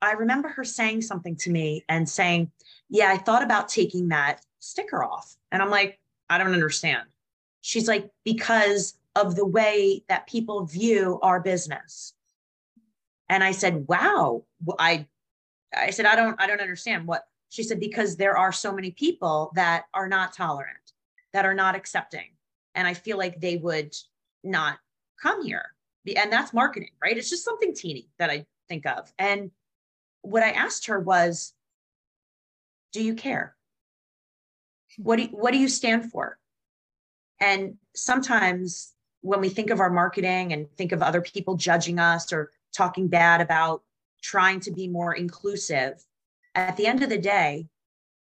I 0.00 0.12
remember 0.12 0.48
her 0.48 0.64
saying 0.64 1.02
something 1.02 1.36
to 1.36 1.50
me 1.50 1.84
and 1.90 2.08
saying, 2.08 2.50
Yeah, 2.88 3.10
I 3.10 3.18
thought 3.18 3.42
about 3.42 3.68
taking 3.68 4.08
that 4.08 4.40
sticker 4.60 5.04
off. 5.04 5.36
And 5.50 5.60
I'm 5.60 5.70
like, 5.70 6.00
I 6.30 6.38
don't 6.38 6.54
understand. 6.54 7.08
She's 7.60 7.88
like, 7.88 8.08
Because 8.24 8.94
of 9.16 9.36
the 9.36 9.46
way 9.46 10.02
that 10.08 10.26
people 10.26 10.64
view 10.64 11.18
our 11.22 11.40
business. 11.40 12.14
And 13.32 13.42
I 13.42 13.52
said, 13.52 13.88
Wow. 13.88 14.44
I 14.78 15.06
I 15.74 15.88
said, 15.88 16.04
I 16.04 16.16
don't, 16.16 16.38
I 16.38 16.46
don't 16.46 16.60
understand 16.60 17.06
what 17.06 17.24
she 17.48 17.62
said, 17.62 17.80
because 17.80 18.16
there 18.16 18.36
are 18.36 18.52
so 18.52 18.72
many 18.72 18.90
people 18.90 19.52
that 19.54 19.84
are 19.94 20.06
not 20.06 20.34
tolerant 20.34 20.92
that 21.32 21.46
are 21.46 21.54
not 21.54 21.74
accepting. 21.74 22.28
And 22.74 22.86
I 22.86 22.92
feel 22.92 23.16
like 23.16 23.40
they 23.40 23.56
would 23.56 23.94
not 24.44 24.78
come 25.20 25.42
here. 25.46 25.64
And 26.14 26.30
that's 26.30 26.52
marketing, 26.52 26.90
right? 27.02 27.16
It's 27.16 27.30
just 27.30 27.44
something 27.44 27.74
teeny 27.74 28.10
that 28.18 28.28
I 28.28 28.44
think 28.68 28.84
of. 28.84 29.10
And 29.18 29.50
what 30.20 30.42
I 30.42 30.50
asked 30.50 30.86
her 30.88 31.00
was, 31.00 31.54
do 32.92 33.02
you 33.02 33.14
care? 33.14 33.56
What 34.98 35.16
do 35.16 35.24
what 35.30 35.52
do 35.52 35.58
you 35.58 35.68
stand 35.68 36.10
for? 36.10 36.38
And 37.40 37.76
sometimes 37.94 38.92
when 39.22 39.40
we 39.40 39.48
think 39.48 39.70
of 39.70 39.80
our 39.80 39.88
marketing 39.88 40.52
and 40.52 40.70
think 40.76 40.92
of 40.92 41.02
other 41.02 41.22
people 41.22 41.56
judging 41.56 41.98
us 41.98 42.30
or 42.30 42.50
talking 42.74 43.08
bad 43.08 43.40
about 43.40 43.82
trying 44.22 44.60
to 44.60 44.70
be 44.70 44.88
more 44.88 45.14
inclusive, 45.14 46.04
at 46.54 46.76
the 46.76 46.86
end 46.86 47.02
of 47.02 47.08
the 47.08 47.18
day, 47.18 47.66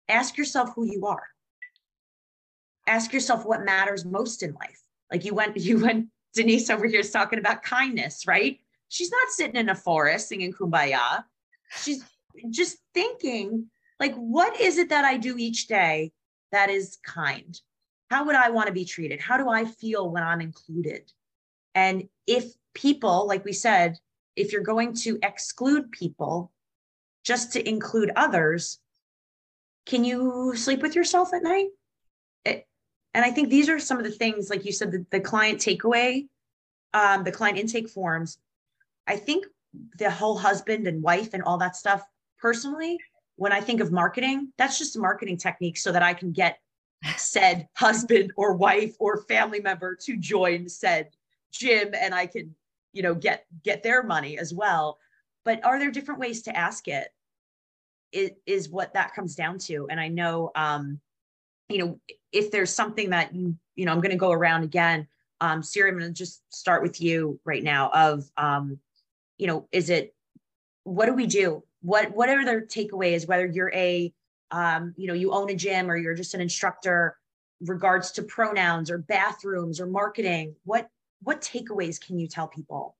ask 0.09 0.37
yourself 0.37 0.71
who 0.75 0.85
you 0.85 1.07
are 1.07 1.25
ask 2.89 3.13
yourself 3.13 3.45
what 3.45 3.65
matters 3.65 4.05
most 4.05 4.43
in 4.43 4.53
life. 4.55 4.81
Like 5.13 5.25
you 5.25 5.35
went, 5.35 5.57
you 5.59 5.79
went, 5.79 6.09
Denise 6.35 6.71
over 6.71 6.87
here 6.87 7.01
is 7.01 7.11
talking 7.11 7.39
about 7.39 7.63
kindness, 7.63 8.27
right? 8.27 8.59
She's 8.89 9.11
not 9.11 9.29
sitting 9.31 9.57
in 9.57 9.69
a 9.69 9.75
forest 9.75 10.29
singing 10.29 10.53
kumbaya. 10.53 11.25
She's 11.83 12.03
just 12.51 12.79
thinking, 12.95 13.67
like, 14.01 14.15
what 14.15 14.59
is 14.61 14.79
it 14.79 14.89
that 14.89 15.05
I 15.05 15.17
do 15.17 15.37
each 15.37 15.67
day 15.67 16.13
that 16.53 16.71
is 16.71 16.99
kind? 17.05 17.59
How 18.11 18.25
would 18.25 18.37
I 18.37 18.51
want 18.51 18.69
to 18.69 18.73
be 18.73 18.87
treated? 18.87 19.21
How 19.21 19.37
do 19.37 19.51
I 19.51 19.67
feel 19.67 20.11
when 20.11 20.23
I'm 20.23 20.41
included? 20.41 21.13
And 21.75 22.09
if 22.27 22.45
people, 22.75 23.27
like 23.27 23.45
we 23.45 23.53
said, 23.53 23.99
if 24.39 24.53
you're 24.53 24.62
going 24.62 24.95
to 24.95 25.18
exclude 25.22 25.91
people 25.91 26.53
just 27.24 27.53
to 27.53 27.68
include 27.68 28.11
others, 28.16 28.78
can 29.86 30.05
you 30.05 30.55
sleep 30.55 30.80
with 30.80 30.95
yourself 30.95 31.34
at 31.34 31.43
night? 31.43 31.68
It, 32.45 32.66
and 33.14 33.24
I 33.24 33.30
think 33.30 33.49
these 33.49 33.68
are 33.68 33.78
some 33.78 33.99
of 33.99 34.05
the 34.05 34.11
things, 34.11 34.51
like 34.51 34.64
you 34.64 34.72
said, 34.72 34.93
the, 34.93 35.05
the 35.11 35.20
client 35.20 35.59
takeaway, 35.59 36.28
um, 36.95 37.24
the 37.24 37.32
client 37.32 37.59
intake 37.59 37.89
forms. 37.89 38.39
I 39.07 39.16
think 39.16 39.47
the 39.99 40.11
whole 40.11 40.39
husband 40.39 40.86
and 40.86 41.03
wife 41.03 41.34
and 41.34 41.43
all 41.43 41.59
that 41.59 41.76
stuff, 41.76 42.03
personally, 42.39 42.99
when 43.36 43.53
I 43.53 43.61
think 43.61 43.80
of 43.80 43.93
marketing, 43.93 44.53
that's 44.59 44.78
just 44.78 44.97
a 44.97 45.01
marketing 45.01 45.36
technique 45.36 45.78
so 45.78 45.93
that 45.93 46.03
I 46.03 46.14
can 46.14 46.32
get 46.32 46.59
said 47.16 47.68
husband 47.76 48.32
or 48.36 48.55
wife 48.55 48.95
or 48.99 49.22
family 49.22 49.61
member 49.61 49.97
to 50.05 50.16
join 50.16 50.68
said 50.68 51.09
gym 51.53 51.95
and 51.95 52.14
I 52.14 52.26
can, 52.26 52.55
you 52.93 53.03
know, 53.03 53.14
get 53.14 53.47
get 53.62 53.82
their 53.82 54.03
money 54.03 54.39
as 54.39 54.53
well. 54.53 54.99
But 55.45 55.64
are 55.64 55.78
there 55.78 55.91
different 55.91 56.20
ways 56.20 56.43
to 56.43 56.57
ask 56.57 56.89
it? 56.89 57.09
it? 58.12 58.39
is, 58.47 58.68
what 58.68 58.95
that 58.95 59.14
comes 59.14 59.34
down 59.34 59.59
to. 59.59 59.86
And 59.91 60.01
I 60.01 60.09
know, 60.09 60.51
um, 60.55 61.01
you 61.68 61.78
know, 61.78 62.01
if 62.32 62.51
there's 62.51 62.72
something 62.72 63.11
that 63.11 63.34
you, 63.34 63.57
you 63.74 63.86
know, 63.86 63.93
I'm 63.93 64.01
going 64.01 64.11
to 64.11 64.16
go 64.16 64.32
around 64.32 64.64
again. 64.64 65.07
Um, 65.41 65.62
Siri, 65.62 65.91
I'm 65.91 65.99
going 65.99 66.12
to 66.12 66.14
just 66.14 66.43
start 66.53 66.82
with 66.82 67.01
you 67.01 67.39
right 67.45 67.62
now. 67.62 67.91
Of, 67.91 68.30
um, 68.36 68.78
you 69.36 69.47
know, 69.47 69.68
is 69.70 69.91
it 69.91 70.14
what 70.84 71.07
do 71.07 71.14
we 71.14 71.26
do? 71.26 71.62
What 71.82 72.14
whatever 72.14 72.45
their 72.45 72.62
takeaway 72.62 73.12
is, 73.12 73.26
whether 73.26 73.47
you're 73.47 73.72
a, 73.72 74.12
um, 74.51 74.95
you 74.97 75.07
know, 75.07 75.14
you 75.14 75.32
own 75.32 75.51
a 75.51 75.55
gym 75.55 75.91
or 75.91 75.97
you're 75.97 76.14
just 76.14 76.34
an 76.34 76.41
instructor, 76.41 77.16
regards 77.61 78.12
to 78.12 78.22
pronouns 78.22 78.91
or 78.91 78.99
bathrooms 78.99 79.80
or 79.80 79.86
marketing. 79.86 80.55
What 80.64 80.89
what 81.23 81.41
takeaways 81.41 82.01
can 82.01 82.19
you 82.19 82.29
tell 82.29 82.49
people? 82.49 82.97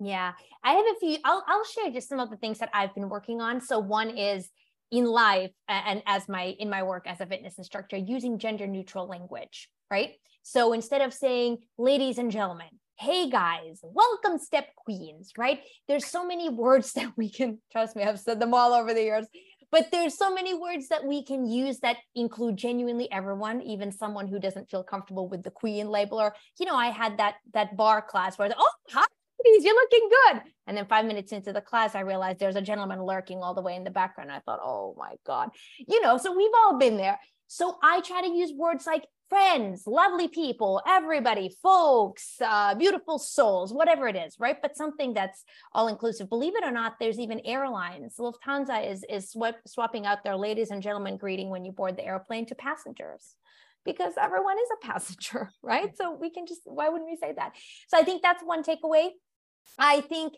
Yeah, 0.00 0.32
I 0.62 0.72
have 0.72 0.84
a 0.96 0.98
few. 1.00 1.18
I'll 1.24 1.44
I'll 1.46 1.64
share 1.64 1.90
just 1.90 2.08
some 2.08 2.20
of 2.20 2.30
the 2.30 2.36
things 2.36 2.58
that 2.58 2.70
I've 2.72 2.94
been 2.94 3.08
working 3.08 3.40
on. 3.40 3.60
So 3.60 3.78
one 3.78 4.16
is 4.16 4.48
in 4.90 5.04
life 5.04 5.50
and 5.68 6.02
as 6.06 6.28
my 6.28 6.54
in 6.58 6.70
my 6.70 6.82
work 6.82 7.06
as 7.06 7.20
a 7.20 7.26
fitness 7.26 7.58
instructor 7.58 7.96
using 7.96 8.38
gender 8.38 8.66
neutral 8.66 9.06
language, 9.06 9.68
right? 9.90 10.12
So 10.42 10.72
instead 10.72 11.02
of 11.02 11.12
saying 11.12 11.58
ladies 11.76 12.18
and 12.18 12.30
gentlemen, 12.30 12.68
hey 12.98 13.28
guys, 13.28 13.80
welcome 13.82 14.38
step 14.38 14.68
queens, 14.76 15.32
right? 15.36 15.60
There's 15.88 16.06
so 16.06 16.26
many 16.26 16.48
words 16.48 16.92
that 16.94 17.12
we 17.16 17.30
can 17.30 17.58
trust 17.72 17.96
me, 17.96 18.04
I've 18.04 18.20
said 18.20 18.40
them 18.40 18.54
all 18.54 18.72
over 18.72 18.94
the 18.94 19.02
years. 19.02 19.26
But 19.70 19.88
there's 19.92 20.16
so 20.16 20.32
many 20.32 20.54
words 20.54 20.88
that 20.88 21.04
we 21.04 21.22
can 21.22 21.46
use 21.46 21.80
that 21.80 21.96
include 22.14 22.56
genuinely 22.56 23.10
everyone, 23.12 23.60
even 23.62 23.92
someone 23.92 24.26
who 24.26 24.38
doesn't 24.38 24.70
feel 24.70 24.82
comfortable 24.82 25.28
with 25.28 25.42
the 25.42 25.50
queen 25.50 25.88
label. 25.88 26.20
Or, 26.20 26.34
you 26.58 26.66
know, 26.66 26.76
I 26.76 26.86
had 26.86 27.18
that 27.18 27.36
that 27.52 27.76
barre 27.76 28.02
class 28.02 28.38
where, 28.38 28.50
oh, 28.56 28.72
hi, 28.88 29.04
ladies, 29.44 29.64
you're 29.64 29.74
looking 29.74 30.08
good. 30.08 30.42
And 30.66 30.76
then 30.76 30.86
five 30.86 31.04
minutes 31.04 31.32
into 31.32 31.52
the 31.52 31.60
class, 31.60 31.94
I 31.94 32.00
realized 32.00 32.38
there's 32.38 32.56
a 32.56 32.62
gentleman 32.62 33.02
lurking 33.02 33.42
all 33.42 33.54
the 33.54 33.62
way 33.62 33.76
in 33.76 33.84
the 33.84 33.90
background. 33.90 34.32
I 34.32 34.40
thought, 34.40 34.60
oh 34.62 34.94
my 34.96 35.14
God. 35.26 35.50
You 35.86 36.00
know, 36.00 36.16
so 36.16 36.36
we've 36.36 36.50
all 36.64 36.78
been 36.78 36.96
there. 36.96 37.18
So 37.46 37.76
I 37.82 38.00
try 38.02 38.22
to 38.22 38.28
use 38.28 38.52
words 38.54 38.86
like 38.86 39.06
friends, 39.28 39.86
lovely 39.86 40.28
people, 40.28 40.80
everybody, 40.86 41.54
folks, 41.62 42.36
uh, 42.40 42.74
beautiful 42.74 43.18
souls, 43.18 43.72
whatever 43.72 44.08
it 44.08 44.16
is, 44.16 44.36
right? 44.38 44.56
But 44.60 44.76
something 44.76 45.14
that's 45.14 45.44
all 45.72 45.88
inclusive. 45.88 46.28
Believe 46.28 46.56
it 46.56 46.64
or 46.64 46.70
not, 46.70 46.94
there's 46.98 47.18
even 47.18 47.40
airlines. 47.44 48.16
Lufthansa 48.18 48.90
is 48.90 49.04
is 49.08 49.34
swapping 49.66 50.06
out 50.06 50.24
their 50.24 50.36
ladies 50.36 50.70
and 50.70 50.82
gentlemen 50.82 51.16
greeting 51.16 51.50
when 51.50 51.64
you 51.64 51.72
board 51.72 51.96
the 51.96 52.04
airplane 52.04 52.46
to 52.46 52.54
passengers 52.54 53.34
because 53.84 54.14
everyone 54.20 54.56
is 54.58 54.68
a 54.74 54.86
passenger, 54.86 55.50
right? 55.62 55.96
So 55.96 56.14
we 56.14 56.30
can 56.30 56.46
just 56.46 56.62
why 56.64 56.88
wouldn't 56.88 57.10
we 57.10 57.16
say 57.16 57.32
that? 57.36 57.52
So 57.88 57.98
I 57.98 58.02
think 58.02 58.22
that's 58.22 58.42
one 58.42 58.62
takeaway. 58.62 59.10
I 59.78 60.00
think 60.00 60.34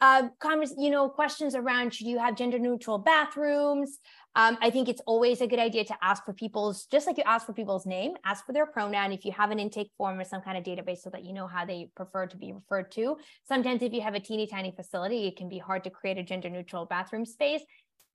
uh, 0.00 0.28
convers- 0.40 0.74
you 0.76 0.90
know, 0.90 1.08
questions 1.08 1.54
around 1.54 1.94
should 1.94 2.06
you 2.06 2.18
have 2.18 2.36
gender 2.36 2.58
neutral 2.58 2.98
bathrooms? 2.98 3.98
Um, 4.36 4.58
I 4.60 4.70
think 4.70 4.88
it's 4.88 5.00
always 5.06 5.40
a 5.40 5.46
good 5.46 5.60
idea 5.60 5.84
to 5.84 5.96
ask 6.02 6.24
for 6.24 6.32
people's, 6.32 6.86
just 6.86 7.06
like 7.06 7.16
you 7.16 7.22
ask 7.24 7.46
for 7.46 7.52
people's 7.52 7.86
name, 7.86 8.14
ask 8.24 8.44
for 8.44 8.52
their 8.52 8.66
pronoun. 8.66 9.12
If 9.12 9.24
you 9.24 9.32
have 9.32 9.50
an 9.50 9.60
intake 9.60 9.90
form 9.96 10.18
or 10.18 10.24
some 10.24 10.42
kind 10.42 10.58
of 10.58 10.64
database 10.64 10.98
so 10.98 11.10
that 11.10 11.24
you 11.24 11.32
know 11.32 11.46
how 11.46 11.64
they 11.64 11.88
prefer 11.94 12.26
to 12.26 12.36
be 12.36 12.52
referred 12.52 12.90
to. 12.92 13.16
Sometimes 13.46 13.82
if 13.82 13.92
you 13.92 14.00
have 14.00 14.14
a 14.14 14.20
teeny 14.20 14.46
tiny 14.46 14.72
facility, 14.72 15.28
it 15.28 15.36
can 15.36 15.48
be 15.48 15.58
hard 15.58 15.84
to 15.84 15.90
create 15.90 16.18
a 16.18 16.22
gender 16.22 16.50
neutral 16.50 16.84
bathroom 16.84 17.24
space. 17.24 17.62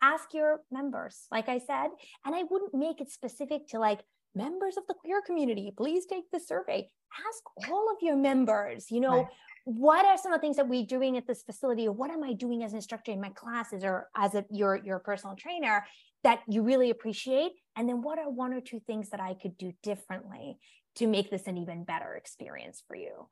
Ask 0.01 0.33
your 0.33 0.61
members, 0.71 1.25
like 1.31 1.49
I 1.49 1.59
said, 1.59 1.87
and 2.25 2.35
I 2.35 2.43
wouldn't 2.49 2.73
make 2.73 3.01
it 3.01 3.09
specific 3.11 3.67
to 3.69 3.79
like 3.79 4.01
members 4.35 4.77
of 4.77 4.83
the 4.87 4.93
queer 4.93 5.21
community, 5.21 5.73
please 5.75 6.05
take 6.05 6.29
the 6.31 6.39
survey. 6.39 6.89
Ask 7.27 7.71
all 7.71 7.89
of 7.91 7.97
your 8.01 8.15
members, 8.15 8.91
you 8.91 8.99
know, 8.99 9.17
right 9.17 9.27
what 9.65 10.05
are 10.05 10.17
some 10.17 10.33
of 10.33 10.39
the 10.39 10.41
things 10.41 10.57
that 10.57 10.67
we're 10.67 10.85
doing 10.85 11.17
at 11.17 11.27
this 11.27 11.43
facility 11.43 11.87
or 11.87 11.91
what 11.91 12.11
am 12.11 12.23
i 12.23 12.33
doing 12.33 12.63
as 12.63 12.71
an 12.71 12.77
instructor 12.77 13.11
in 13.11 13.21
my 13.21 13.29
classes 13.29 13.83
or 13.83 14.09
as 14.15 14.35
a 14.35 14.45
your 14.51 14.77
your 14.77 14.99
personal 14.99 15.35
trainer 15.35 15.85
that 16.23 16.41
you 16.47 16.63
really 16.63 16.89
appreciate? 16.89 17.51
And 17.75 17.87
then 17.87 18.01
what 18.01 18.19
are 18.19 18.29
one 18.29 18.53
or 18.53 18.61
two 18.61 18.79
things 18.79 19.09
that 19.09 19.19
i 19.19 19.33
could 19.33 19.57
do 19.57 19.73
differently 19.83 20.57
to 20.95 21.07
make 21.07 21.29
this 21.29 21.47
an 21.47 21.57
even 21.57 21.83
better 21.83 22.15
experience 22.15 22.83
for 22.87 22.95
you? 22.95 23.27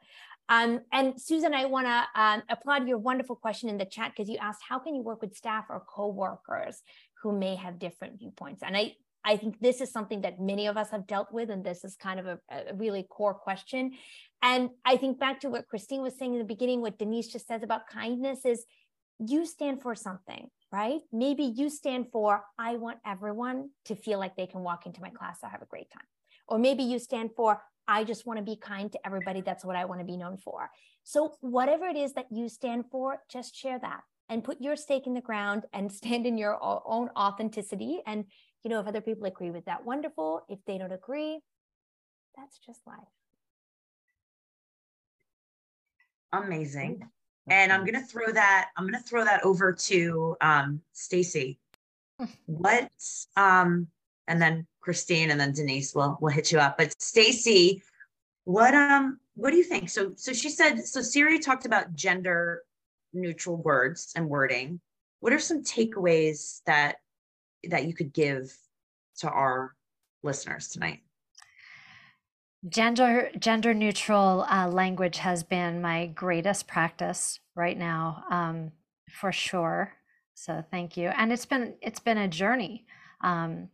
Um, 0.49 0.79
and 0.93 1.19
susan 1.19 1.53
i 1.53 1.65
want 1.65 1.87
to 1.87 2.21
um, 2.21 2.43
applaud 2.49 2.87
your 2.87 2.97
wonderful 2.97 3.35
question 3.35 3.67
in 3.69 3.77
the 3.77 3.85
chat 3.85 4.11
because 4.15 4.29
you 4.29 4.37
asked 4.37 4.61
how 4.67 4.79
can 4.79 4.95
you 4.95 5.01
work 5.01 5.21
with 5.21 5.35
staff 5.35 5.65
or 5.69 5.83
co-workers 5.87 6.81
who 7.21 7.37
may 7.37 7.55
have 7.55 7.79
different 7.79 8.19
viewpoints? 8.19 8.63
And 8.63 8.77
i 8.77 8.95
I 9.27 9.35
think 9.35 9.59
this 9.59 9.81
is 9.81 9.91
something 9.91 10.21
that 10.21 10.39
many 10.39 10.67
of 10.67 10.77
us 10.77 10.89
have 10.91 11.05
dealt 11.05 11.33
with, 11.33 11.49
and 11.49 11.61
this 11.61 11.83
is 11.83 11.97
kind 11.97 12.19
of 12.19 12.27
a, 12.27 12.39
a, 12.49 12.73
really 12.75 13.03
core 13.03 13.33
question. 13.33 13.91
And 14.41 14.69
I 14.85 14.97
think 14.97 15.19
back 15.19 15.39
to 15.41 15.49
what 15.49 15.67
Christine 15.67 16.01
was 16.01 16.17
saying 16.17 16.33
in 16.33 16.39
the 16.39 16.45
beginning, 16.45 16.81
what 16.81 16.99
Denise 16.99 17.27
just 17.27 17.47
says 17.47 17.63
about 17.63 17.87
kindness 17.87 18.45
is 18.45 18.65
you 19.19 19.45
stand 19.45 19.81
for 19.81 19.95
something, 19.95 20.49
right? 20.71 20.99
Maybe 21.11 21.43
you 21.43 21.69
stand 21.69 22.07
for, 22.11 22.43
I 22.59 22.75
want 22.75 22.99
everyone 23.05 23.71
to 23.85 23.95
feel 23.95 24.19
like 24.19 24.35
they 24.35 24.45
can 24.45 24.61
walk 24.61 24.85
into 24.85 25.01
my 25.01 25.09
class 25.09 25.39
and 25.41 25.51
have 25.51 25.63
a 25.63 25.65
great 25.65 25.89
time. 25.91 26.05
Or 26.47 26.59
maybe 26.59 26.83
you 26.83 26.99
stand 26.99 27.31
for, 27.35 27.61
I 27.87 28.03
just 28.03 28.27
want 28.27 28.37
to 28.37 28.43
be 28.43 28.55
kind 28.55 28.91
to 28.91 28.99
everybody. 29.05 29.41
That's 29.41 29.65
what 29.65 29.75
I 29.75 29.85
want 29.85 30.01
to 30.01 30.05
be 30.05 30.17
known 30.17 30.37
for. 30.37 30.69
So, 31.03 31.35
whatever 31.41 31.87
it 31.87 31.95
is 31.95 32.13
that 32.13 32.27
you 32.31 32.49
stand 32.49 32.85
for, 32.91 33.23
just 33.31 33.55
share 33.55 33.79
that 33.79 34.01
and 34.29 34.43
put 34.43 34.61
your 34.61 34.75
stake 34.75 35.07
in 35.07 35.13
the 35.13 35.21
ground 35.21 35.63
and 35.73 35.91
stand 36.01 36.25
in 36.25 36.37
your 36.37 36.59
own 36.61 37.09
authenticity 37.17 38.01
and 38.05 38.25
you 38.63 38.69
know, 38.69 38.81
if 38.81 38.87
other 38.87 38.99
people 38.99 39.25
agree 39.25 39.51
with 39.51 39.63
that, 39.65 39.85
wonderful. 39.85 40.41
If 40.49 40.59
they 40.65 40.77
don't 40.77 40.91
agree, 40.91 41.39
that's 42.35 42.59
just 42.59 42.81
life. 42.85 42.97
Amazing. 46.33 47.07
And 47.49 47.71
I'm 47.71 47.85
gonna 47.85 48.03
throw 48.03 48.31
that, 48.31 48.69
I'm 48.75 48.85
gonna 48.85 49.01
throw 49.01 49.23
that 49.23 49.43
over 49.43 49.71
to 49.73 50.35
um 50.41 50.81
Stacy. 50.93 51.59
What 52.47 52.89
um 53.35 53.87
and 54.27 54.41
then 54.41 54.65
Christine 54.81 55.31
and 55.31 55.39
then 55.39 55.53
Denise 55.53 55.93
will 55.93 56.17
will 56.19 56.31
hit 56.31 56.51
you 56.51 56.59
up. 56.59 56.77
But 56.77 56.99
Stacy, 57.01 57.83
what 58.43 58.73
um 58.73 59.19
what 59.35 59.51
do 59.51 59.57
you 59.57 59.63
think? 59.63 59.89
So 59.89 60.13
so 60.15 60.33
she 60.33 60.49
said 60.49 60.85
so 60.85 61.01
Siri 61.01 61.39
talked 61.39 61.65
about 61.65 61.93
gender 61.93 62.63
neutral 63.13 63.57
words 63.57 64.11
and 64.15 64.27
wording. 64.27 64.79
What 65.19 65.33
are 65.33 65.39
some 65.39 65.63
takeaways 65.63 66.61
that 66.65 66.97
that 67.69 67.85
you 67.85 67.93
could 67.93 68.13
give 68.13 68.55
to 69.19 69.29
our 69.29 69.73
listeners 70.23 70.69
tonight? 70.69 71.01
Gender 72.67 73.29
gender 73.37 73.73
neutral 73.73 74.43
uh, 74.49 74.67
language 74.67 75.17
has 75.17 75.43
been 75.43 75.81
my 75.81 76.07
greatest 76.07 76.67
practice 76.67 77.39
right 77.55 77.77
now, 77.77 78.23
um, 78.31 78.71
for 79.11 79.31
sure. 79.31 79.93
So 80.33 80.63
thank 80.71 80.97
you, 80.97 81.09
and 81.09 81.31
it's 81.31 81.45
been 81.45 81.75
it's 81.81 81.99
been 81.99 82.17
a 82.17 82.27
journey, 82.27 82.85
um, 83.23 83.69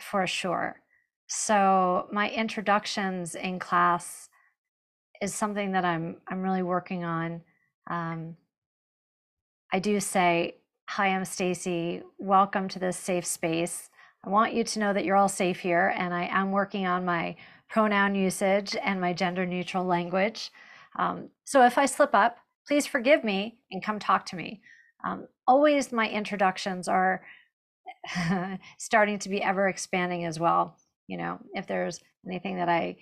for 0.00 0.26
sure. 0.26 0.80
So 1.28 2.08
my 2.12 2.30
introductions 2.30 3.36
in 3.36 3.58
class 3.60 4.28
is 5.22 5.34
something 5.34 5.72
that 5.72 5.84
I'm 5.84 6.16
I'm 6.28 6.42
really 6.42 6.62
working 6.62 7.04
on. 7.04 7.42
Um, 7.88 8.36
I 9.72 9.78
do 9.78 10.00
say 10.00 10.56
Hi, 10.90 11.08
I'm 11.08 11.24
Stacy. 11.24 12.02
Welcome 12.16 12.68
to 12.68 12.78
this 12.78 12.96
safe 12.96 13.26
space. 13.26 13.90
I 14.26 14.28
want 14.28 14.54
you 14.54 14.64
to 14.64 14.78
know 14.80 14.92
that 14.92 15.04
you're 15.04 15.16
all 15.16 15.28
safe 15.28 15.60
here, 15.60 15.94
and 15.96 16.12
I 16.12 16.24
am 16.24 16.50
working 16.50 16.84
on 16.84 17.04
my 17.04 17.36
pronoun 17.68 18.16
usage 18.16 18.74
and 18.82 19.00
my 19.00 19.12
gender 19.12 19.46
neutral 19.46 19.84
language. 19.84 20.50
Um, 20.98 21.28
so 21.44 21.64
if 21.64 21.78
I 21.78 21.86
slip 21.86 22.12
up, 22.12 22.38
please 22.66 22.86
forgive 22.86 23.22
me 23.22 23.58
and 23.70 23.84
come 23.84 24.00
talk 24.00 24.26
to 24.26 24.36
me. 24.36 24.60
Um, 25.06 25.28
always, 25.46 25.92
my 25.92 26.08
introductions 26.08 26.88
are 26.88 27.22
starting 28.78 29.20
to 29.20 29.28
be 29.28 29.40
ever 29.40 29.68
expanding 29.68 30.24
as 30.24 30.40
well. 30.40 30.76
You 31.06 31.18
know, 31.18 31.38
if 31.54 31.68
there's 31.68 32.00
anything 32.26 32.56
that 32.56 32.68
I 32.68 32.96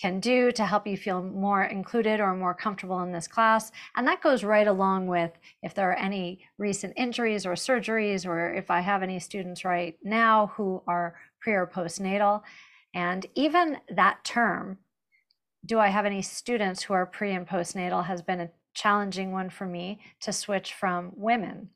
can 0.00 0.20
do 0.20 0.52
to 0.52 0.66
help 0.66 0.86
you 0.86 0.96
feel 0.96 1.22
more 1.22 1.64
included 1.64 2.20
or 2.20 2.34
more 2.34 2.54
comfortable 2.54 3.00
in 3.00 3.12
this 3.12 3.26
class. 3.26 3.72
And 3.96 4.06
that 4.06 4.22
goes 4.22 4.44
right 4.44 4.66
along 4.66 5.06
with 5.06 5.32
if 5.62 5.74
there 5.74 5.90
are 5.90 5.96
any 5.96 6.40
recent 6.58 6.92
injuries 6.96 7.46
or 7.46 7.52
surgeries, 7.52 8.26
or 8.26 8.52
if 8.52 8.70
I 8.70 8.80
have 8.80 9.02
any 9.02 9.18
students 9.18 9.64
right 9.64 9.96
now 10.02 10.52
who 10.56 10.82
are 10.86 11.16
pre 11.40 11.54
or 11.54 11.66
postnatal. 11.66 12.42
And 12.94 13.26
even 13.34 13.78
that 13.88 14.22
term, 14.24 14.78
do 15.64 15.78
I 15.78 15.88
have 15.88 16.06
any 16.06 16.22
students 16.22 16.82
who 16.82 16.94
are 16.94 17.06
pre 17.06 17.32
and 17.32 17.48
postnatal, 17.48 18.04
has 18.06 18.22
been 18.22 18.40
a 18.40 18.50
challenging 18.74 19.32
one 19.32 19.48
for 19.48 19.66
me 19.66 19.98
to 20.20 20.32
switch 20.32 20.74
from 20.74 21.12
women. 21.16 21.70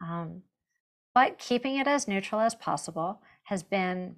Um, 0.00 0.42
but 1.14 1.38
keeping 1.38 1.76
it 1.76 1.86
as 1.86 2.08
neutral 2.08 2.40
as 2.40 2.54
possible 2.54 3.20
has 3.44 3.62
been 3.62 4.16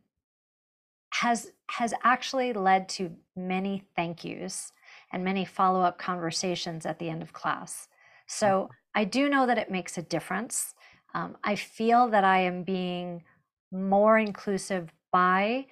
has 1.20 1.52
has 1.70 1.94
actually 2.02 2.52
led 2.52 2.88
to 2.88 3.10
many 3.36 3.84
thank 3.96 4.24
yous 4.24 4.72
and 5.12 5.24
many 5.24 5.44
follow-up 5.44 5.98
conversations 5.98 6.86
at 6.86 6.98
the 6.98 7.08
end 7.08 7.22
of 7.22 7.32
class 7.32 7.88
so 8.26 8.46
mm-hmm. 8.46 8.72
i 8.94 9.04
do 9.04 9.28
know 9.28 9.46
that 9.46 9.58
it 9.58 9.70
makes 9.70 9.98
a 9.98 10.02
difference 10.02 10.74
um, 11.14 11.36
i 11.44 11.54
feel 11.54 12.08
that 12.08 12.24
i 12.24 12.38
am 12.40 12.62
being 12.62 13.22
more 13.70 14.18
inclusive 14.18 14.90
by 15.12 15.66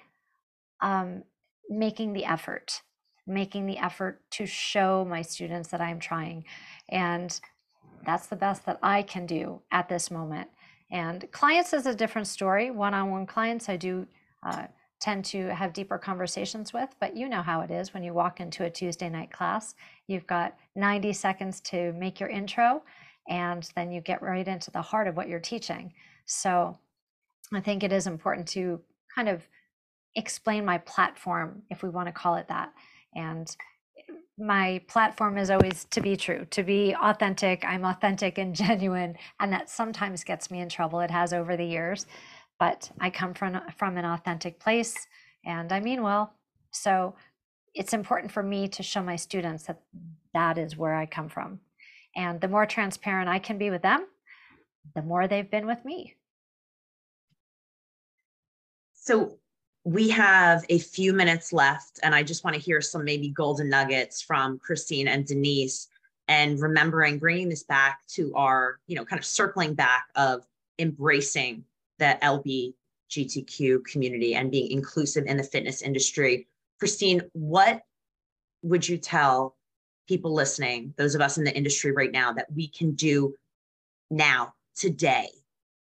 um, 0.81 1.23
making 1.69 2.13
the 2.13 2.25
effort 2.25 2.81
making 3.27 3.65
the 3.65 3.77
effort 3.77 4.21
to 4.31 4.45
show 4.45 5.05
my 5.07 5.21
students 5.21 5.69
that 5.69 5.81
i'm 5.81 5.99
trying 5.99 6.43
and 6.89 7.39
that's 8.05 8.27
the 8.27 8.35
best 8.35 8.65
that 8.65 8.79
i 8.83 9.01
can 9.01 9.25
do 9.25 9.61
at 9.71 9.89
this 9.89 10.11
moment 10.11 10.49
And 10.91 11.31
clients 11.31 11.73
is 11.73 11.85
a 11.85 11.95
different 11.95 12.27
story. 12.27 12.69
One 12.69 12.93
on 12.93 13.11
one 13.11 13.25
clients, 13.25 13.69
I 13.69 13.77
do 13.77 14.05
uh, 14.43 14.67
tend 15.01 15.25
to 15.25 15.47
have 15.53 15.73
deeper 15.73 15.97
conversations 15.97 16.71
with, 16.71 16.89
but 16.99 17.17
you 17.17 17.27
know 17.27 17.41
how 17.41 17.61
it 17.61 17.71
is 17.71 17.93
when 17.93 18.03
you 18.03 18.13
walk 18.13 18.39
into 18.39 18.63
a 18.63 18.69
Tuesday 18.69 19.09
night 19.09 19.31
class. 19.31 19.73
You've 20.07 20.27
got 20.27 20.55
90 20.75 21.11
seconds 21.13 21.59
to 21.61 21.91
make 21.93 22.19
your 22.19 22.29
intro, 22.29 22.83
and 23.27 23.67
then 23.75 23.91
you 23.91 23.99
get 23.99 24.21
right 24.21 24.47
into 24.47 24.69
the 24.71 24.81
heart 24.81 25.07
of 25.07 25.17
what 25.17 25.27
you're 25.27 25.39
teaching. 25.39 25.91
So 26.25 26.77
I 27.51 27.59
think 27.59 27.83
it 27.83 27.91
is 27.91 28.07
important 28.07 28.47
to 28.49 28.79
kind 29.13 29.27
of 29.27 29.47
explain 30.15 30.65
my 30.65 30.77
platform, 30.77 31.63
if 31.69 31.81
we 31.81 31.89
want 31.89 32.07
to 32.07 32.13
call 32.13 32.35
it 32.35 32.47
that. 32.49 32.71
And 33.15 33.53
my 34.37 34.81
platform 34.87 35.37
is 35.37 35.49
always 35.49 35.85
to 35.85 36.01
be 36.01 36.15
true, 36.15 36.45
to 36.51 36.63
be 36.63 36.95
authentic. 37.01 37.63
I'm 37.65 37.85
authentic 37.85 38.37
and 38.37 38.55
genuine, 38.67 39.15
and 39.39 39.51
that 39.51 39.69
sometimes 39.69 40.23
gets 40.23 40.51
me 40.51 40.59
in 40.61 40.69
trouble. 40.69 40.99
It 40.99 41.11
has 41.11 41.33
over 41.33 41.57
the 41.57 41.65
years, 41.65 42.05
but 42.61 42.91
I 42.99 43.09
come 43.09 43.33
from 43.33 43.59
from 43.75 43.97
an 43.97 44.05
authentic 44.05 44.59
place, 44.59 45.07
and 45.43 45.71
I 45.71 45.79
mean 45.79 46.03
well. 46.03 46.35
So 46.69 47.15
it's 47.73 47.91
important 47.91 48.31
for 48.31 48.43
me 48.43 48.67
to 48.67 48.83
show 48.83 49.01
my 49.01 49.15
students 49.15 49.63
that 49.63 49.81
that 50.35 50.59
is 50.59 50.77
where 50.77 50.93
I 50.93 51.07
come 51.07 51.27
from, 51.27 51.59
and 52.15 52.39
the 52.39 52.47
more 52.47 52.67
transparent 52.67 53.29
I 53.29 53.39
can 53.39 53.57
be 53.57 53.71
with 53.71 53.81
them, 53.81 54.05
the 54.93 55.01
more 55.01 55.27
they've 55.27 55.49
been 55.49 55.65
with 55.65 55.83
me. 55.83 56.15
So 58.93 59.39
we 59.83 60.09
have 60.09 60.63
a 60.69 60.77
few 60.77 61.13
minutes 61.13 61.51
left, 61.51 61.99
and 62.03 62.13
I 62.13 62.21
just 62.21 62.43
want 62.43 62.55
to 62.55 62.61
hear 62.61 62.79
some 62.79 63.03
maybe 63.03 63.29
golden 63.29 63.69
nuggets 63.69 64.21
from 64.21 64.59
Christine 64.59 65.07
and 65.07 65.25
Denise, 65.25 65.87
and 66.27 66.59
remembering 66.61 67.17
bringing 67.17 67.49
this 67.49 67.63
back 67.63 68.05
to 68.09 68.31
our, 68.35 68.77
you 68.85 68.95
know, 68.95 69.03
kind 69.03 69.19
of 69.19 69.25
circling 69.25 69.73
back 69.73 70.03
of 70.15 70.45
embracing 70.77 71.65
the 72.01 72.17
LBGTQ 72.23 73.85
community 73.85 74.33
and 74.33 74.51
being 74.51 74.71
inclusive 74.71 75.25
in 75.27 75.37
the 75.37 75.43
fitness 75.43 75.83
industry. 75.83 76.47
Christine, 76.79 77.21
what 77.33 77.81
would 78.63 78.89
you 78.89 78.97
tell 78.97 79.55
people 80.07 80.33
listening, 80.33 80.95
those 80.97 81.13
of 81.13 81.21
us 81.21 81.37
in 81.37 81.43
the 81.43 81.55
industry 81.55 81.91
right 81.91 82.11
now, 82.11 82.33
that 82.33 82.51
we 82.53 82.67
can 82.67 82.91
do 82.93 83.35
now, 84.09 84.53
today, 84.75 85.27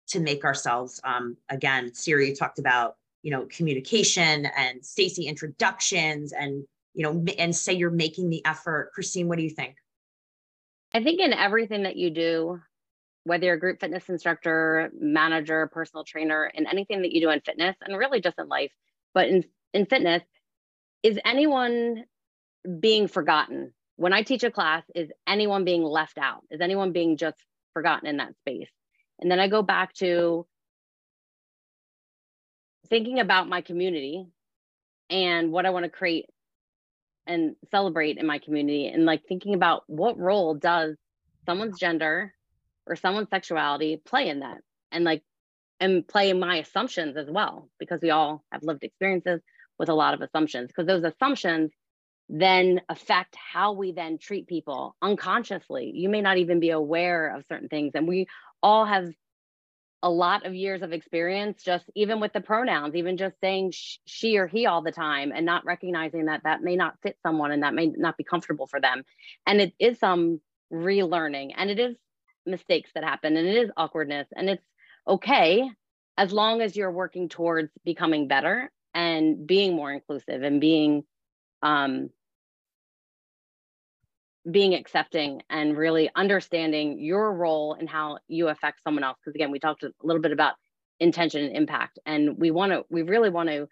to 0.10 0.20
make 0.20 0.44
ourselves, 0.44 1.00
um, 1.06 1.38
again, 1.50 1.94
Siri 1.94 2.36
talked 2.36 2.60
about 2.60 2.98
you 3.22 3.32
know 3.32 3.48
communication 3.50 4.46
and 4.58 4.86
stacy 4.86 5.28
introductions 5.28 6.34
and 6.34 6.66
you 6.94 7.04
know 7.04 7.26
and 7.40 7.56
say 7.56 7.72
you're 7.72 7.90
making 7.90 8.30
the 8.30 8.46
effort 8.46 8.92
christine 8.94 9.30
what 9.30 9.38
do 9.38 9.44
you 9.46 9.50
think 9.50 9.78
i 10.94 11.02
think 11.02 11.22
in 11.22 11.32
everything 11.32 11.84
that 11.84 11.96
you 11.96 12.10
do 12.10 12.60
whether 13.24 13.46
you're 13.46 13.56
a 13.56 13.60
group 13.60 13.80
fitness 13.80 14.10
instructor 14.10 14.92
manager 15.00 15.68
personal 15.68 16.04
trainer 16.04 16.52
in 16.54 16.68
anything 16.68 17.02
that 17.02 17.12
you 17.12 17.22
do 17.22 17.30
in 17.30 17.42
fitness 17.42 17.76
and 17.82 17.98
really 17.98 18.22
just 18.22 18.38
in 18.40 18.48
life 18.48 18.72
but 19.14 19.28
in 19.28 19.44
in 19.74 19.86
fitness 19.86 20.24
is 21.02 21.20
anyone 21.26 22.06
being 22.80 23.08
forgotten? 23.08 23.74
When 23.96 24.14
i 24.14 24.24
teach 24.24 24.44
a 24.44 24.52
class 24.52 24.84
is 24.96 25.10
anyone 25.28 25.66
being 25.66 25.84
left 25.84 26.18
out? 26.18 26.44
Is 26.50 26.62
anyone 26.62 26.92
being 26.92 27.18
just 27.18 27.38
forgotten 27.74 28.08
in 28.08 28.18
that 28.18 28.36
space? 28.38 28.70
And 29.20 29.30
then 29.30 29.40
i 29.40 29.48
go 29.48 29.62
back 29.62 29.94
to 29.96 30.46
thinking 32.90 33.20
about 33.20 33.50
my 33.50 33.62
community 33.62 34.28
and 35.10 35.52
what 35.52 35.66
I 35.66 35.70
want 35.72 35.86
to 35.86 35.90
create 35.90 36.28
and 37.26 37.56
celebrate 37.72 38.18
in 38.18 38.26
my 38.26 38.40
community 38.40 38.88
and 38.88 39.06
like 39.06 39.24
thinking 39.28 39.54
about 39.54 39.84
what 39.88 40.18
role 40.18 40.56
does 40.56 40.98
someone's 41.46 41.80
gender 41.80 42.34
or 42.88 42.96
someone's 42.96 43.30
sexuality 43.30 44.02
play 44.06 44.30
in 44.30 44.40
that 44.40 44.60
and 44.92 45.04
like 45.04 45.24
and 45.80 46.08
play 46.08 46.32
my 46.34 46.58
assumptions 46.58 47.18
as 47.18 47.30
well 47.30 47.70
because 47.80 48.00
we 48.02 48.10
all 48.10 48.44
have 48.52 48.64
lived 48.64 48.84
experiences 48.84 49.42
with 49.78 49.90
a 49.90 49.94
lot 49.94 50.14
of 50.14 50.22
assumptions. 50.22 50.68
Because 50.68 50.88
those 50.88 51.04
assumptions 51.04 51.72
then 52.30 52.82
affect 52.88 53.36
how 53.36 53.74
we 53.74 53.92
then 53.92 54.18
treat 54.18 54.48
people 54.48 54.96
unconsciously. 55.02 55.92
You 55.94 56.10
may 56.10 56.22
not 56.22 56.38
even 56.38 56.60
be 56.60 56.70
aware 56.70 57.36
of 57.36 57.46
certain 57.50 57.68
things 57.68 57.92
and 57.96 58.08
we 58.08 58.28
all 58.62 58.86
have 58.86 59.10
a 60.02 60.10
lot 60.10 60.46
of 60.46 60.54
years 60.54 60.82
of 60.82 60.92
experience 60.92 61.64
just 61.64 61.86
even 61.96 62.20
with 62.20 62.34
the 62.34 62.42
pronouns 62.42 62.94
even 62.94 63.16
just 63.16 63.36
saying 63.40 63.72
sh- 63.72 64.00
she 64.06 64.38
or 64.38 64.48
he 64.48 64.66
all 64.66 64.82
the 64.82 64.92
time 64.92 65.32
and 65.34 65.46
not 65.46 65.64
recognizing 65.66 66.26
that 66.26 66.42
that 66.44 66.62
may 66.62 66.76
not 66.76 66.96
fit 67.02 67.18
someone 67.24 67.52
and 67.52 67.64
that 67.64 67.74
may 67.74 67.88
not 67.88 68.18
be 68.18 68.24
comfortable 68.24 68.68
for 68.68 68.82
them. 68.82 69.04
And 69.46 69.62
it 69.62 69.74
is 69.80 70.00
some 70.00 70.42
relearning 70.72 71.52
and 71.56 71.70
it 71.70 71.80
is 71.80 71.96
mistakes 72.46 72.90
that 72.96 73.04
happen 73.04 73.38
and 73.38 73.48
it 73.48 73.56
is 73.56 73.72
awkwardness 73.78 74.28
and 74.36 74.50
it's 74.50 74.66
okay 75.08 75.70
as 76.18 76.32
long 76.32 76.62
as 76.62 76.76
you're 76.76 76.92
working 76.92 77.30
towards 77.30 77.72
becoming 77.84 78.28
better 78.28 78.72
and 78.94 79.48
being 79.48 79.76
more 79.76 79.92
inclusive 79.92 80.44
and 80.44 80.62
being 80.62 81.04
um, 81.62 82.10
being 84.50 84.76
accepting 84.76 85.42
and 85.50 85.78
really 85.78 86.10
understanding 86.16 87.00
your 87.00 87.34
role 87.34 87.76
and 87.80 87.90
how 87.90 88.18
you 88.28 88.50
affect 88.50 88.84
someone 88.84 89.04
else. 89.04 89.18
Because 89.24 89.36
again 89.36 89.52
we 89.52 89.60
talked 89.60 89.84
a 89.84 89.92
little 90.04 90.22
bit 90.22 90.34
about 90.34 90.56
intention 91.00 91.44
and 91.44 91.56
impact 91.56 91.98
and 92.06 92.38
we 92.38 92.52
want 92.52 92.72
to 92.72 92.86
we 92.90 93.02
really 93.02 93.30
want 93.30 93.50
to 93.50 93.68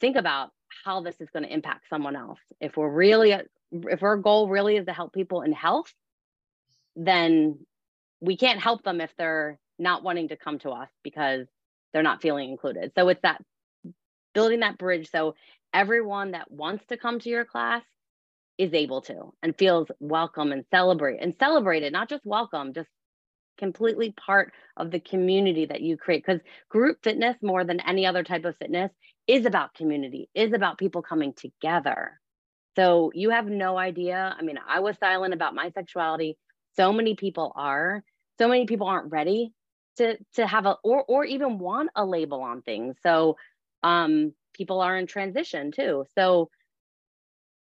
think 0.00 0.16
about 0.16 0.50
how 0.84 1.00
this 1.00 1.20
is 1.20 1.30
going 1.30 1.44
to 1.44 1.52
impact 1.52 1.88
someone 1.88 2.16
else. 2.16 2.40
If 2.60 2.76
we're 2.76 2.92
really 2.92 3.34
if 3.72 4.02
our 4.02 4.16
goal 4.16 4.48
really 4.48 4.76
is 4.76 4.86
to 4.86 4.92
help 4.92 5.12
people 5.12 5.42
in 5.42 5.52
health 5.52 5.92
then 6.96 7.60
we 8.20 8.36
can't 8.36 8.60
help 8.60 8.82
them 8.82 9.00
if 9.00 9.10
they're 9.16 9.58
not 9.78 10.02
wanting 10.02 10.28
to 10.28 10.36
come 10.36 10.58
to 10.58 10.70
us 10.70 10.88
because 11.02 11.46
they're 11.92 12.02
not 12.02 12.22
feeling 12.22 12.50
included 12.50 12.92
so 12.96 13.08
it's 13.08 13.22
that 13.22 13.40
building 14.34 14.60
that 14.60 14.78
bridge 14.78 15.10
so 15.10 15.34
everyone 15.72 16.32
that 16.32 16.50
wants 16.50 16.84
to 16.86 16.96
come 16.96 17.18
to 17.20 17.28
your 17.28 17.44
class 17.44 17.82
is 18.58 18.74
able 18.74 19.00
to 19.00 19.32
and 19.42 19.56
feels 19.56 19.88
welcome 20.00 20.52
and 20.52 20.64
celebrate 20.70 21.22
and 21.22 21.34
celebrated, 21.38 21.92
not 21.92 22.08
just 22.08 22.26
welcome, 22.26 22.74
just 22.74 22.88
completely 23.56 24.12
part 24.12 24.52
of 24.76 24.90
the 24.90 25.00
community 25.00 25.66
that 25.66 25.80
you 25.80 25.96
create. 25.96 26.24
Because 26.26 26.40
group 26.68 26.98
fitness, 27.02 27.36
more 27.40 27.64
than 27.64 27.80
any 27.80 28.04
other 28.04 28.24
type 28.24 28.44
of 28.44 28.56
fitness, 28.56 28.90
is 29.26 29.46
about 29.46 29.74
community, 29.74 30.28
is 30.34 30.52
about 30.52 30.78
people 30.78 31.02
coming 31.02 31.32
together. 31.32 32.20
So 32.76 33.10
you 33.14 33.30
have 33.30 33.46
no 33.46 33.78
idea. 33.78 34.34
I 34.36 34.42
mean, 34.42 34.58
I 34.66 34.80
was 34.80 34.96
silent 34.98 35.34
about 35.34 35.54
my 35.54 35.70
sexuality. 35.70 36.36
So 36.78 36.92
many 36.92 37.14
people 37.14 37.52
are. 37.56 38.02
So 38.38 38.48
many 38.48 38.66
people 38.66 38.86
aren't 38.86 39.10
ready 39.12 39.52
to 39.96 40.16
to 40.34 40.46
have 40.46 40.66
a 40.66 40.76
or 40.84 41.04
or 41.04 41.24
even 41.24 41.58
want 41.58 41.90
a 41.96 42.04
label 42.04 42.40
on 42.42 42.62
things. 42.62 42.96
So 43.02 43.36
um 43.82 44.32
people 44.54 44.80
are 44.80 44.96
in 44.96 45.06
transition 45.06 45.72
too. 45.72 46.04
So 46.16 46.50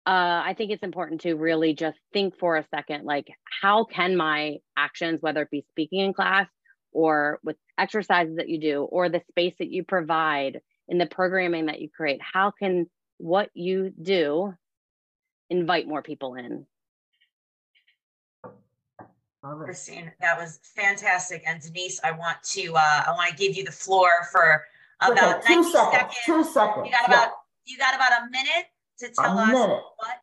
uh, 0.07 0.41
I 0.45 0.55
think 0.57 0.71
it's 0.71 0.83
important 0.83 1.21
to 1.21 1.35
really 1.35 1.75
just 1.75 1.97
think 2.11 2.37
for 2.39 2.57
a 2.57 2.65
second 2.73 3.05
like, 3.05 3.27
how 3.61 3.83
can 3.83 4.15
my 4.17 4.57
actions, 4.75 5.21
whether 5.21 5.43
it 5.43 5.51
be 5.51 5.63
speaking 5.69 5.99
in 5.99 6.13
class 6.13 6.47
or 6.91 7.39
with 7.43 7.55
exercises 7.77 8.37
that 8.37 8.49
you 8.49 8.59
do, 8.59 8.83
or 8.83 9.09
the 9.09 9.21
space 9.29 9.53
that 9.59 9.71
you 9.71 9.83
provide 9.83 10.59
in 10.87 10.97
the 10.97 11.05
programming 11.05 11.67
that 11.67 11.81
you 11.81 11.89
create, 11.89 12.19
how 12.21 12.51
can 12.51 12.89
what 13.17 13.49
you 13.53 13.93
do 14.01 14.53
invite 15.51 15.87
more 15.87 16.01
people 16.01 16.33
in? 16.35 16.65
Christine, 19.41 20.11
that 20.21 20.37
was 20.39 20.59
fantastic. 20.75 21.43
And 21.47 21.61
Denise, 21.61 21.99
I 22.03 22.11
want 22.11 22.41
to 22.43 22.73
uh, 22.75 23.03
I 23.07 23.11
want 23.11 23.31
to 23.31 23.35
give 23.35 23.55
you 23.55 23.63
the 23.63 23.71
floor 23.71 24.09
for 24.31 24.63
about 25.01 25.39
okay, 25.39 25.55
90 25.55 25.71
seconds. 25.71 25.91
seconds. 25.91 26.15
Two 26.25 26.43
seconds. 26.43 26.85
You 26.85 26.91
got 26.91 27.07
about 27.07 27.29
yeah. 27.65 27.73
you 27.73 27.77
got 27.77 27.95
about 27.95 28.11
a 28.21 28.29
minute 28.29 28.65
to 28.99 29.09
tell 29.09 29.37
us 29.37 29.51
what 29.51 30.19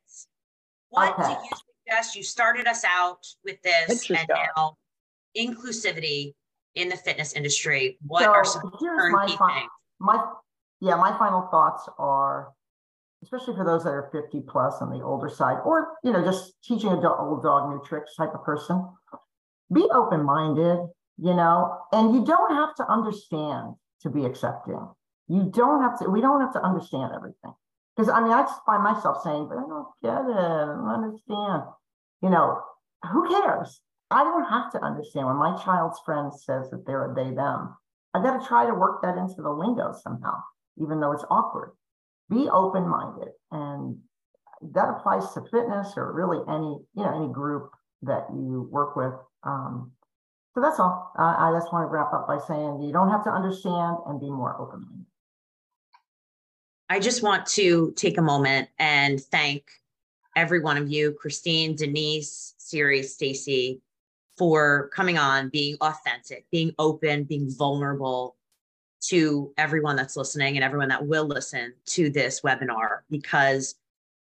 what 0.91 1.19
okay. 1.19 1.35
do 1.35 1.41
you 1.43 1.51
suggest? 1.87 2.17
You 2.17 2.23
started 2.23 2.67
us 2.67 2.85
out 2.85 3.27
with 3.45 3.61
this 3.63 4.09
and 4.11 4.29
now 4.29 4.77
inclusivity 5.37 6.35
in 6.75 6.89
the 6.89 6.97
fitness 6.97 7.33
industry. 7.33 7.99
What 8.07 8.23
so 8.23 8.31
are 8.31 8.45
some 8.45 8.71
turnkey 8.81 9.13
my, 9.13 9.27
things? 9.27 9.71
My 9.99 10.25
yeah, 10.81 10.95
my 10.95 11.17
final 11.19 11.49
thoughts 11.51 11.89
are 11.99 12.53
especially 13.23 13.55
for 13.55 13.65
those 13.65 13.85
that 13.85 13.91
are 13.91 14.11
50 14.13 14.41
plus 14.49 14.81
on 14.81 14.91
the 14.91 15.05
older 15.05 15.29
side, 15.29 15.59
or 15.65 15.97
you 16.05 16.13
know, 16.13 16.25
just 16.25 16.55
teaching 16.63 16.91
a 16.91 17.15
old 17.19 17.43
dog 17.43 17.71
new 17.71 17.83
tricks 17.85 18.15
type 18.17 18.35
of 18.35 18.45
person. 18.45 18.87
Be 19.73 19.87
open-minded, 19.93 20.79
you 21.19 21.35
know, 21.35 21.79
and 21.93 22.15
you 22.15 22.25
don't 22.25 22.55
have 22.55 22.75
to 22.77 22.87
understand 22.89 23.75
to 24.03 24.11
be 24.11 24.25
accepting. 24.25 24.89
You 25.29 25.51
don't 25.53 25.83
have 25.83 25.99
to, 25.99 26.09
we 26.09 26.21
don't 26.21 26.41
have 26.41 26.55
to 26.55 26.63
understand 26.63 27.13
everything. 27.15 27.53
Because 27.95 28.09
I 28.09 28.21
mean, 28.23 28.33
I 28.33 28.47
find 28.65 28.83
myself 28.83 29.23
saying, 29.23 29.49
but 29.49 29.59
I 29.59 29.63
don't 29.63 29.89
get 30.03 30.13
it. 30.13 30.37
I 30.39 30.67
don't 30.67 31.05
understand. 31.05 31.63
You 32.23 32.31
know, 32.31 32.61
who 33.13 33.29
cares? 33.29 33.81
I 34.11 34.25
don't 34.25 34.49
have 34.49 34.73
to 34.73 34.81
understand 34.81 35.27
when 35.27 35.37
my 35.37 35.61
child's 35.63 36.01
friend 36.05 36.33
says 36.33 36.71
that 36.71 36.87
they're 36.87 37.11
a 37.11 37.15
they 37.15 37.35
them. 37.35 37.77
I 38.15 38.23
got 38.23 38.41
to 38.41 38.47
try 38.47 38.65
to 38.67 38.73
work 38.73 39.03
that 39.03 39.19
into 39.19 39.43
the 39.43 39.51
lingo 39.51 39.93
somehow, 40.03 40.35
even 40.81 41.01
though 41.01 41.13
it's 41.13 41.25
awkward. 41.29 41.73
Be 42.31 42.49
open 42.51 42.89
minded. 42.89 43.29
And 43.51 43.99
that 44.73 44.89
applies 44.89 45.33
to 45.35 45.43
fitness 45.51 45.95
or 45.97 46.13
really 46.13 46.39
any, 46.49 46.79
you 46.95 47.05
know, 47.05 47.15
any 47.17 47.33
group 47.33 47.71
that 48.03 48.27
you 48.31 48.69
work 48.71 48.97
with. 48.97 49.15
Um, 49.45 49.93
So 50.55 50.61
that's 50.61 50.81
all. 50.81 51.13
I 51.17 51.53
just 51.57 51.73
want 51.73 51.85
to 51.85 51.91
wrap 51.93 52.13
up 52.13 52.27
by 52.27 52.39
saying 52.47 52.83
you 52.83 52.93
don't 52.93 53.11
have 53.11 53.23
to 53.25 53.31
understand 53.31 53.99
and 54.07 54.19
be 54.19 54.29
more 54.29 54.61
open-minded. 54.61 55.07
I 56.91 56.99
just 56.99 57.23
want 57.23 57.47
to 57.59 57.93
take 57.97 58.19
a 58.19 58.23
moment 58.23 58.69
and 58.79 59.21
thank 59.21 59.71
every 60.35 60.61
one 60.61 60.77
of 60.77 60.91
you, 60.91 61.13
Christine, 61.13 61.77
Denise, 61.77 62.55
Siri, 62.59 63.03
Stacy, 63.03 63.81
for 64.37 64.91
coming 64.95 65.19
on, 65.19 65.49
being 65.51 65.77
authentic, 65.81 66.47
being 66.51 66.73
open, 66.79 67.25
being 67.25 67.51
vulnerable 67.51 68.37
to 69.01 69.53
everyone 69.57 69.97
that's 69.97 70.17
listening 70.17 70.57
and 70.57 70.65
everyone 70.65 70.89
that 70.89 71.07
will 71.07 71.27
listen 71.27 71.73
to 71.87 72.11
this 72.11 72.41
webinar 72.41 73.01
because 73.11 73.77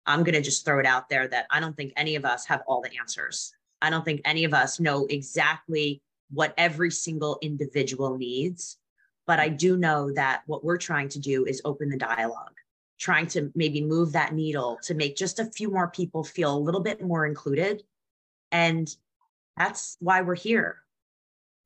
I'm 0.06 0.22
going 0.22 0.34
to 0.34 0.42
just 0.42 0.64
throw 0.64 0.78
it 0.78 0.86
out 0.86 1.08
there 1.08 1.28
that 1.28 1.46
I 1.50 1.60
don't 1.60 1.76
think 1.76 1.92
any 1.96 2.16
of 2.16 2.24
us 2.24 2.46
have 2.46 2.62
all 2.66 2.80
the 2.80 2.96
answers. 2.98 3.52
I 3.80 3.90
don't 3.90 4.04
think 4.04 4.20
any 4.24 4.44
of 4.44 4.54
us 4.54 4.80
know 4.80 5.06
exactly 5.06 6.00
what 6.30 6.54
every 6.56 6.90
single 6.90 7.38
individual 7.42 8.16
needs. 8.16 8.78
But 9.26 9.38
I 9.38 9.48
do 9.48 9.76
know 9.76 10.12
that 10.12 10.42
what 10.46 10.64
we're 10.64 10.78
trying 10.78 11.08
to 11.10 11.20
do 11.20 11.44
is 11.44 11.62
open 11.64 11.88
the 11.88 11.96
dialogue, 11.96 12.56
trying 12.98 13.26
to 13.28 13.52
maybe 13.54 13.80
move 13.80 14.12
that 14.12 14.34
needle 14.34 14.78
to 14.82 14.94
make 14.94 15.16
just 15.16 15.38
a 15.38 15.46
few 15.46 15.70
more 15.70 15.88
people 15.88 16.24
feel 16.24 16.56
a 16.56 16.58
little 16.58 16.80
bit 16.80 17.02
more 17.02 17.26
included. 17.26 17.82
And 18.50 18.88
that's 19.56 19.96
why 20.00 20.22
we're 20.22 20.34
here. 20.34 20.78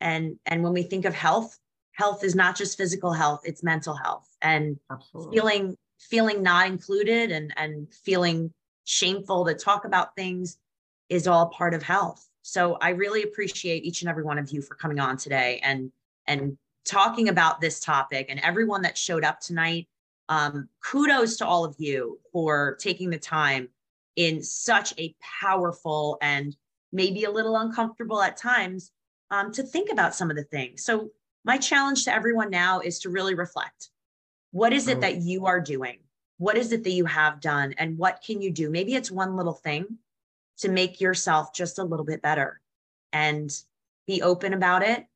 And 0.01 0.39
and 0.45 0.63
when 0.63 0.75
we 0.75 0.83
think 0.83 1.07
of 1.07 1.15
health, 1.15 1.59
health 1.97 2.23
is 2.23 2.35
not 2.35 2.57
just 2.57 2.77
physical 2.77 3.13
health, 3.13 3.41
it's 3.45 3.63
mental 3.63 3.95
health. 3.95 4.29
And 4.43 4.79
Absolutely. 4.91 5.37
feeling 5.37 5.77
feeling 5.99 6.43
not 6.43 6.67
included 6.67 7.33
and 7.33 7.53
and 7.57 7.93
feeling 7.93 8.53
shameful 8.85 9.47
to 9.47 9.55
talk 9.55 9.85
about 9.85 10.15
things 10.15 10.59
is 11.09 11.27
all 11.27 11.47
part 11.47 11.75
of 11.75 11.83
health. 11.83 12.29
So 12.43 12.77
I 12.81 12.91
really 12.91 13.23
appreciate 13.23 13.85
each 13.85 14.03
and 14.03 14.11
every 14.11 14.23
one 14.23 14.39
of 14.39 14.51
you 14.51 14.63
for 14.63 14.75
coming 14.75 15.01
on 15.01 15.17
today 15.17 15.61
and 15.65 15.91
and 16.27 16.57
talking 16.85 17.29
about 17.29 17.61
this 17.61 17.81
topic 17.81 18.27
and 18.29 18.39
everyone 18.41 18.83
that 18.83 18.97
showed 18.97 19.25
up 19.25 19.41
tonight. 19.41 19.89
Um, 20.29 20.69
kudos 20.85 21.37
to 21.37 21.47
all 21.47 21.65
of 21.65 21.77
you 21.79 22.19
for 22.33 22.77
taking 22.81 23.11
the 23.11 23.19
time 23.19 23.69
in 24.17 24.43
such 24.43 24.93
a 24.99 25.15
powerful 25.41 26.19
and 26.21 26.57
maybe 26.93 27.25
a 27.25 27.31
little 27.31 27.57
uncomfortable 27.57 28.21
at 28.21 28.37
times 28.37 28.91
um, 29.31 29.53
to 29.53 29.63
think 29.63 29.91
about 29.91 30.15
some 30.15 30.31
of 30.31 30.37
the 30.37 30.45
things. 30.45 30.85
So 30.85 31.11
my 31.47 31.57
challenge 31.57 32.05
to 32.05 32.13
everyone 32.13 32.51
now 32.51 32.81
is 32.81 32.99
to 32.99 33.09
really 33.09 33.35
reflect. 33.35 33.91
What 34.51 34.73
is 34.73 34.89
it 34.89 34.99
oh. 34.99 35.01
that 35.01 35.23
you 35.23 35.47
are 35.47 35.61
doing? 35.61 35.99
What 36.39 36.59
is 36.59 36.73
it 36.73 36.83
that 36.85 36.91
you 36.91 37.07
have 37.07 37.41
done? 37.41 37.75
And 37.79 37.97
what 37.97 38.23
can 38.27 38.43
you 38.43 38.51
do? 38.51 38.69
Maybe 38.69 38.95
it's 38.95 39.11
one 39.11 39.37
little 39.37 39.55
thing 39.55 39.99
to 40.59 40.69
make 40.69 41.01
yourself 41.01 41.55
just 41.55 41.79
a 41.79 41.85
little 41.85 42.05
bit 42.05 42.21
better 42.21 42.61
and 43.13 43.51
be 44.07 44.23
open 44.23 44.53
about 44.55 44.83
it. 44.83 45.07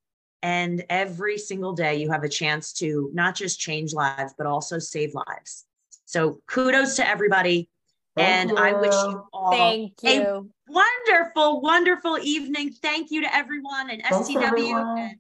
And 0.43 0.85
every 0.89 1.37
single 1.37 1.73
day, 1.73 1.97
you 1.97 2.11
have 2.13 2.23
a 2.23 2.29
chance 2.29 2.73
to 2.75 3.11
not 3.13 3.35
just 3.35 3.61
change 3.61 3.93
lives, 3.93 4.33
but 4.39 4.47
also 4.47 4.79
save 4.79 5.15
lives. 5.15 5.67
So 6.07 6.41
kudos 6.47 6.97
to 6.97 7.07
everybody. 7.07 7.69
Thank 8.17 8.51
and 8.51 8.51
you. 8.51 8.57
I 8.57 8.73
wish 8.73 8.95
you 8.95 9.25
all 9.33 9.53
Thank 9.53 9.95
you. 10.03 10.11
a 10.11 10.45
wonderful, 10.73 11.61
wonderful 11.61 12.19
evening. 12.23 12.71
Thank 12.71 13.11
you 13.11 13.23
to 13.23 13.35
everyone 13.35 13.91
and 13.91 14.03
Thanks 14.03 14.29
SCW 14.29 14.43
everyone. 14.43 14.99
and, 14.99 15.17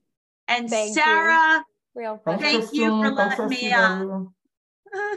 and 0.51 0.71
Sara. 0.71 1.65
You. 1.95 2.03
Real 2.03 2.21
thank 2.25 2.73
you 2.73 2.91
for 2.91 3.11
letting 3.11 3.49
me. 3.49 3.73
Uh, 3.73 4.25